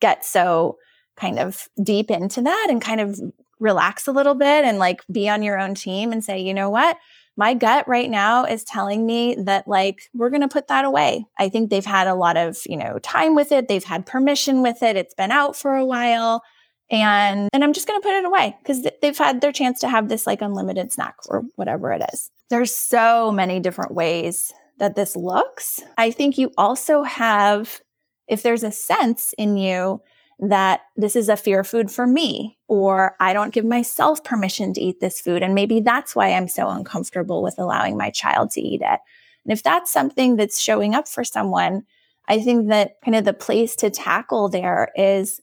get 0.00 0.24
so 0.24 0.76
kind 1.16 1.38
of 1.38 1.68
deep 1.82 2.10
into 2.10 2.42
that 2.42 2.66
and 2.68 2.80
kind 2.80 3.00
of 3.00 3.18
relax 3.58 4.06
a 4.06 4.12
little 4.12 4.34
bit 4.34 4.64
and 4.64 4.78
like 4.78 5.00
be 5.10 5.28
on 5.28 5.42
your 5.42 5.58
own 5.58 5.74
team 5.74 6.12
and 6.12 6.22
say, 6.22 6.40
you 6.40 6.52
know 6.52 6.68
what? 6.68 6.98
my 7.36 7.54
gut 7.54 7.88
right 7.88 8.10
now 8.10 8.44
is 8.44 8.64
telling 8.64 9.06
me 9.06 9.34
that 9.36 9.66
like 9.66 10.10
we're 10.14 10.30
going 10.30 10.42
to 10.42 10.48
put 10.48 10.68
that 10.68 10.84
away. 10.84 11.24
I 11.38 11.48
think 11.48 11.70
they've 11.70 11.84
had 11.84 12.06
a 12.06 12.14
lot 12.14 12.36
of, 12.36 12.58
you 12.66 12.76
know, 12.76 12.98
time 12.98 13.34
with 13.34 13.52
it. 13.52 13.68
They've 13.68 13.82
had 13.82 14.06
permission 14.06 14.62
with 14.62 14.82
it. 14.82 14.96
It's 14.96 15.14
been 15.14 15.30
out 15.30 15.56
for 15.56 15.74
a 15.74 15.84
while. 15.84 16.42
And 16.90 17.48
and 17.54 17.64
I'm 17.64 17.72
just 17.72 17.88
going 17.88 18.00
to 18.00 18.06
put 18.06 18.16
it 18.16 18.24
away 18.26 18.56
cuz 18.66 18.86
they've 19.00 19.16
had 19.16 19.40
their 19.40 19.52
chance 19.52 19.80
to 19.80 19.88
have 19.88 20.08
this 20.08 20.26
like 20.26 20.42
unlimited 20.42 20.92
snack 20.92 21.16
or 21.26 21.44
whatever 21.56 21.90
it 21.92 22.02
is. 22.12 22.30
There's 22.52 22.76
so 22.76 23.32
many 23.32 23.60
different 23.60 23.94
ways 23.94 24.52
that 24.76 24.94
this 24.94 25.16
looks. 25.16 25.80
I 25.96 26.10
think 26.10 26.36
you 26.36 26.50
also 26.58 27.02
have 27.02 27.80
if 28.28 28.42
there's 28.42 28.62
a 28.62 28.70
sense 28.70 29.32
in 29.38 29.56
you 29.56 30.02
that 30.38 30.82
this 30.94 31.16
is 31.16 31.30
a 31.30 31.36
fear 31.38 31.64
food 31.64 31.90
for 31.90 32.06
me, 32.06 32.58
or 32.68 33.16
I 33.20 33.32
don't 33.32 33.54
give 33.54 33.64
myself 33.64 34.22
permission 34.22 34.74
to 34.74 34.82
eat 34.82 35.00
this 35.00 35.18
food. 35.18 35.42
And 35.42 35.54
maybe 35.54 35.80
that's 35.80 36.14
why 36.14 36.32
I'm 36.34 36.46
so 36.46 36.68
uncomfortable 36.68 37.42
with 37.42 37.54
allowing 37.56 37.96
my 37.96 38.10
child 38.10 38.50
to 38.50 38.60
eat 38.60 38.82
it. 38.82 39.00
And 39.46 39.52
if 39.52 39.62
that's 39.62 39.90
something 39.90 40.36
that's 40.36 40.60
showing 40.60 40.94
up 40.94 41.08
for 41.08 41.24
someone, 41.24 41.84
I 42.28 42.38
think 42.40 42.68
that 42.68 43.00
kind 43.02 43.16
of 43.16 43.24
the 43.24 43.32
place 43.32 43.74
to 43.76 43.88
tackle 43.88 44.50
there 44.50 44.90
is 44.94 45.40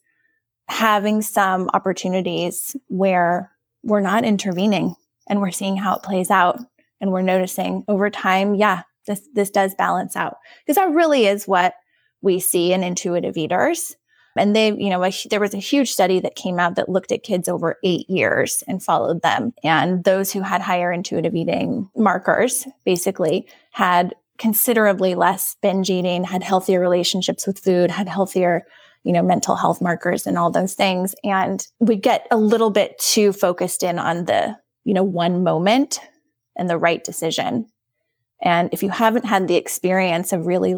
having 0.68 1.22
some 1.22 1.70
opportunities 1.74 2.76
where 2.86 3.50
we're 3.82 3.98
not 3.98 4.24
intervening 4.24 4.94
and 5.28 5.40
we're 5.40 5.50
seeing 5.50 5.76
how 5.76 5.96
it 5.96 6.04
plays 6.04 6.30
out 6.30 6.60
and 7.00 7.12
we're 7.12 7.22
noticing 7.22 7.84
over 7.88 8.10
time, 8.10 8.54
yeah, 8.54 8.82
this 9.06 9.26
this 9.34 9.50
does 9.50 9.74
balance 9.74 10.16
out. 10.16 10.38
Because 10.64 10.76
that 10.76 10.94
really 10.94 11.26
is 11.26 11.46
what 11.46 11.74
we 12.22 12.40
see 12.40 12.72
in 12.72 12.82
intuitive 12.82 13.36
eaters 13.36 13.96
and 14.36 14.54
they, 14.54 14.68
you 14.68 14.90
know, 14.90 15.04
a, 15.04 15.12
there 15.28 15.40
was 15.40 15.54
a 15.54 15.58
huge 15.58 15.92
study 15.92 16.20
that 16.20 16.36
came 16.36 16.58
out 16.58 16.76
that 16.76 16.88
looked 16.88 17.12
at 17.12 17.22
kids 17.22 17.48
over 17.48 17.78
eight 17.82 18.08
years 18.08 18.62
and 18.68 18.82
followed 18.82 19.22
them. 19.22 19.52
And 19.64 20.04
those 20.04 20.32
who 20.32 20.42
had 20.42 20.62
higher 20.62 20.92
intuitive 20.92 21.34
eating 21.34 21.90
markers 21.96 22.66
basically 22.84 23.48
had 23.72 24.14
considerably 24.38 25.14
less 25.14 25.56
binge 25.60 25.90
eating, 25.90 26.24
had 26.24 26.42
healthier 26.42 26.80
relationships 26.80 27.46
with 27.46 27.58
food, 27.58 27.90
had 27.90 28.08
healthier, 28.08 28.64
you 29.02 29.12
know, 29.12 29.22
mental 29.22 29.56
health 29.56 29.82
markers 29.82 30.26
and 30.26 30.38
all 30.38 30.50
those 30.50 30.74
things. 30.74 31.14
And 31.24 31.66
we 31.78 31.96
get 31.96 32.26
a 32.30 32.36
little 32.36 32.70
bit 32.70 32.98
too 32.98 33.32
focused 33.32 33.82
in 33.82 33.98
on 33.98 34.26
the, 34.26 34.56
you 34.84 34.94
know, 34.94 35.02
one 35.02 35.42
moment 35.42 36.00
and 36.56 36.68
the 36.68 36.78
right 36.78 37.02
decision. 37.02 37.66
And 38.42 38.70
if 38.72 38.82
you 38.82 38.88
haven't 38.90 39.26
had 39.26 39.48
the 39.48 39.56
experience 39.56 40.32
of 40.32 40.46
really 40.46 40.76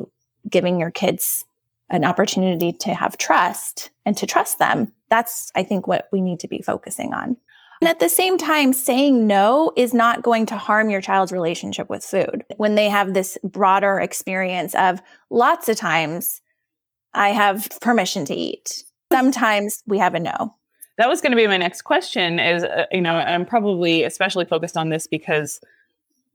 giving 0.49 0.81
your 0.81 0.91
kids 0.91 1.45
an 1.93 2.05
opportunity 2.05 2.73
to 2.73 2.95
have 2.95 3.19
trust 3.19 3.91
and 4.05 4.17
to 4.17 4.27
trust 4.27 4.59
them. 4.59 4.93
That's, 5.11 5.53
I 5.55 5.63
think, 5.63 5.87
what 5.87 6.09
we 6.11 6.21
need 6.21 6.41
to 6.41 6.49
be 6.49 6.63
focusing 6.63 7.13
on. 7.13 7.37
And 7.81 7.89
at 7.89 8.01
the 8.01 8.09
same 8.09 8.39
time, 8.39 8.73
saying 8.73 9.27
no 9.27 9.73
is 9.77 9.93
not 9.93 10.23
going 10.23 10.47
to 10.47 10.57
harm 10.57 10.89
your 10.89 11.01
child's 11.01 11.33
relationship 11.33 11.91
with 11.91 12.05
food. 12.05 12.45
When 12.57 12.77
they 12.77 12.89
have 12.89 13.13
this 13.13 13.37
broader 13.45 13.99
experience 13.99 14.75
of 14.75 15.03
lots 15.31 15.69
of 15.69 15.77
times, 15.77 16.41
I 17.13 17.31
have 17.31 17.69
permission 17.81 18.25
to 18.27 18.35
eat. 18.35 18.85
Sometimes 19.13 19.83
we 19.87 19.99
have 19.99 20.15
a 20.15 20.21
no. 20.21 20.55
That 20.99 21.09
was 21.09 21.21
going 21.21 21.33
to 21.33 21.37
be 21.37 21.47
my 21.47 21.57
next 21.57 21.83
question 21.83 22.39
is, 22.39 22.65
uh, 22.65 22.87
you 22.93 23.01
know, 23.01 23.15
I'm 23.15 23.47
probably 23.47 24.05
especially 24.05 24.45
focused 24.45 24.77
on 24.77 24.91
this 24.91 25.07
because 25.07 25.61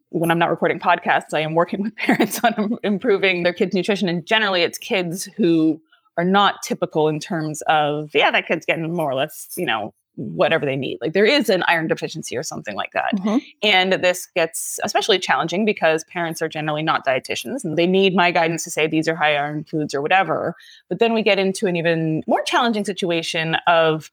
when 0.09 0.31
I'm 0.31 0.39
not 0.39 0.49
recording 0.49 0.79
podcasts, 0.79 1.33
I 1.33 1.41
am 1.41 1.53
working 1.53 1.83
with 1.83 1.95
parents 1.95 2.39
on 2.43 2.77
improving 2.83 3.43
their 3.43 3.53
kids' 3.53 3.75
nutrition. 3.75 4.09
And 4.09 4.25
generally, 4.25 4.61
it's 4.61 4.77
kids 4.77 5.25
who 5.37 5.81
are 6.17 6.23
not 6.23 6.63
typical 6.63 7.07
in 7.07 7.19
terms 7.19 7.61
of, 7.63 8.09
yeah, 8.13 8.31
that 8.31 8.47
kid's 8.47 8.65
getting 8.65 8.91
more 8.93 9.09
or 9.09 9.15
less, 9.15 9.53
you 9.55 9.65
know, 9.65 9.93
whatever 10.15 10.65
they 10.65 10.75
need. 10.75 10.97
Like 10.99 11.13
there 11.13 11.25
is 11.25 11.47
an 11.47 11.63
iron 11.67 11.87
deficiency 11.87 12.35
or 12.35 12.41
something 12.41 12.75
like 12.75 12.91
that. 12.93 13.13
Mm-hmm. 13.15 13.37
And 13.61 13.93
this 13.93 14.27
gets 14.35 14.79
especially 14.83 15.19
challenging 15.19 15.63
because 15.63 16.03
parents 16.05 16.41
are 16.41 16.49
generally 16.49 16.81
not 16.81 17.05
dietitians 17.05 17.63
and 17.63 17.77
they 17.77 17.85
need 17.85 18.15
my 18.15 18.31
guidance 18.31 18.63
to 18.63 18.71
say 18.71 18.87
these 18.87 19.07
are 19.07 19.15
high 19.15 19.35
iron 19.35 19.63
foods 19.63 19.93
or 19.93 20.01
whatever. 20.01 20.55
But 20.89 20.97
then 20.97 21.13
we 21.13 21.21
get 21.21 21.37
into 21.37 21.67
an 21.67 21.75
even 21.75 22.23
more 22.25 22.41
challenging 22.41 22.83
situation 22.83 23.55
of, 23.67 24.09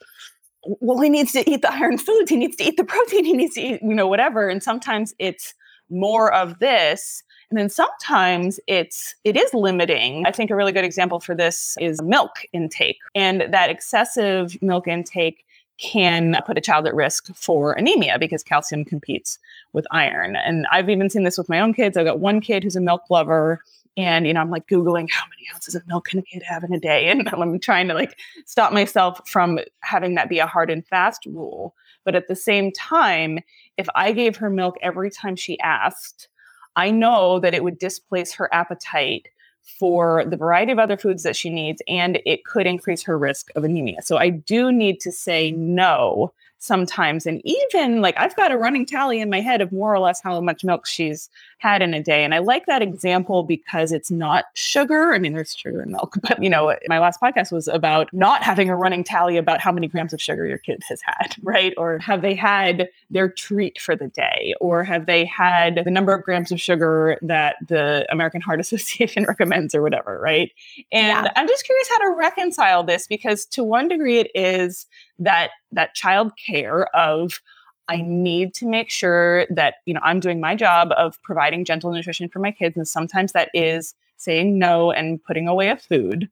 well, 0.80 1.00
he 1.00 1.08
needs 1.08 1.32
to 1.32 1.48
eat 1.50 1.62
the 1.62 1.72
iron 1.72 1.98
foods, 1.98 2.30
he 2.30 2.36
needs 2.36 2.56
to 2.56 2.64
eat 2.64 2.76
the 2.76 2.84
protein, 2.84 3.24
he 3.24 3.32
needs 3.32 3.54
to 3.54 3.60
eat, 3.60 3.80
you 3.82 3.94
know, 3.94 4.06
whatever. 4.06 4.48
And 4.48 4.62
sometimes 4.62 5.14
it's 5.18 5.54
more 5.90 6.32
of 6.32 6.58
this 6.58 7.22
and 7.50 7.58
then 7.58 7.68
sometimes 7.68 8.58
it's 8.66 9.14
it 9.24 9.36
is 9.36 9.52
limiting 9.52 10.24
i 10.26 10.30
think 10.30 10.50
a 10.50 10.56
really 10.56 10.72
good 10.72 10.84
example 10.84 11.20
for 11.20 11.34
this 11.34 11.76
is 11.78 12.00
milk 12.02 12.46
intake 12.52 12.98
and 13.14 13.42
that 13.52 13.68
excessive 13.68 14.60
milk 14.62 14.88
intake 14.88 15.44
can 15.76 16.36
put 16.46 16.56
a 16.56 16.60
child 16.60 16.86
at 16.86 16.94
risk 16.94 17.34
for 17.34 17.72
anemia 17.74 18.18
because 18.18 18.42
calcium 18.42 18.84
competes 18.84 19.38
with 19.74 19.86
iron 19.90 20.36
and 20.36 20.66
i've 20.72 20.88
even 20.88 21.10
seen 21.10 21.22
this 21.22 21.36
with 21.36 21.48
my 21.48 21.60
own 21.60 21.74
kids 21.74 21.96
i've 21.96 22.06
got 22.06 22.20
one 22.20 22.40
kid 22.40 22.64
who's 22.64 22.76
a 22.76 22.80
milk 22.80 23.02
lover 23.10 23.60
and 23.96 24.26
you 24.26 24.32
know 24.32 24.40
i'm 24.40 24.50
like 24.50 24.66
googling 24.66 25.08
how 25.10 25.24
many 25.24 25.46
ounces 25.54 25.74
of 25.74 25.86
milk 25.86 26.06
can 26.06 26.18
a 26.18 26.22
kid 26.22 26.42
have 26.42 26.64
in 26.64 26.72
a 26.72 26.80
day 26.80 27.08
and 27.10 27.28
i'm 27.28 27.58
trying 27.58 27.88
to 27.88 27.94
like 27.94 28.18
stop 28.46 28.72
myself 28.72 29.20
from 29.28 29.58
having 29.80 30.14
that 30.14 30.28
be 30.28 30.38
a 30.38 30.46
hard 30.46 30.70
and 30.70 30.86
fast 30.86 31.24
rule 31.26 31.74
but 32.04 32.14
at 32.14 32.28
the 32.28 32.36
same 32.36 32.70
time, 32.70 33.40
if 33.76 33.88
I 33.94 34.12
gave 34.12 34.36
her 34.36 34.50
milk 34.50 34.76
every 34.82 35.10
time 35.10 35.36
she 35.36 35.58
asked, 35.60 36.28
I 36.76 36.90
know 36.90 37.40
that 37.40 37.54
it 37.54 37.64
would 37.64 37.78
displace 37.78 38.32
her 38.34 38.52
appetite 38.52 39.28
for 39.62 40.24
the 40.26 40.36
variety 40.36 40.72
of 40.72 40.78
other 40.78 40.98
foods 40.98 41.22
that 41.22 41.36
she 41.36 41.48
needs 41.48 41.80
and 41.88 42.20
it 42.26 42.44
could 42.44 42.66
increase 42.66 43.02
her 43.02 43.16
risk 43.18 43.50
of 43.56 43.64
anemia. 43.64 44.02
So 44.02 44.18
I 44.18 44.28
do 44.28 44.70
need 44.70 45.00
to 45.00 45.10
say 45.10 45.52
no 45.52 46.34
sometimes. 46.64 47.26
And 47.26 47.42
even 47.44 48.00
like 48.00 48.14
I've 48.16 48.34
got 48.36 48.50
a 48.50 48.56
running 48.56 48.86
tally 48.86 49.20
in 49.20 49.28
my 49.28 49.40
head 49.40 49.60
of 49.60 49.70
more 49.70 49.94
or 49.94 49.98
less 49.98 50.22
how 50.22 50.40
much 50.40 50.64
milk 50.64 50.86
she's 50.86 51.28
had 51.58 51.82
in 51.82 51.94
a 51.94 52.02
day. 52.02 52.24
And 52.24 52.34
I 52.34 52.38
like 52.38 52.66
that 52.66 52.82
example 52.82 53.42
because 53.42 53.92
it's 53.92 54.10
not 54.10 54.46
sugar. 54.54 55.12
I 55.12 55.18
mean, 55.18 55.34
there's 55.34 55.54
sugar 55.54 55.82
in 55.82 55.92
milk, 55.92 56.16
but 56.22 56.42
you 56.42 56.48
know, 56.48 56.74
my 56.88 56.98
last 56.98 57.20
podcast 57.20 57.52
was 57.52 57.68
about 57.68 58.08
not 58.12 58.42
having 58.42 58.70
a 58.70 58.76
running 58.76 59.04
tally 59.04 59.36
about 59.36 59.60
how 59.60 59.72
many 59.72 59.88
grams 59.88 60.12
of 60.12 60.22
sugar 60.22 60.46
your 60.46 60.58
kid 60.58 60.82
has 60.88 61.00
had, 61.02 61.36
right? 61.42 61.74
Or 61.76 61.98
have 61.98 62.22
they 62.22 62.34
had 62.34 62.88
their 63.10 63.28
treat 63.28 63.80
for 63.80 63.94
the 63.94 64.08
day? 64.08 64.54
Or 64.60 64.84
have 64.84 65.06
they 65.06 65.24
had 65.26 65.82
the 65.84 65.90
number 65.90 66.14
of 66.14 66.22
grams 66.24 66.50
of 66.50 66.60
sugar 66.60 67.18
that 67.22 67.56
the 67.68 68.06
American 68.10 68.40
Heart 68.40 68.60
Association 68.64 69.24
recommends 69.24 69.74
or 69.74 69.82
whatever, 69.82 70.18
right? 70.18 70.50
And 70.92 71.26
yeah. 71.26 71.32
I'm 71.36 71.46
just 71.46 71.64
curious 71.64 71.88
how 71.90 71.98
to 71.98 72.16
reconcile 72.16 72.84
this 72.84 73.06
because 73.06 73.44
to 73.46 73.62
one 73.62 73.88
degree 73.88 74.18
it 74.18 74.30
is 74.34 74.86
that 75.18 75.50
that 75.72 75.94
child 75.94 76.32
care 76.36 76.86
of 76.96 77.40
I 77.86 77.98
need 77.98 78.54
to 78.54 78.66
make 78.66 78.90
sure 78.90 79.46
that 79.50 79.76
you 79.86 79.94
know 79.94 80.00
I'm 80.02 80.20
doing 80.20 80.40
my 80.40 80.54
job 80.54 80.92
of 80.96 81.20
providing 81.22 81.64
gentle 81.64 81.92
nutrition 81.92 82.28
for 82.28 82.38
my 82.38 82.50
kids 82.50 82.76
and 82.76 82.88
sometimes 82.88 83.32
that 83.32 83.50
is 83.54 83.94
saying 84.16 84.58
no 84.58 84.90
and 84.90 85.22
putting 85.22 85.48
away 85.48 85.68
a 85.68 85.76
food. 85.76 86.28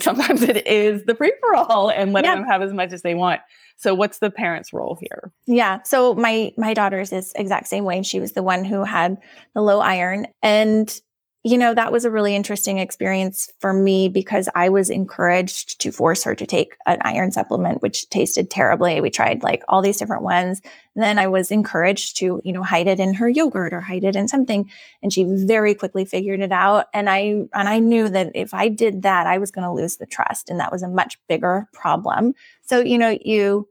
sometimes 0.00 0.42
it 0.42 0.66
is 0.66 1.04
the 1.04 1.14
free 1.14 1.32
for 1.40 1.54
all 1.54 1.90
and 1.90 2.12
letting 2.12 2.30
yeah. 2.30 2.36
them 2.36 2.44
have 2.44 2.62
as 2.62 2.72
much 2.72 2.92
as 2.92 3.02
they 3.02 3.14
want. 3.14 3.40
So 3.76 3.94
what's 3.94 4.18
the 4.18 4.30
parent's 4.30 4.72
role 4.72 4.98
here? 5.00 5.32
Yeah. 5.46 5.82
So 5.82 6.14
my 6.14 6.52
my 6.56 6.74
daughter's 6.74 7.12
is 7.12 7.32
exact 7.36 7.66
same 7.66 7.84
way. 7.84 8.02
She 8.02 8.20
was 8.20 8.32
the 8.32 8.42
one 8.42 8.64
who 8.64 8.84
had 8.84 9.18
the 9.54 9.62
low 9.62 9.80
iron 9.80 10.26
and 10.42 11.00
you 11.46 11.58
know, 11.58 11.74
that 11.74 11.92
was 11.92 12.06
a 12.06 12.10
really 12.10 12.34
interesting 12.34 12.78
experience 12.78 13.52
for 13.58 13.74
me 13.74 14.08
because 14.08 14.48
I 14.54 14.70
was 14.70 14.88
encouraged 14.88 15.78
to 15.82 15.92
force 15.92 16.24
her 16.24 16.34
to 16.34 16.46
take 16.46 16.74
an 16.86 16.96
iron 17.02 17.32
supplement, 17.32 17.82
which 17.82 18.08
tasted 18.08 18.50
terribly. 18.50 19.02
We 19.02 19.10
tried 19.10 19.42
like 19.42 19.62
all 19.68 19.82
these 19.82 19.98
different 19.98 20.22
ones. 20.22 20.62
And 20.94 21.04
then 21.04 21.18
I 21.18 21.26
was 21.26 21.50
encouraged 21.50 22.16
to, 22.18 22.40
you 22.44 22.52
know, 22.54 22.62
hide 22.62 22.86
it 22.86 22.98
in 22.98 23.12
her 23.12 23.28
yogurt 23.28 23.74
or 23.74 23.82
hide 23.82 24.04
it 24.04 24.16
in 24.16 24.26
something. 24.26 24.70
And 25.02 25.12
she 25.12 25.24
very 25.28 25.74
quickly 25.74 26.06
figured 26.06 26.40
it 26.40 26.50
out. 26.50 26.86
And 26.94 27.10
I, 27.10 27.18
and 27.52 27.68
I 27.68 27.78
knew 27.78 28.08
that 28.08 28.32
if 28.34 28.54
I 28.54 28.70
did 28.70 29.02
that, 29.02 29.26
I 29.26 29.36
was 29.36 29.50
going 29.50 29.66
to 29.66 29.72
lose 29.72 29.98
the 29.98 30.06
trust. 30.06 30.48
And 30.48 30.60
that 30.60 30.72
was 30.72 30.82
a 30.82 30.88
much 30.88 31.18
bigger 31.28 31.68
problem. 31.74 32.32
So, 32.62 32.80
you 32.80 32.96
know, 32.96 33.18
you 33.22 33.68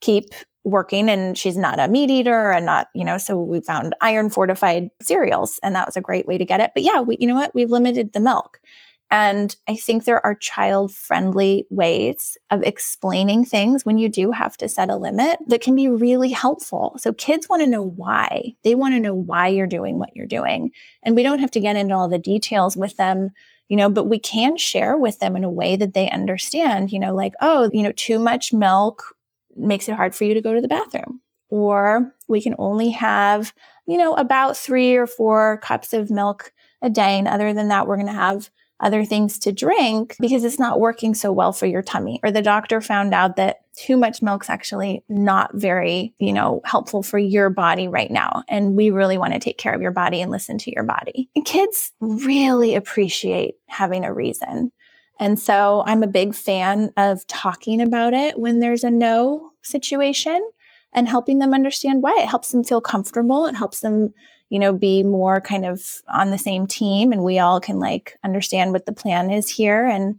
keep 0.00 0.30
working 0.66 1.08
and 1.08 1.38
she's 1.38 1.56
not 1.56 1.78
a 1.78 1.88
meat 1.88 2.10
eater 2.10 2.50
and 2.50 2.66
not, 2.66 2.88
you 2.92 3.04
know, 3.04 3.16
so 3.16 3.40
we 3.40 3.60
found 3.60 3.94
iron 4.00 4.28
fortified 4.28 4.90
cereals 5.00 5.60
and 5.62 5.74
that 5.74 5.86
was 5.86 5.96
a 5.96 6.00
great 6.00 6.26
way 6.26 6.36
to 6.36 6.44
get 6.44 6.60
it. 6.60 6.72
But 6.74 6.82
yeah, 6.82 7.00
we, 7.00 7.16
you 7.20 7.26
know 7.26 7.36
what? 7.36 7.54
We've 7.54 7.70
limited 7.70 8.12
the 8.12 8.20
milk. 8.20 8.60
And 9.08 9.54
I 9.68 9.76
think 9.76 10.04
there 10.04 10.24
are 10.26 10.34
child 10.34 10.92
friendly 10.92 11.64
ways 11.70 12.36
of 12.50 12.64
explaining 12.64 13.44
things 13.44 13.84
when 13.84 13.98
you 13.98 14.08
do 14.08 14.32
have 14.32 14.56
to 14.56 14.68
set 14.68 14.90
a 14.90 14.96
limit 14.96 15.38
that 15.46 15.60
can 15.60 15.76
be 15.76 15.86
really 15.86 16.30
helpful. 16.30 16.96
So 16.98 17.12
kids 17.12 17.48
want 17.48 17.62
to 17.62 17.68
know 17.68 17.84
why. 17.84 18.56
They 18.64 18.74
want 18.74 18.94
to 18.94 19.00
know 19.00 19.14
why 19.14 19.46
you're 19.46 19.68
doing 19.68 20.00
what 20.00 20.16
you're 20.16 20.26
doing. 20.26 20.72
And 21.04 21.14
we 21.14 21.22
don't 21.22 21.38
have 21.38 21.52
to 21.52 21.60
get 21.60 21.76
into 21.76 21.94
all 21.94 22.08
the 22.08 22.18
details 22.18 22.76
with 22.76 22.96
them 22.96 23.30
you 23.68 23.76
know, 23.76 23.90
but 23.90 24.04
we 24.04 24.18
can 24.18 24.56
share 24.56 24.96
with 24.96 25.18
them 25.18 25.34
in 25.34 25.42
a 25.42 25.50
way 25.50 25.74
that 25.74 25.92
they 25.92 26.08
understand, 26.10 26.92
you 26.92 27.00
know, 27.00 27.12
like, 27.12 27.34
oh, 27.40 27.68
you 27.72 27.82
know, 27.82 27.92
too 27.92 28.18
much 28.18 28.52
milk 28.52 29.15
makes 29.56 29.88
it 29.88 29.96
hard 29.96 30.14
for 30.14 30.24
you 30.24 30.34
to 30.34 30.40
go 30.40 30.54
to 30.54 30.60
the 30.60 30.68
bathroom. 30.68 31.20
Or 31.48 32.12
we 32.28 32.42
can 32.42 32.54
only 32.58 32.90
have, 32.90 33.54
you 33.86 33.98
know, 33.98 34.14
about 34.14 34.56
three 34.56 34.96
or 34.96 35.06
four 35.06 35.58
cups 35.58 35.92
of 35.92 36.10
milk 36.10 36.52
a 36.82 36.90
day. 36.90 37.18
And 37.18 37.28
other 37.28 37.52
than 37.52 37.68
that, 37.68 37.86
we're 37.86 37.96
going 37.96 38.08
to 38.08 38.12
have 38.12 38.50
other 38.80 39.04
things 39.04 39.38
to 39.38 39.52
drink 39.52 40.16
because 40.20 40.44
it's 40.44 40.58
not 40.58 40.80
working 40.80 41.14
so 41.14 41.32
well 41.32 41.52
for 41.52 41.66
your 41.66 41.82
tummy. 41.82 42.20
Or 42.22 42.30
the 42.30 42.42
doctor 42.42 42.80
found 42.80 43.14
out 43.14 43.36
that 43.36 43.60
too 43.76 43.96
much 43.96 44.22
milk's 44.22 44.50
actually 44.50 45.02
not 45.08 45.50
very, 45.54 46.14
you 46.18 46.32
know, 46.32 46.60
helpful 46.64 47.02
for 47.02 47.18
your 47.18 47.48
body 47.48 47.88
right 47.88 48.10
now. 48.10 48.42
And 48.48 48.74
we 48.74 48.90
really 48.90 49.18
want 49.18 49.32
to 49.32 49.38
take 49.38 49.58
care 49.58 49.74
of 49.74 49.82
your 49.82 49.92
body 49.92 50.20
and 50.20 50.30
listen 50.30 50.58
to 50.58 50.72
your 50.74 50.84
body. 50.84 51.30
And 51.34 51.44
kids 51.44 51.92
really 52.00 52.74
appreciate 52.74 53.54
having 53.66 54.04
a 54.04 54.12
reason. 54.12 54.72
And 55.18 55.38
so 55.38 55.82
I'm 55.86 56.02
a 56.02 56.08
big 56.08 56.34
fan 56.34 56.92
of 56.96 57.26
talking 57.26 57.80
about 57.80 58.14
it 58.14 58.38
when 58.38 58.60
there's 58.60 58.84
a 58.84 58.90
no 58.90 59.52
situation 59.62 60.48
and 60.92 61.08
helping 61.08 61.38
them 61.38 61.54
understand 61.54 62.02
why. 62.02 62.16
It 62.18 62.28
helps 62.28 62.52
them 62.52 62.64
feel 62.64 62.80
comfortable. 62.80 63.46
It 63.46 63.54
helps 63.54 63.80
them, 63.80 64.12
you 64.50 64.58
know, 64.58 64.72
be 64.72 65.02
more 65.02 65.40
kind 65.40 65.64
of 65.64 65.82
on 66.08 66.30
the 66.30 66.38
same 66.38 66.66
team 66.66 67.12
and 67.12 67.22
we 67.22 67.38
all 67.38 67.60
can 67.60 67.78
like 67.78 68.16
understand 68.24 68.72
what 68.72 68.86
the 68.86 68.92
plan 68.92 69.30
is 69.30 69.48
here 69.48 69.86
and 69.86 70.18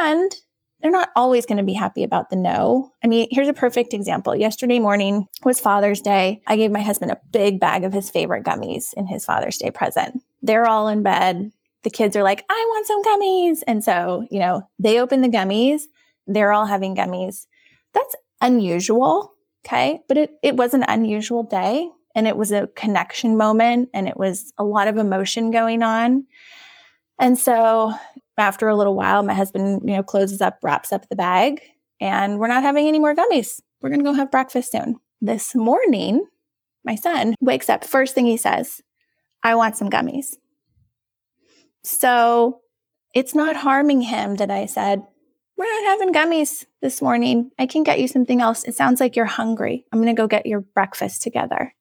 and 0.00 0.32
they're 0.80 0.90
not 0.90 1.10
always 1.16 1.44
going 1.44 1.58
to 1.58 1.64
be 1.64 1.72
happy 1.72 2.04
about 2.04 2.30
the 2.30 2.36
no. 2.36 2.92
I 3.02 3.08
mean, 3.08 3.26
here's 3.30 3.48
a 3.48 3.52
perfect 3.52 3.92
example. 3.92 4.36
Yesterday 4.36 4.78
morning 4.78 5.26
was 5.44 5.58
Father's 5.58 6.00
Day. 6.00 6.40
I 6.46 6.56
gave 6.56 6.70
my 6.70 6.82
husband 6.82 7.10
a 7.10 7.20
big 7.32 7.58
bag 7.58 7.82
of 7.82 7.92
his 7.92 8.10
favorite 8.10 8.44
gummies 8.44 8.94
in 8.94 9.06
his 9.06 9.24
Father's 9.24 9.58
Day 9.58 9.72
present. 9.72 10.22
They're 10.40 10.68
all 10.68 10.86
in 10.86 11.02
bed 11.02 11.50
the 11.88 11.96
kids 11.96 12.16
are 12.16 12.22
like, 12.22 12.44
I 12.50 12.66
want 12.68 12.86
some 12.86 13.02
gummies. 13.02 13.62
And 13.66 13.82
so, 13.82 14.26
you 14.30 14.40
know, 14.40 14.68
they 14.78 15.00
open 15.00 15.22
the 15.22 15.28
gummies, 15.28 15.84
they're 16.26 16.52
all 16.52 16.66
having 16.66 16.94
gummies. 16.94 17.46
That's 17.94 18.14
unusual. 18.42 19.32
Okay. 19.64 20.00
But 20.06 20.18
it, 20.18 20.32
it 20.42 20.56
was 20.56 20.74
an 20.74 20.84
unusual 20.86 21.44
day 21.44 21.88
and 22.14 22.28
it 22.28 22.36
was 22.36 22.52
a 22.52 22.68
connection 22.76 23.38
moment 23.38 23.88
and 23.94 24.06
it 24.06 24.18
was 24.18 24.52
a 24.58 24.64
lot 24.64 24.86
of 24.86 24.98
emotion 24.98 25.50
going 25.50 25.82
on. 25.82 26.26
And 27.18 27.38
so 27.38 27.94
after 28.36 28.68
a 28.68 28.76
little 28.76 28.94
while, 28.94 29.22
my 29.22 29.32
husband, 29.32 29.80
you 29.88 29.96
know, 29.96 30.02
closes 30.02 30.42
up, 30.42 30.58
wraps 30.62 30.92
up 30.92 31.08
the 31.08 31.16
bag, 31.16 31.62
and 32.02 32.38
we're 32.38 32.48
not 32.48 32.62
having 32.62 32.86
any 32.86 32.98
more 32.98 33.14
gummies. 33.14 33.60
We're 33.80 33.88
going 33.88 34.00
to 34.00 34.04
go 34.04 34.12
have 34.12 34.30
breakfast 34.30 34.72
soon. 34.72 34.96
This 35.22 35.54
morning, 35.54 36.26
my 36.84 36.96
son 36.96 37.34
wakes 37.40 37.70
up. 37.70 37.82
First 37.82 38.14
thing 38.14 38.26
he 38.26 38.36
says, 38.36 38.82
I 39.42 39.54
want 39.54 39.78
some 39.78 39.88
gummies. 39.88 40.34
So 41.88 42.60
it's 43.14 43.34
not 43.34 43.56
harming 43.56 44.02
him 44.02 44.36
that 44.36 44.50
I 44.50 44.66
said, 44.66 45.02
We're 45.56 45.64
not 45.64 45.98
having 45.98 46.12
gummies 46.12 46.66
this 46.82 47.00
morning. 47.00 47.50
I 47.58 47.64
can 47.64 47.82
get 47.82 47.98
you 47.98 48.06
something 48.06 48.42
else. 48.42 48.64
It 48.64 48.74
sounds 48.74 49.00
like 49.00 49.16
you're 49.16 49.24
hungry. 49.24 49.86
I'm 49.90 49.98
going 49.98 50.14
to 50.14 50.20
go 50.20 50.26
get 50.26 50.44
your 50.44 50.60
breakfast 50.60 51.22
together. 51.22 51.74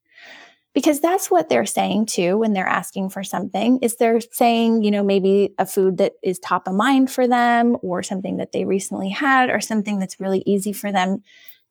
Because 0.74 1.02
that's 1.02 1.30
what 1.30 1.50
they're 1.50 1.66
saying 1.66 2.06
too 2.06 2.38
when 2.38 2.54
they're 2.54 2.66
asking 2.66 3.10
for 3.10 3.22
something 3.22 3.80
is 3.82 3.98
they're 3.98 4.22
saying, 4.32 4.84
you 4.84 4.92
know, 4.92 5.04
maybe 5.04 5.54
a 5.58 5.66
food 5.66 5.98
that 5.98 6.14
is 6.24 6.40
top 6.40 6.70
of 6.70 6.76
mind 6.76 7.12
for 7.12 7.28
them 7.28 7.76
or 7.82 8.02
something 8.02 8.38
that 8.38 8.54
they 8.54 8.64
recently 8.64 9.10
had 9.10 9.50
or 9.50 9.60
something 9.60 10.00
that's 10.00 10.22
really 10.22 10.42
easy 10.46 10.72
for 10.72 10.92
them 10.92 11.22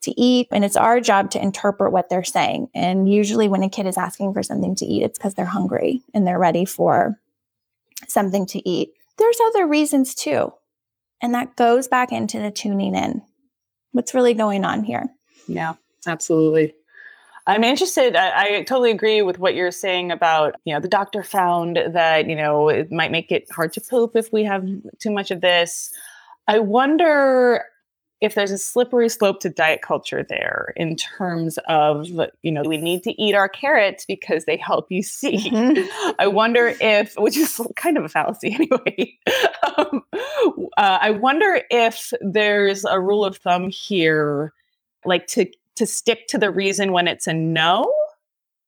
to 0.02 0.20
eat. 0.20 0.48
And 0.50 0.62
it's 0.62 0.76
our 0.76 1.00
job 1.00 1.30
to 1.30 1.42
interpret 1.42 1.92
what 1.92 2.10
they're 2.10 2.24
saying. 2.24 2.68
And 2.74 3.10
usually 3.10 3.48
when 3.48 3.62
a 3.62 3.70
kid 3.70 3.86
is 3.86 3.96
asking 3.96 4.34
for 4.34 4.42
something 4.42 4.74
to 4.74 4.84
eat, 4.84 5.04
it's 5.04 5.18
because 5.18 5.34
they're 5.34 5.46
hungry 5.46 6.02
and 6.12 6.26
they're 6.26 6.38
ready 6.38 6.66
for 6.66 7.18
something 8.08 8.46
to 8.46 8.68
eat. 8.68 8.90
There's 9.18 9.38
other 9.46 9.66
reasons 9.66 10.14
too. 10.14 10.52
And 11.22 11.34
that 11.34 11.56
goes 11.56 11.88
back 11.88 12.12
into 12.12 12.38
the 12.38 12.50
tuning 12.50 12.94
in. 12.94 13.22
What's 13.92 14.14
really 14.14 14.34
going 14.34 14.64
on 14.64 14.84
here? 14.84 15.06
Yeah, 15.48 15.74
absolutely. 16.06 16.74
I'm 17.46 17.64
interested. 17.64 18.16
I, 18.16 18.58
I, 18.58 18.62
totally 18.64 18.90
agree 18.90 19.22
with 19.22 19.38
what 19.38 19.54
you're 19.54 19.70
saying 19.70 20.10
about, 20.10 20.56
you 20.64 20.74
know, 20.74 20.80
the 20.80 20.88
doctor 20.88 21.22
found 21.22 21.78
that, 21.92 22.28
you 22.28 22.34
know, 22.34 22.68
it 22.68 22.90
might 22.90 23.12
make 23.12 23.30
it 23.30 23.46
hard 23.52 23.72
to 23.74 23.80
poop 23.80 24.16
if 24.16 24.32
we 24.32 24.42
have 24.42 24.66
too 24.98 25.12
much 25.12 25.30
of 25.30 25.40
this. 25.40 25.92
I 26.48 26.58
wonder 26.58 27.64
if 28.26 28.34
there's 28.34 28.50
a 28.50 28.58
slippery 28.58 29.08
slope 29.08 29.38
to 29.38 29.48
diet 29.48 29.82
culture 29.82 30.24
there 30.28 30.74
in 30.74 30.96
terms 30.96 31.58
of 31.68 32.08
you 32.42 32.50
know 32.50 32.62
we 32.66 32.76
need 32.76 33.04
to 33.04 33.22
eat 33.22 33.36
our 33.36 33.48
carrots 33.48 34.04
because 34.04 34.44
they 34.46 34.56
help 34.56 34.90
you 34.90 35.00
see 35.00 35.48
mm-hmm. 35.48 36.12
i 36.18 36.26
wonder 36.26 36.74
if 36.80 37.14
which 37.18 37.36
is 37.36 37.60
kind 37.76 37.96
of 37.96 38.04
a 38.04 38.08
fallacy 38.08 38.52
anyway 38.52 39.16
um, 39.78 40.02
uh, 40.76 40.98
i 41.00 41.10
wonder 41.10 41.62
if 41.70 42.12
there's 42.20 42.84
a 42.84 43.00
rule 43.00 43.24
of 43.24 43.36
thumb 43.38 43.70
here 43.70 44.52
like 45.04 45.28
to 45.28 45.46
to 45.76 45.86
stick 45.86 46.26
to 46.26 46.36
the 46.36 46.50
reason 46.50 46.90
when 46.90 47.06
it's 47.06 47.28
a 47.28 47.32
no 47.32 47.94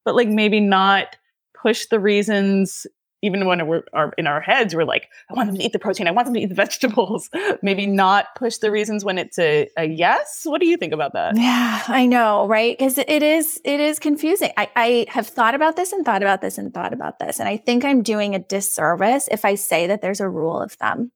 but 0.05 0.15
like 0.15 0.29
maybe 0.29 0.61
not 0.61 1.17
push 1.53 1.87
the 1.87 1.99
reasons 1.99 2.87
even 3.23 3.47
when 3.47 3.67
we're 3.67 3.83
are 3.93 4.13
in 4.17 4.27
our 4.27 4.41
heads, 4.41 4.75
we're 4.75 4.85
like, 4.85 5.09
I 5.29 5.35
want 5.35 5.49
them 5.49 5.57
to 5.59 5.65
eat 5.65 5.73
the 5.73 5.79
protein. 5.79 6.07
I 6.07 6.13
want 6.13 6.27
them 6.27 6.35
to 6.35 6.41
eat 6.41 6.49
the 6.49 6.55
vegetables. 6.55 7.29
Maybe 7.63 7.87
not 7.87 8.27
push 8.37 8.59
the 8.59 8.71
reasons 8.71 9.05
when 9.05 9.19
it's 9.19 9.39
a, 9.39 9.69
a 9.77 9.87
yes. 9.87 10.43
What 10.45 10.61
do 10.61 10.67
you 10.67 10.77
think 10.77 10.93
about 10.93 11.15
that? 11.15 11.37
Yeah, 11.37 11.83
I 11.89 12.07
know, 12.07 12.47
right? 12.47 12.79
Because 12.79 12.99
it 12.99 13.23
is 13.23 13.61
it 13.65 13.81
is 13.81 13.99
confusing. 13.99 14.53
I, 14.57 14.69
I 14.77 15.07
have 15.09 15.27
thought 15.27 15.55
about 15.55 15.77
this 15.77 15.93
and 15.93 16.05
thought 16.05 16.23
about 16.23 16.41
this 16.41 16.59
and 16.59 16.73
thought 16.73 16.93
about 16.93 17.19
this. 17.19 17.41
And 17.41 17.49
I 17.49 17.57
think 17.57 17.85
I'm 17.85 18.03
doing 18.03 18.35
a 18.35 18.39
disservice 18.39 19.29
if 19.31 19.45
I 19.45 19.57
say 19.57 19.89
that 19.89 20.01
there's 20.01 20.21
a 20.21 20.29
rule 20.29 20.61
of 20.61 20.73
thumb. 20.73 21.11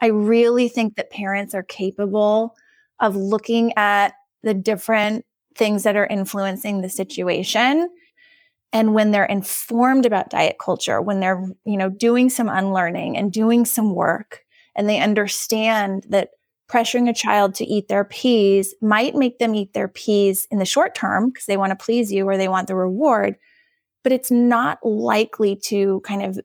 I 0.00 0.08
really 0.08 0.68
think 0.68 0.96
that 0.96 1.10
parents 1.10 1.54
are 1.54 1.62
capable 1.62 2.54
of 3.00 3.16
looking 3.16 3.72
at 3.76 4.14
the 4.42 4.54
different 4.54 5.24
things 5.54 5.84
that 5.84 5.96
are 5.96 6.06
influencing 6.06 6.82
the 6.82 6.88
situation 6.90 7.88
and 8.72 8.94
when 8.94 9.10
they're 9.10 9.24
informed 9.24 10.06
about 10.06 10.30
diet 10.30 10.56
culture 10.60 11.00
when 11.00 11.20
they're 11.20 11.44
you 11.64 11.76
know 11.76 11.88
doing 11.88 12.28
some 12.28 12.48
unlearning 12.48 13.16
and 13.16 13.32
doing 13.32 13.64
some 13.64 13.94
work 13.94 14.44
and 14.74 14.88
they 14.88 15.00
understand 15.00 16.04
that 16.08 16.30
pressuring 16.68 17.08
a 17.08 17.14
child 17.14 17.54
to 17.54 17.64
eat 17.64 17.88
their 17.88 18.04
peas 18.04 18.74
might 18.82 19.14
make 19.14 19.38
them 19.38 19.54
eat 19.54 19.72
their 19.72 19.88
peas 19.88 20.46
in 20.50 20.58
the 20.58 20.64
short 20.64 20.94
term 20.94 21.30
because 21.30 21.46
they 21.46 21.56
want 21.56 21.70
to 21.70 21.84
please 21.84 22.12
you 22.12 22.28
or 22.28 22.36
they 22.36 22.48
want 22.48 22.66
the 22.66 22.74
reward 22.74 23.36
but 24.02 24.12
it's 24.12 24.30
not 24.30 24.78
likely 24.84 25.56
to 25.56 26.00
kind 26.00 26.22
of 26.22 26.38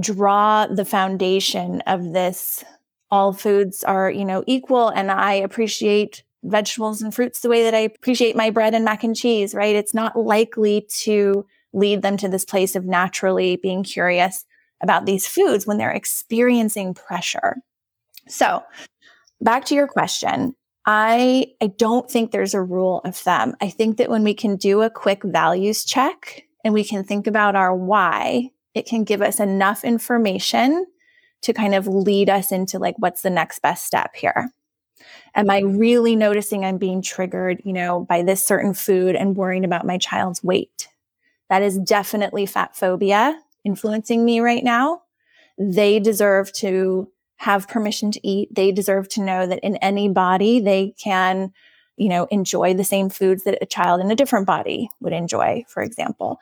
draw 0.00 0.66
the 0.66 0.84
foundation 0.84 1.80
of 1.82 2.12
this 2.12 2.64
all 3.10 3.32
foods 3.32 3.84
are 3.84 4.10
you 4.10 4.24
know 4.24 4.42
equal 4.46 4.88
and 4.88 5.10
i 5.10 5.32
appreciate 5.34 6.22
vegetables 6.44 7.00
and 7.00 7.14
fruits 7.14 7.40
the 7.40 7.48
way 7.48 7.62
that 7.62 7.74
i 7.74 7.78
appreciate 7.78 8.36
my 8.36 8.50
bread 8.50 8.74
and 8.74 8.84
mac 8.84 9.02
and 9.02 9.16
cheese 9.16 9.54
right? 9.54 9.76
It's 9.76 9.94
not 9.94 10.16
likely 10.16 10.86
to 11.00 11.46
lead 11.74 12.02
them 12.02 12.16
to 12.18 12.28
this 12.28 12.44
place 12.44 12.74
of 12.76 12.84
naturally 12.84 13.56
being 13.56 13.82
curious 13.82 14.44
about 14.82 15.06
these 15.06 15.26
foods 15.26 15.66
when 15.66 15.78
they're 15.78 15.90
experiencing 15.90 16.94
pressure. 16.94 17.56
So, 18.28 18.62
back 19.40 19.64
to 19.66 19.74
your 19.74 19.86
question, 19.86 20.54
I 20.86 21.46
I 21.60 21.68
don't 21.68 22.10
think 22.10 22.30
there's 22.30 22.54
a 22.54 22.62
rule 22.62 23.00
of 23.04 23.16
thumb. 23.16 23.54
I 23.60 23.70
think 23.70 23.96
that 23.98 24.10
when 24.10 24.24
we 24.24 24.34
can 24.34 24.56
do 24.56 24.82
a 24.82 24.90
quick 24.90 25.22
values 25.24 25.84
check 25.84 26.44
and 26.64 26.72
we 26.74 26.84
can 26.84 27.04
think 27.04 27.26
about 27.26 27.56
our 27.56 27.74
why, 27.74 28.50
it 28.74 28.86
can 28.86 29.04
give 29.04 29.22
us 29.22 29.40
enough 29.40 29.84
information 29.84 30.86
to 31.42 31.52
kind 31.52 31.74
of 31.74 31.86
lead 31.86 32.30
us 32.30 32.52
into 32.52 32.78
like 32.78 32.94
what's 32.98 33.22
the 33.22 33.30
next 33.30 33.60
best 33.60 33.84
step 33.86 34.14
here. 34.14 34.50
Am 35.34 35.50
I 35.50 35.60
really 35.60 36.16
noticing 36.16 36.64
I'm 36.64 36.78
being 36.78 37.02
triggered, 37.02 37.60
you 37.64 37.72
know, 37.72 38.06
by 38.08 38.22
this 38.22 38.46
certain 38.46 38.72
food 38.72 39.16
and 39.16 39.36
worrying 39.36 39.64
about 39.64 39.86
my 39.86 39.98
child's 39.98 40.42
weight? 40.42 40.88
That 41.50 41.62
is 41.62 41.78
definitely 41.78 42.46
fat 42.46 42.74
phobia 42.76 43.40
influencing 43.64 44.24
me 44.24 44.40
right 44.40 44.64
now. 44.64 45.02
they 45.58 46.00
deserve 46.00 46.52
to 46.52 47.08
have 47.36 47.68
permission 47.68 48.10
to 48.10 48.26
eat. 48.26 48.48
They 48.54 48.72
deserve 48.72 49.08
to 49.10 49.22
know 49.22 49.46
that 49.46 49.60
in 49.60 49.76
any 49.76 50.08
body 50.08 50.60
they 50.60 50.94
can, 50.98 51.52
you 51.96 52.08
know, 52.08 52.26
enjoy 52.30 52.74
the 52.74 52.84
same 52.84 53.10
foods 53.10 53.44
that 53.44 53.58
a 53.60 53.66
child 53.66 54.00
in 54.00 54.10
a 54.10 54.16
different 54.16 54.46
body 54.46 54.88
would 55.00 55.12
enjoy, 55.12 55.64
for 55.68 55.82
example. 55.82 56.40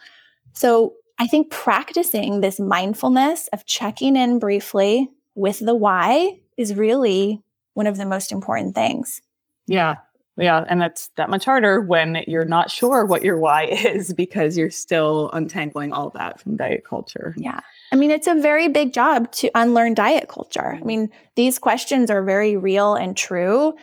So 0.55 0.95
I 1.19 1.27
think 1.27 1.51
practicing 1.51 2.41
this 2.41 2.59
mindfulness 2.59 3.49
of 3.53 3.67
checking 3.67 4.17
in 4.17 4.39
briefly 4.39 5.11
with 5.35 5.59
the 5.59 5.75
why 5.75 6.41
is 6.57 6.75
really 6.75 7.43
one 7.75 7.87
of 7.87 7.97
the 7.97 8.07
most 8.07 8.33
important 8.33 8.75
things. 8.75 9.21
Yeah. 9.67 9.97
Yeah. 10.37 10.65
And 10.69 10.81
that's 10.81 11.09
that 11.17 11.29
much 11.29 11.45
harder 11.45 11.81
when 11.81 12.25
you're 12.27 12.45
not 12.47 12.71
sure 12.71 13.05
what 13.05 13.23
your 13.23 13.39
why 13.39 13.65
is 13.67 14.13
because 14.13 14.57
you're 14.57 14.71
still 14.71 15.31
untangling 15.33 15.93
all 15.93 16.11
that 16.11 16.41
from 16.41 16.57
diet 16.57 16.85
culture. 16.89 17.35
Yeah. 17.37 17.61
I 17.93 17.97
mean, 17.97 18.11
it's 18.11 18.27
a 18.27 18.35
very 18.35 18.69
big 18.69 18.93
job 18.93 19.31
to 19.33 19.51
unlearn 19.55 19.95
diet 19.95 20.29
culture. 20.29 20.79
I 20.81 20.85
mean, 20.85 21.11
these 21.37 21.59
questions 21.59 22.11
are 22.11 22.25
very 22.25 22.57
real 22.57 22.95
and 22.95 23.17
true 23.17 23.75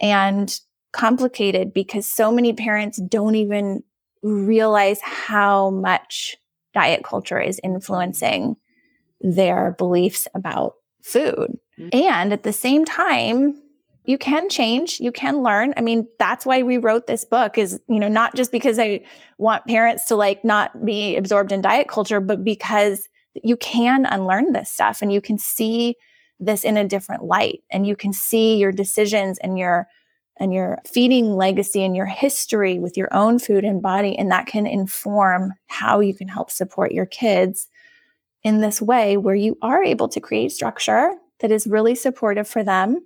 and 0.00 0.58
complicated 0.92 1.74
because 1.74 2.06
so 2.06 2.30
many 2.30 2.52
parents 2.52 3.00
don't 3.08 3.34
even 3.34 3.82
realize 4.22 5.00
how 5.00 5.70
much 5.70 6.36
diet 6.72 7.04
culture 7.04 7.40
is 7.40 7.60
influencing 7.64 8.56
their 9.20 9.74
beliefs 9.78 10.28
about 10.34 10.74
food. 11.02 11.58
Mm-hmm. 11.78 11.88
And 11.92 12.32
at 12.32 12.42
the 12.42 12.52
same 12.52 12.84
time, 12.84 13.60
you 14.06 14.18
can 14.18 14.48
change, 14.48 15.00
you 15.00 15.10
can 15.10 15.42
learn. 15.42 15.74
I 15.76 15.80
mean, 15.80 16.06
that's 16.18 16.46
why 16.46 16.62
we 16.62 16.78
wrote 16.78 17.06
this 17.06 17.24
book 17.24 17.58
is, 17.58 17.80
you 17.88 17.98
know, 17.98 18.08
not 18.08 18.34
just 18.34 18.52
because 18.52 18.78
I 18.78 19.04
want 19.38 19.66
parents 19.66 20.06
to 20.06 20.16
like 20.16 20.44
not 20.44 20.84
be 20.84 21.16
absorbed 21.16 21.52
in 21.52 21.60
diet 21.60 21.88
culture, 21.88 22.20
but 22.20 22.44
because 22.44 23.08
you 23.42 23.56
can 23.56 24.06
unlearn 24.06 24.52
this 24.52 24.70
stuff 24.70 25.02
and 25.02 25.12
you 25.12 25.20
can 25.20 25.38
see 25.38 25.96
this 26.38 26.64
in 26.64 26.76
a 26.76 26.86
different 26.86 27.24
light 27.24 27.62
and 27.70 27.86
you 27.86 27.96
can 27.96 28.12
see 28.12 28.56
your 28.56 28.72
decisions 28.72 29.38
and 29.38 29.58
your 29.58 29.86
and 30.38 30.52
your 30.52 30.78
feeding 30.86 31.34
legacy 31.34 31.82
and 31.82 31.96
your 31.96 32.06
history 32.06 32.78
with 32.78 32.96
your 32.96 33.08
own 33.12 33.38
food 33.38 33.64
and 33.64 33.80
body 33.80 34.16
and 34.16 34.30
that 34.30 34.46
can 34.46 34.66
inform 34.66 35.54
how 35.66 36.00
you 36.00 36.14
can 36.14 36.28
help 36.28 36.50
support 36.50 36.92
your 36.92 37.06
kids 37.06 37.68
in 38.42 38.60
this 38.60 38.82
way 38.82 39.16
where 39.16 39.34
you 39.34 39.56
are 39.62 39.82
able 39.82 40.08
to 40.08 40.20
create 40.20 40.52
structure 40.52 41.10
that 41.40 41.50
is 41.50 41.66
really 41.66 41.94
supportive 41.94 42.46
for 42.46 42.62
them 42.62 43.00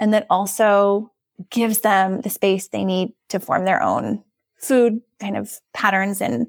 and 0.00 0.12
that 0.14 0.26
also 0.30 1.10
gives 1.50 1.80
them 1.80 2.20
the 2.22 2.30
space 2.30 2.68
they 2.68 2.84
need 2.84 3.12
to 3.28 3.38
form 3.38 3.64
their 3.64 3.82
own 3.82 4.22
food 4.58 5.00
kind 5.20 5.36
of 5.36 5.60
patterns 5.72 6.20
and 6.20 6.46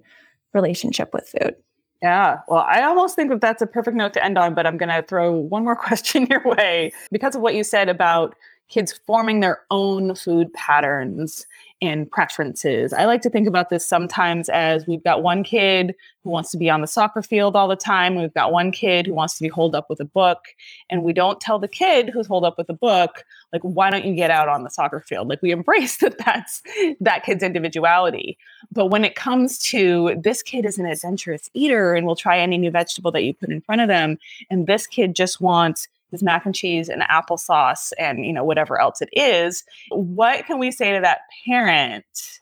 relationship 0.54 1.14
with 1.14 1.28
food. 1.28 1.56
Yeah. 2.02 2.40
Well, 2.48 2.66
I 2.68 2.84
almost 2.84 3.16
think 3.16 3.30
that 3.30 3.42
that's 3.42 3.62
a 3.62 3.68
perfect 3.68 3.98
note 3.98 4.14
to 4.14 4.24
end 4.24 4.38
on, 4.38 4.54
but 4.54 4.66
I'm 4.66 4.78
going 4.78 4.90
to 4.90 5.02
throw 5.04 5.32
one 5.32 5.64
more 5.64 5.76
question 5.88 6.28
your 6.30 6.44
way 6.44 6.92
because 7.12 7.36
of 7.36 7.42
what 7.42 7.56
you 7.56 7.64
said 7.64 7.90
about 7.90 8.36
kids 8.70 9.00
forming 9.06 9.40
their 9.40 9.62
own 9.72 10.16
food 10.16 10.54
patterns 10.54 11.46
and 11.82 12.10
preferences. 12.12 12.92
I 12.92 13.06
like 13.06 13.22
to 13.22 13.30
think 13.30 13.48
about 13.48 13.70
this 13.70 13.88
sometimes 13.88 14.50
as 14.50 14.86
we've 14.86 15.04
got 15.04 15.24
one 15.24 15.44
kid 15.44 15.96
who 16.24 16.30
wants 16.30 16.52
to 16.52 16.58
be 16.58 16.70
on 16.70 16.82
the 16.82 16.88
soccer 16.88 17.22
field 17.22 17.56
all 17.56 17.68
the 17.68 17.76
time. 17.76 18.16
We've 18.16 18.34
got 18.34 18.52
one 18.52 18.72
kid 18.72 19.08
who 19.08 19.14
wants 19.14 19.38
to 19.38 19.44
be 19.44 19.48
holed 19.48 19.76
up 19.76 19.90
with 19.90 20.02
a 20.02 20.06
book. 20.06 20.40
And 20.90 21.04
we 21.04 21.14
don't 21.14 21.40
tell 21.40 21.58
the 21.58 21.70
kid 21.70 22.10
who's 22.10 22.28
holed 22.28 22.44
up 22.44 22.58
with 22.58 22.70
a 22.70 22.74
book, 22.74 23.24
like, 23.54 23.62
why 23.62 23.90
don't 23.90 24.06
you 24.06 24.14
get 24.14 24.30
out 24.30 24.50
on 24.50 24.64
the 24.64 24.70
soccer 24.70 25.00
field? 25.00 25.30
Like, 25.30 25.42
we 25.42 25.52
embrace 25.60 25.98
that 25.98 26.18
that's 26.18 26.62
that 27.00 27.24
kid's 27.24 27.44
individuality. 27.44 28.38
But 28.72 28.88
when 28.88 29.06
it 29.06 29.16
comes 29.16 29.58
to 29.60 30.16
this 30.22 30.44
kid 30.44 30.66
is 30.66 30.78
an 30.78 30.86
adventurous 30.86 31.50
eater 31.54 31.94
and 31.94 32.06
will 32.06 32.16
try 32.16 32.40
any 32.40 32.58
new 32.58 32.72
vegetable 32.72 33.12
that 33.12 33.24
you 33.24 33.34
put 33.34 33.50
in 33.50 33.62
front 33.62 33.82
of 33.82 33.88
them, 33.88 34.18
and 34.50 34.68
this 34.68 34.86
kid 34.86 35.16
just 35.16 35.40
wants 35.40 35.88
is 36.12 36.24
mac 36.24 36.46
and 36.46 36.56
cheese 36.56 36.90
and 36.90 37.02
applesauce 37.04 37.92
and 37.98 38.26
you 38.26 38.34
know 38.34 38.44
whatever 38.44 38.80
else 38.80 39.02
it 39.02 39.10
is 39.14 39.64
what 39.92 40.46
can 40.46 40.60
we 40.60 40.72
say 40.72 40.94
to 40.94 41.02
that 41.02 41.22
parent 41.46 42.40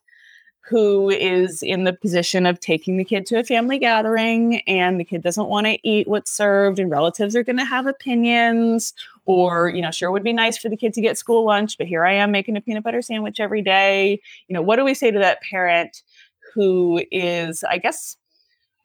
who 0.70 1.10
is 1.10 1.64
in 1.64 1.86
the 1.86 1.94
position 1.94 2.46
of 2.46 2.60
taking 2.60 2.98
the 2.98 3.04
kid 3.06 3.26
to 3.26 3.40
a 3.40 3.44
family 3.44 3.80
gathering 3.80 4.60
and 4.68 5.00
the 5.00 5.04
kid 5.06 5.24
doesn't 5.24 5.48
want 5.48 5.66
to 5.66 5.78
eat 5.88 6.08
what's 6.08 6.32
served 6.32 6.78
and 6.78 6.92
relatives 6.92 7.36
are 7.36 7.44
going 7.44 7.58
to 7.58 7.66
have 7.66 7.88
opinions 7.88 8.94
or 9.26 9.70
you 9.70 9.82
know 9.82 9.92
sure 9.92 10.12
would 10.12 10.24
be 10.24 10.34
nice 10.34 10.58
for 10.58 10.68
the 10.68 10.78
kid 10.78 10.94
to 10.94 11.02
get 11.02 11.18
school 11.18 11.46
lunch 11.46 11.78
but 11.78 11.88
here 11.88 12.06
i 12.06 12.14
am 12.14 12.32
making 12.32 12.58
a 12.58 12.62
peanut 12.62 12.84
butter 12.84 13.02
sandwich 13.02 13.40
every 13.40 13.62
day. 13.62 14.20
You 14.48 14.54
know 14.54 14.62
what 14.62 14.76
do 14.76 14.84
we 14.84 14.94
say 14.94 15.10
to 15.10 15.20
that 15.20 15.42
parent 15.42 16.04
who 16.54 17.02
is 17.12 17.64
i 17.70 17.78
guess 17.78 18.18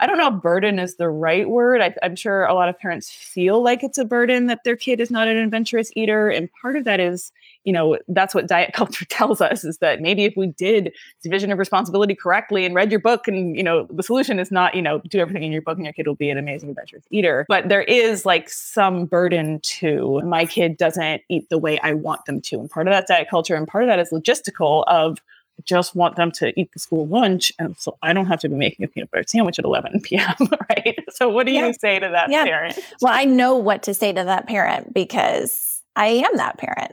I 0.02 0.06
don't 0.06 0.18
know 0.18 0.34
if 0.34 0.42
burden 0.42 0.80
is 0.80 0.96
the 0.96 1.08
right 1.08 1.48
word. 1.48 1.80
I, 1.80 1.94
am 2.02 2.16
sure 2.16 2.44
a 2.44 2.54
lot 2.54 2.68
of 2.68 2.76
parents 2.76 3.08
feel 3.08 3.62
like 3.62 3.84
it's 3.84 3.98
a 3.98 4.04
burden 4.04 4.48
that 4.48 4.64
their 4.64 4.74
kid 4.74 5.00
is 5.00 5.12
not 5.12 5.28
an 5.28 5.36
adventurous 5.36 5.92
eater. 5.94 6.28
And 6.28 6.48
part 6.60 6.74
of 6.74 6.82
that 6.86 6.98
is, 6.98 7.30
you 7.62 7.72
know, 7.72 7.96
that's 8.08 8.34
what 8.34 8.48
diet 8.48 8.72
culture 8.74 9.04
tells 9.04 9.40
us 9.40 9.62
is 9.62 9.78
that 9.78 10.00
maybe 10.00 10.24
if 10.24 10.34
we 10.36 10.48
did 10.48 10.92
division 11.22 11.52
of 11.52 11.58
responsibility 11.60 12.16
correctly 12.16 12.66
and 12.66 12.74
read 12.74 12.90
your 12.90 12.98
book, 12.98 13.28
and, 13.28 13.56
you 13.56 13.62
know, 13.62 13.86
the 13.90 14.02
solution 14.02 14.40
is 14.40 14.50
not, 14.50 14.74
you 14.74 14.82
know, 14.82 14.98
do 15.08 15.20
everything 15.20 15.44
in 15.44 15.52
your 15.52 15.62
book 15.62 15.78
and 15.78 15.86
your 15.86 15.92
kid 15.92 16.08
will 16.08 16.16
be 16.16 16.30
an 16.30 16.36
amazing 16.36 16.70
adventurous 16.70 17.04
eater. 17.12 17.46
But 17.48 17.68
there 17.68 17.82
is 17.82 18.26
like 18.26 18.48
some 18.48 19.06
burden 19.06 19.60
to 19.60 20.20
my 20.24 20.46
kid 20.46 20.78
doesn't 20.78 21.22
eat 21.28 21.48
the 21.48 21.58
way 21.58 21.78
I 21.78 21.92
want 21.94 22.24
them 22.24 22.40
to. 22.40 22.58
And 22.58 22.68
part 22.68 22.88
of 22.88 22.92
that 22.92 23.06
diet 23.06 23.28
culture 23.30 23.54
and 23.54 23.68
part 23.68 23.84
of 23.84 23.88
that 23.88 24.00
is 24.00 24.10
logistical 24.10 24.82
of, 24.88 25.18
just 25.64 25.94
want 25.94 26.16
them 26.16 26.30
to 26.32 26.58
eat 26.58 26.72
the 26.72 26.78
school 26.78 27.06
lunch. 27.06 27.52
And 27.58 27.76
so 27.78 27.96
I 28.02 28.12
don't 28.12 28.26
have 28.26 28.40
to 28.40 28.48
be 28.48 28.56
making 28.56 28.84
a 28.84 28.88
peanut 28.88 29.10
butter 29.10 29.24
sandwich 29.26 29.58
at 29.58 29.64
11 29.64 30.00
p.m. 30.02 30.34
Right. 30.40 30.98
So 31.12 31.28
what 31.28 31.46
do 31.46 31.52
yeah. 31.52 31.66
you 31.66 31.74
say 31.74 31.98
to 31.98 32.08
that 32.08 32.30
yeah. 32.30 32.44
parent? 32.44 32.78
Well, 33.00 33.12
I 33.12 33.26
know 33.26 33.56
what 33.56 33.82
to 33.84 33.94
say 33.94 34.12
to 34.12 34.24
that 34.24 34.48
parent 34.48 34.94
because 34.94 35.82
I 35.94 36.06
am 36.06 36.36
that 36.36 36.56
parent. 36.56 36.92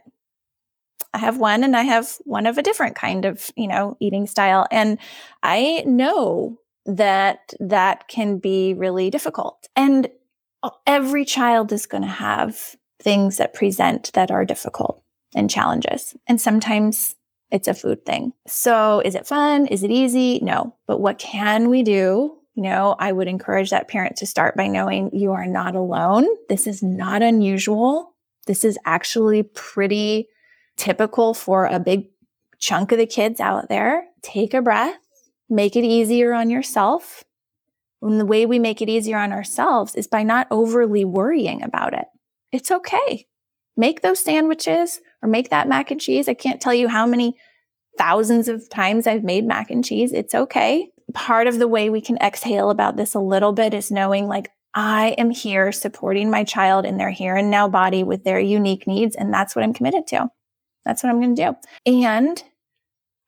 I 1.14 1.20
have 1.20 1.38
one 1.38 1.64
and 1.64 1.76
I 1.76 1.84
have 1.84 2.18
one 2.26 2.46
of 2.46 2.58
a 2.58 2.62
different 2.62 2.96
kind 2.96 3.26
of, 3.26 3.50
you 3.56 3.68
know, 3.68 3.96
eating 4.00 4.28
style. 4.28 4.68
And 4.72 5.00
I 5.42 5.84
know 5.86 6.60
that 6.86 7.54
that 7.60 8.08
can 8.10 8.40
be 8.40 8.74
really 8.74 9.10
difficult. 9.10 9.68
And 9.76 10.10
every 10.86 11.26
child 11.26 11.72
is 11.72 11.86
going 11.86 12.04
to 12.04 12.10
have 12.10 12.76
things 13.02 13.38
that 13.38 13.54
present 13.54 14.12
that 14.14 14.32
are 14.32 14.46
difficult 14.46 15.02
and 15.34 15.50
challenges. 15.50 16.16
And 16.28 16.40
sometimes 16.42 17.16
it's 17.52 17.68
a 17.68 17.74
food 17.74 18.06
thing. 18.06 18.34
So 18.48 19.02
is 19.04 19.16
it 19.16 19.28
fun? 19.28 19.68
Is 19.68 19.84
it 19.84 19.92
easy? 19.92 20.40
No. 20.42 20.76
But 20.88 21.00
what 21.00 21.18
can 21.18 21.70
we 21.70 21.84
do? 21.84 22.38
You 22.56 22.64
know, 22.64 22.96
I 23.00 23.12
would 23.12 23.28
encourage 23.28 23.70
that 23.70 23.88
parent 23.88 24.18
to 24.18 24.26
start 24.26 24.56
by 24.56 24.68
knowing 24.68 25.16
you 25.16 25.32
are 25.32 25.46
not 25.46 25.76
alone. 25.76 26.28
This 26.50 26.68
is 26.68 26.84
not 26.84 27.22
unusual. 27.22 28.16
This 28.48 28.64
is 28.64 28.78
actually 28.86 29.44
pretty 29.44 30.28
typical 30.76 31.34
for 31.34 31.66
a 31.66 31.80
big 31.80 32.08
chunk 32.60 32.92
of 32.92 32.98
the 32.98 33.06
kids 33.06 33.40
out 33.40 33.70
there. 33.70 34.06
Take 34.22 34.54
a 34.54 34.62
breath, 34.62 34.98
make 35.50 35.76
it 35.76 35.86
easier 35.86 36.34
on 36.34 36.50
yourself. 36.50 37.24
And 38.02 38.20
the 38.20 38.26
way 38.26 38.46
we 38.46 38.60
make 38.60 38.82
it 38.82 38.90
easier 38.90 39.18
on 39.18 39.32
ourselves 39.32 39.96
is 39.96 40.08
by 40.08 40.24
not 40.24 40.48
overly 40.52 41.06
worrying 41.06 41.64
about 41.64 41.94
it. 41.94 42.06
It's 42.52 42.72
okay. 42.72 43.28
Make 43.78 44.02
those 44.02 44.20
sandwiches, 44.20 45.00
or 45.22 45.30
make 45.30 45.50
that 45.50 45.68
mac 45.68 45.92
and 45.92 46.02
cheese. 46.02 46.28
I 46.28 46.34
can't 46.34 46.62
tell 46.62 46.74
you 46.74 46.88
how 46.88 47.06
many 47.06 47.36
thousands 47.98 48.48
of 48.48 48.70
times 48.70 49.08
I've 49.08 49.24
made 49.24 49.46
mac 49.46 49.70
and 49.70 49.84
cheese. 49.84 50.14
It's 50.14 50.34
okay. 50.34 50.90
Part 51.14 51.48
of 51.48 51.60
the 51.60 51.68
way 51.68 51.90
we 51.90 52.02
can 52.02 52.18
exhale 52.18 52.70
about 52.70 52.96
this 52.96 53.14
a 53.14 53.20
little 53.20 53.52
bit 53.52 53.74
is 53.74 53.92
knowing 53.92 54.28
like, 54.28 54.52
I 54.76 55.16
am 55.18 55.32
here 55.32 55.72
supporting 55.72 56.30
my 56.30 56.44
child 56.44 56.86
in 56.86 56.98
their 56.98 57.10
here 57.10 57.36
and 57.36 57.50
now 57.50 57.68
body 57.68 58.04
with 58.04 58.24
their 58.24 58.40
unique 58.40 58.86
needs. 58.86 59.16
And 59.16 59.34
that's 59.34 59.56
what 59.56 59.64
I'm 59.64 59.74
committed 59.74 60.06
to. 60.08 60.30
That's 60.86 61.04
what 61.04 61.10
I'm 61.10 61.20
going 61.20 61.36
to 61.36 61.46
do. 61.52 61.56
And 61.92 62.44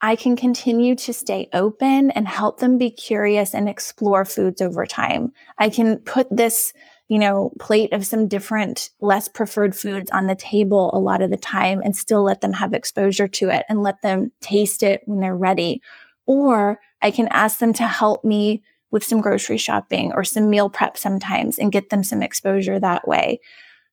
I 0.02 0.16
can 0.16 0.36
continue 0.36 0.96
to 0.96 1.14
stay 1.14 1.50
open 1.54 2.12
and 2.12 2.28
help 2.28 2.60
them 2.60 2.78
be 2.78 2.90
curious 2.90 3.54
and 3.54 3.68
explore 3.70 4.26
foods 4.26 4.62
over 4.62 4.86
time. 4.86 5.32
I 5.58 5.70
can 5.70 5.98
put 5.98 6.28
this 6.36 6.74
you 7.12 7.20
know, 7.20 7.52
plate 7.60 7.92
of 7.92 8.06
some 8.06 8.30
different, 8.30 8.90
less 9.02 9.28
preferred 9.28 9.76
foods 9.76 10.10
on 10.12 10.28
the 10.28 10.36
table 10.36 10.90
a 10.94 10.98
lot 10.98 11.22
of 11.22 11.30
the 11.30 11.36
time 11.36 11.82
and 11.84 11.94
still 11.94 12.24
let 12.24 12.40
them 12.40 12.54
have 12.54 12.74
exposure 12.74 13.28
to 13.28 13.50
it 13.50 13.66
and 13.68 13.84
let 13.84 14.02
them 14.02 14.32
taste 14.40 14.82
it 14.82 15.02
when 15.04 15.20
they're 15.20 15.36
ready. 15.36 15.82
Or 16.26 16.80
I 17.02 17.12
can 17.12 17.28
ask 17.28 17.60
them 17.60 17.74
to 17.74 17.84
help 17.84 18.24
me 18.24 18.64
with 18.92 19.04
some 19.04 19.20
grocery 19.20 19.58
shopping 19.58 20.14
or 20.14 20.24
some 20.24 20.50
meal 20.50 20.70
prep 20.70 20.98
sometimes 20.98 21.60
and 21.60 21.70
get 21.70 21.90
them 21.90 22.02
some 22.02 22.24
exposure 22.24 22.80
that 22.80 23.06
way. 23.06 23.42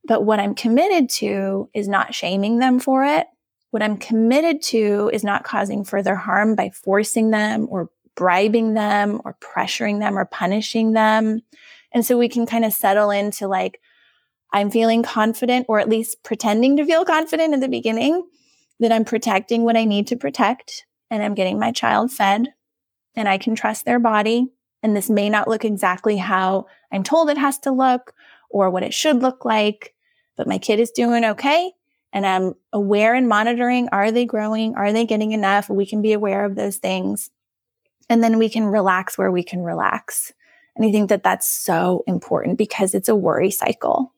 But 0.04 0.24
what 0.24 0.38
I'm 0.38 0.54
committed 0.54 1.10
to 1.14 1.68
is 1.74 1.88
not 1.88 2.14
shaming 2.14 2.60
them 2.60 2.78
for 2.78 3.04
it. 3.04 3.26
What 3.72 3.82
I'm 3.82 3.96
committed 3.96 4.62
to 4.62 5.10
is 5.12 5.24
not 5.24 5.42
causing 5.42 5.82
further 5.82 6.14
harm 6.14 6.54
by 6.54 6.70
forcing 6.70 7.30
them 7.30 7.66
or 7.68 7.90
bribing 8.14 8.74
them 8.74 9.20
or 9.24 9.36
pressuring 9.40 9.98
them 9.98 10.16
or 10.16 10.24
punishing 10.24 10.92
them. 10.92 11.40
And 11.93 12.05
so 12.05 12.18
we 12.18 12.28
can 12.28 12.47
kind 12.47 12.64
of 12.64 12.72
settle 12.72 13.11
into 13.11 13.49
like, 13.49 13.80
I'm 14.53 14.70
feeling 14.70 15.03
confident, 15.03 15.66
or 15.68 15.78
at 15.78 15.89
least 15.89 16.22
pretending 16.22 16.76
to 16.76 16.84
feel 16.84 17.05
confident 17.05 17.55
in 17.55 17.61
the 17.61 17.68
beginning 17.68 18.26
that 18.80 18.93
I'm 18.93 19.05
protecting 19.05 19.64
what 19.64 19.76
I 19.76 19.84
need 19.84 20.07
to 20.09 20.16
protect 20.16 20.86
and 21.11 21.22
I'm 21.22 21.34
getting 21.34 21.59
my 21.59 21.72
child 21.72 22.12
fed 22.12 22.49
and 23.14 23.28
I 23.28 23.39
can 23.39 23.55
trust 23.55 23.84
their 23.84 23.99
body. 23.99 24.49
And 24.82 24.97
this 24.97 25.11
may 25.11 25.28
not 25.28 25.49
look 25.49 25.64
exactly 25.64 26.16
how 26.16 26.66
I'm 26.93 27.03
told 27.03 27.30
it 27.30 27.39
has 27.39 27.59
to 27.61 27.72
look, 27.72 28.14
or 28.51 28.70
what 28.70 28.82
it 28.82 28.95
should 28.95 29.20
look 29.20 29.45
like, 29.45 29.95
but 30.36 30.47
my 30.47 30.59
kid 30.59 30.80
is 30.80 30.91
doing 30.91 31.24
okay. 31.24 31.72
And 32.12 32.24
I'm 32.24 32.55
aware 32.72 33.14
and 33.14 33.28
monitoring 33.28 33.89
are 33.93 34.11
they 34.11 34.24
growing? 34.24 34.74
Are 34.74 34.93
they 34.93 35.05
getting 35.05 35.32
enough? 35.32 35.68
We 35.68 35.84
can 35.84 36.01
be 36.01 36.12
aware 36.12 36.45
of 36.45 36.55
those 36.55 36.78
things. 36.78 37.30
And 38.09 38.24
then 38.24 38.39
we 38.39 38.49
can 38.49 38.64
relax 38.64 39.18
where 39.18 39.30
we 39.30 39.43
can 39.43 39.61
relax. 39.62 40.32
And 40.78 40.86
I 40.86 40.92
think 40.92 41.08
that 41.08 41.24
that's 41.24 41.48
so 41.48 42.04
important 42.06 42.56
because 42.56 42.94
it's 42.94 43.08
a 43.08 43.16
worry 43.16 43.50
cycle. 43.50 44.14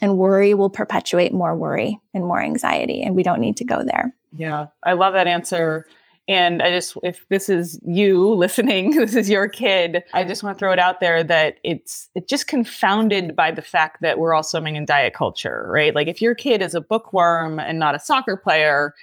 And 0.00 0.16
worry 0.16 0.54
will 0.54 0.70
perpetuate 0.70 1.32
more 1.32 1.54
worry 1.56 2.00
and 2.14 2.24
more 2.24 2.40
anxiety. 2.40 3.02
And 3.02 3.14
we 3.14 3.22
don't 3.22 3.40
need 3.40 3.56
to 3.58 3.64
go 3.64 3.82
there. 3.84 4.14
Yeah, 4.36 4.68
I 4.84 4.92
love 4.94 5.12
that 5.14 5.26
answer. 5.26 5.86
And 6.28 6.62
I 6.62 6.70
just, 6.70 6.96
if 7.02 7.26
this 7.28 7.48
is 7.48 7.80
you 7.84 8.32
listening, 8.34 8.90
this 8.96 9.14
is 9.14 9.28
your 9.28 9.48
kid, 9.48 10.04
I 10.14 10.24
just 10.24 10.42
want 10.42 10.56
to 10.56 10.58
throw 10.58 10.72
it 10.72 10.78
out 10.78 11.00
there 11.00 11.24
that 11.24 11.56
it's 11.64 12.08
it's 12.14 12.28
just 12.28 12.46
confounded 12.46 13.34
by 13.34 13.50
the 13.50 13.62
fact 13.62 14.02
that 14.02 14.18
we're 14.18 14.34
all 14.34 14.42
swimming 14.42 14.76
in 14.76 14.84
diet 14.84 15.14
culture, 15.14 15.66
right? 15.68 15.94
Like 15.94 16.06
if 16.06 16.22
your 16.22 16.34
kid 16.34 16.62
is 16.62 16.74
a 16.74 16.80
bookworm 16.80 17.58
and 17.58 17.78
not 17.78 17.94
a 17.94 18.00
soccer 18.00 18.36
player, 18.36 18.94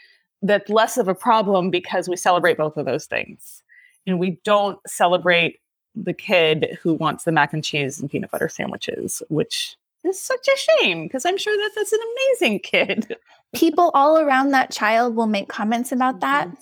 that's 0.42 0.70
less 0.70 0.98
of 0.98 1.08
a 1.08 1.16
problem 1.16 1.72
because 1.72 2.08
we 2.08 2.16
celebrate 2.16 2.58
both 2.58 2.78
of 2.78 2.86
those 2.86 3.06
things. 3.06 3.64
And 4.08 4.20
we 4.20 4.40
don't 4.44 4.80
celebrate 4.88 5.60
the 5.96 6.14
kid 6.14 6.78
who 6.82 6.94
wants 6.94 7.24
the 7.24 7.32
mac 7.32 7.54
and 7.54 7.64
cheese 7.64 8.00
and 8.00 8.10
peanut 8.10 8.32
butter 8.32 8.50
sandwiches, 8.50 9.22
which 9.30 9.78
is 10.04 10.22
such 10.22 10.48
a 10.48 10.58
shame 10.58 11.04
because 11.04 11.26
I'm 11.26 11.38
sure 11.38 11.56
that 11.56 11.72
that's 11.76 11.94
an 11.94 12.00
amazing 12.14 12.60
kid. 12.60 13.18
People 13.56 13.92
all 13.94 14.20
around 14.20 14.52
that 14.52 14.72
child 14.72 15.16
will 15.16 15.28
make 15.28 15.48
comments 15.50 15.92
about 15.92 16.20
that. 16.20 16.48
Mm-hmm 16.48 16.60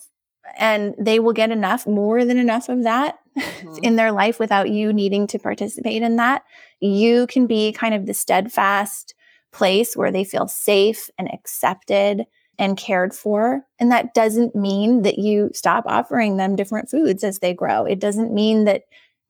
and 0.58 0.94
they 0.98 1.20
will 1.20 1.34
get 1.34 1.52
enough, 1.52 1.88
more 1.88 2.26
than 2.26 2.38
enough 2.38 2.70
of 2.70 2.84
that 2.84 3.20
mm-hmm. 3.38 3.76
in 3.84 3.96
their 3.96 4.12
life 4.12 4.40
without 4.40 4.70
you 4.70 4.94
needing 4.94 5.28
to 5.28 5.40
participate 5.40 6.02
in 6.02 6.18
that. 6.18 6.44
You 6.80 7.28
can 7.28 7.48
be 7.48 7.72
kind 7.72 7.94
of 7.94 8.06
the 8.06 8.14
steadfast 8.14 9.16
place 9.52 9.96
where 9.96 10.12
they 10.12 10.24
feel 10.24 10.48
safe 10.48 11.10
and 11.18 11.32
accepted 11.34 12.26
and 12.60 12.78
cared 12.78 13.14
for. 13.14 13.66
And 13.80 13.92
that 13.92 14.14
doesn't 14.14 14.56
mean 14.56 15.02
that 15.04 15.18
you 15.18 15.50
stop 15.54 15.86
offering 15.88 16.38
them 16.38 16.56
different 16.56 16.90
foods 16.90 17.24
as 17.24 17.40
they 17.40 17.54
grow. 17.54 17.86
It 17.86 18.00
doesn't 18.00 18.34
mean 18.34 18.66
that 18.66 18.84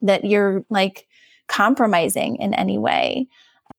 that 0.04 0.26
you're 0.26 0.64
like 0.70 1.08
compromising 1.47 2.38
in 2.38 2.54
any 2.54 2.78
way 2.78 3.28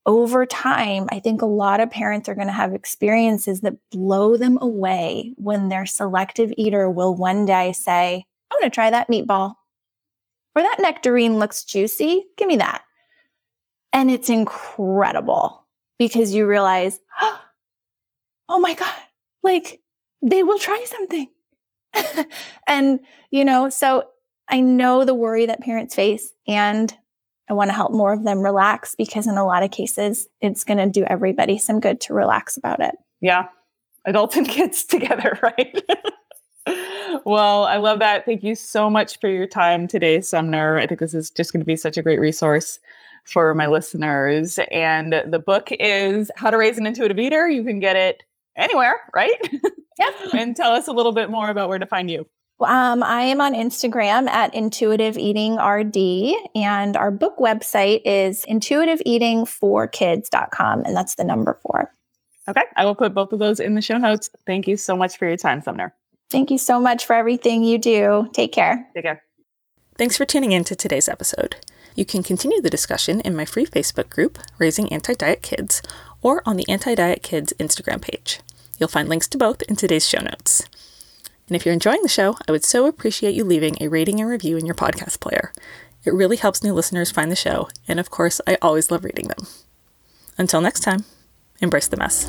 over 0.06 0.44
time, 0.44 1.08
I 1.10 1.20
think 1.20 1.40
a 1.40 1.46
lot 1.46 1.80
of 1.80 1.90
parents 1.90 2.28
are 2.28 2.34
going 2.34 2.46
to 2.46 2.52
have 2.52 2.74
experiences 2.74 3.62
that 3.62 3.76
blow 3.90 4.36
them 4.36 4.58
away 4.60 5.32
when 5.36 5.68
their 5.68 5.86
selective 5.86 6.52
eater 6.56 6.90
will 6.90 7.14
one 7.14 7.46
day 7.46 7.72
say, 7.72 8.24
I'm 8.50 8.60
going 8.60 8.70
to 8.70 8.74
try 8.74 8.90
that 8.90 9.08
meatball. 9.08 9.54
Or 10.54 10.62
that 10.62 10.76
nectarine 10.78 11.38
looks 11.38 11.64
juicy. 11.64 12.26
Give 12.36 12.46
me 12.46 12.56
that. 12.56 12.82
And 13.92 14.10
it's 14.10 14.28
incredible 14.28 15.66
because 15.98 16.34
you 16.34 16.46
realize, 16.46 17.00
oh 18.48 18.58
my 18.58 18.74
God, 18.74 18.92
like 19.42 19.80
they 20.22 20.42
will 20.42 20.58
try 20.58 20.84
something. 20.86 21.28
and, 22.68 23.00
you 23.30 23.44
know, 23.44 23.68
so 23.68 24.04
I 24.48 24.60
know 24.60 25.04
the 25.04 25.14
worry 25.14 25.46
that 25.46 25.60
parents 25.60 25.94
face 25.94 26.32
and 26.46 26.94
I 27.48 27.52
want 27.52 27.68
to 27.68 27.74
help 27.74 27.92
more 27.92 28.12
of 28.12 28.24
them 28.24 28.40
relax 28.40 28.94
because 28.94 29.26
in 29.26 29.36
a 29.36 29.44
lot 29.44 29.62
of 29.62 29.70
cases, 29.70 30.26
it's 30.40 30.64
going 30.64 30.78
to 30.78 30.88
do 30.88 31.04
everybody 31.04 31.58
some 31.58 31.80
good 31.80 32.00
to 32.02 32.14
relax 32.14 32.56
about 32.56 32.80
it. 32.80 32.94
Yeah. 33.20 33.48
Adults 34.06 34.36
and 34.36 34.48
kids 34.48 34.84
together, 34.86 35.38
right? 35.42 35.82
well, 37.24 37.64
I 37.64 37.76
love 37.76 37.98
that. 37.98 38.24
Thank 38.24 38.42
you 38.42 38.54
so 38.54 38.88
much 38.88 39.20
for 39.20 39.28
your 39.28 39.46
time 39.46 39.86
today, 39.86 40.20
Sumner. 40.20 40.78
I 40.78 40.86
think 40.86 41.00
this 41.00 41.14
is 41.14 41.30
just 41.30 41.52
going 41.52 41.60
to 41.60 41.66
be 41.66 41.76
such 41.76 41.96
a 41.96 42.02
great 42.02 42.20
resource 42.20 42.78
for 43.24 43.54
my 43.54 43.66
listeners. 43.66 44.58
And 44.70 45.14
the 45.26 45.38
book 45.38 45.68
is 45.70 46.30
How 46.36 46.50
to 46.50 46.56
Raise 46.56 46.78
an 46.78 46.86
Intuitive 46.86 47.18
Eater. 47.18 47.48
You 47.48 47.64
can 47.64 47.80
get 47.80 47.96
it 47.96 48.22
anywhere, 48.56 49.00
right? 49.14 49.36
Yep. 49.98 50.14
and 50.34 50.56
tell 50.56 50.72
us 50.72 50.88
a 50.88 50.92
little 50.92 51.12
bit 51.12 51.30
more 51.30 51.50
about 51.50 51.68
where 51.68 51.78
to 51.78 51.86
find 51.86 52.10
you. 52.10 52.26
Um, 52.64 53.02
I 53.02 53.22
am 53.22 53.40
on 53.40 53.54
Instagram 53.54 54.28
at 54.28 54.54
Intuitive 54.54 55.18
Eating 55.18 55.56
RD, 55.56 55.96
and 56.54 56.96
our 56.96 57.10
book 57.10 57.38
website 57.38 58.02
is 58.04 58.44
intuitiveeatingforkids.com, 58.46 60.84
and 60.84 60.96
that's 60.96 61.14
the 61.14 61.24
number 61.24 61.58
four. 61.62 61.90
Okay, 62.48 62.64
I 62.76 62.84
will 62.84 62.94
put 62.94 63.14
both 63.14 63.32
of 63.32 63.38
those 63.38 63.58
in 63.60 63.74
the 63.74 63.80
show 63.80 63.96
notes. 63.96 64.28
Thank 64.46 64.68
you 64.68 64.76
so 64.76 64.96
much 64.96 65.16
for 65.16 65.26
your 65.26 65.36
time, 65.36 65.62
Sumner. 65.62 65.94
Thank 66.30 66.50
you 66.50 66.58
so 66.58 66.80
much 66.80 67.06
for 67.06 67.14
everything 67.14 67.62
you 67.62 67.78
do. 67.78 68.28
Take 68.32 68.52
care. 68.52 68.88
Take 68.94 69.04
care. 69.04 69.22
Thanks 69.96 70.16
for 70.16 70.24
tuning 70.24 70.52
in 70.52 70.64
to 70.64 70.74
today's 70.74 71.08
episode. 71.08 71.56
You 71.94 72.04
can 72.04 72.24
continue 72.24 72.60
the 72.60 72.70
discussion 72.70 73.20
in 73.20 73.36
my 73.36 73.44
free 73.44 73.66
Facebook 73.66 74.10
group, 74.10 74.38
Raising 74.58 74.92
Anti 74.92 75.14
Diet 75.14 75.42
Kids, 75.42 75.80
or 76.22 76.42
on 76.44 76.56
the 76.56 76.68
Anti 76.68 76.96
Diet 76.96 77.22
Kids 77.22 77.52
Instagram 77.60 78.02
page. 78.02 78.40
You'll 78.78 78.88
find 78.88 79.08
links 79.08 79.28
to 79.28 79.38
both 79.38 79.62
in 79.62 79.76
today's 79.76 80.08
show 80.08 80.20
notes. 80.20 80.64
And 81.46 81.56
if 81.56 81.64
you're 81.66 81.74
enjoying 81.74 82.02
the 82.02 82.08
show, 82.08 82.36
I 82.48 82.52
would 82.52 82.64
so 82.64 82.86
appreciate 82.86 83.34
you 83.34 83.44
leaving 83.44 83.76
a 83.80 83.88
rating 83.88 84.20
and 84.20 84.28
review 84.28 84.56
in 84.56 84.66
your 84.66 84.74
podcast 84.74 85.20
player. 85.20 85.52
It 86.04 86.14
really 86.14 86.36
helps 86.36 86.62
new 86.62 86.74
listeners 86.74 87.10
find 87.10 87.30
the 87.30 87.36
show, 87.36 87.68
and 87.88 87.98
of 87.98 88.10
course, 88.10 88.40
I 88.46 88.58
always 88.60 88.90
love 88.90 89.04
reading 89.04 89.28
them. 89.28 89.46
Until 90.36 90.60
next 90.60 90.80
time, 90.80 91.04
embrace 91.60 91.88
the 91.88 91.96
mess. 91.96 92.28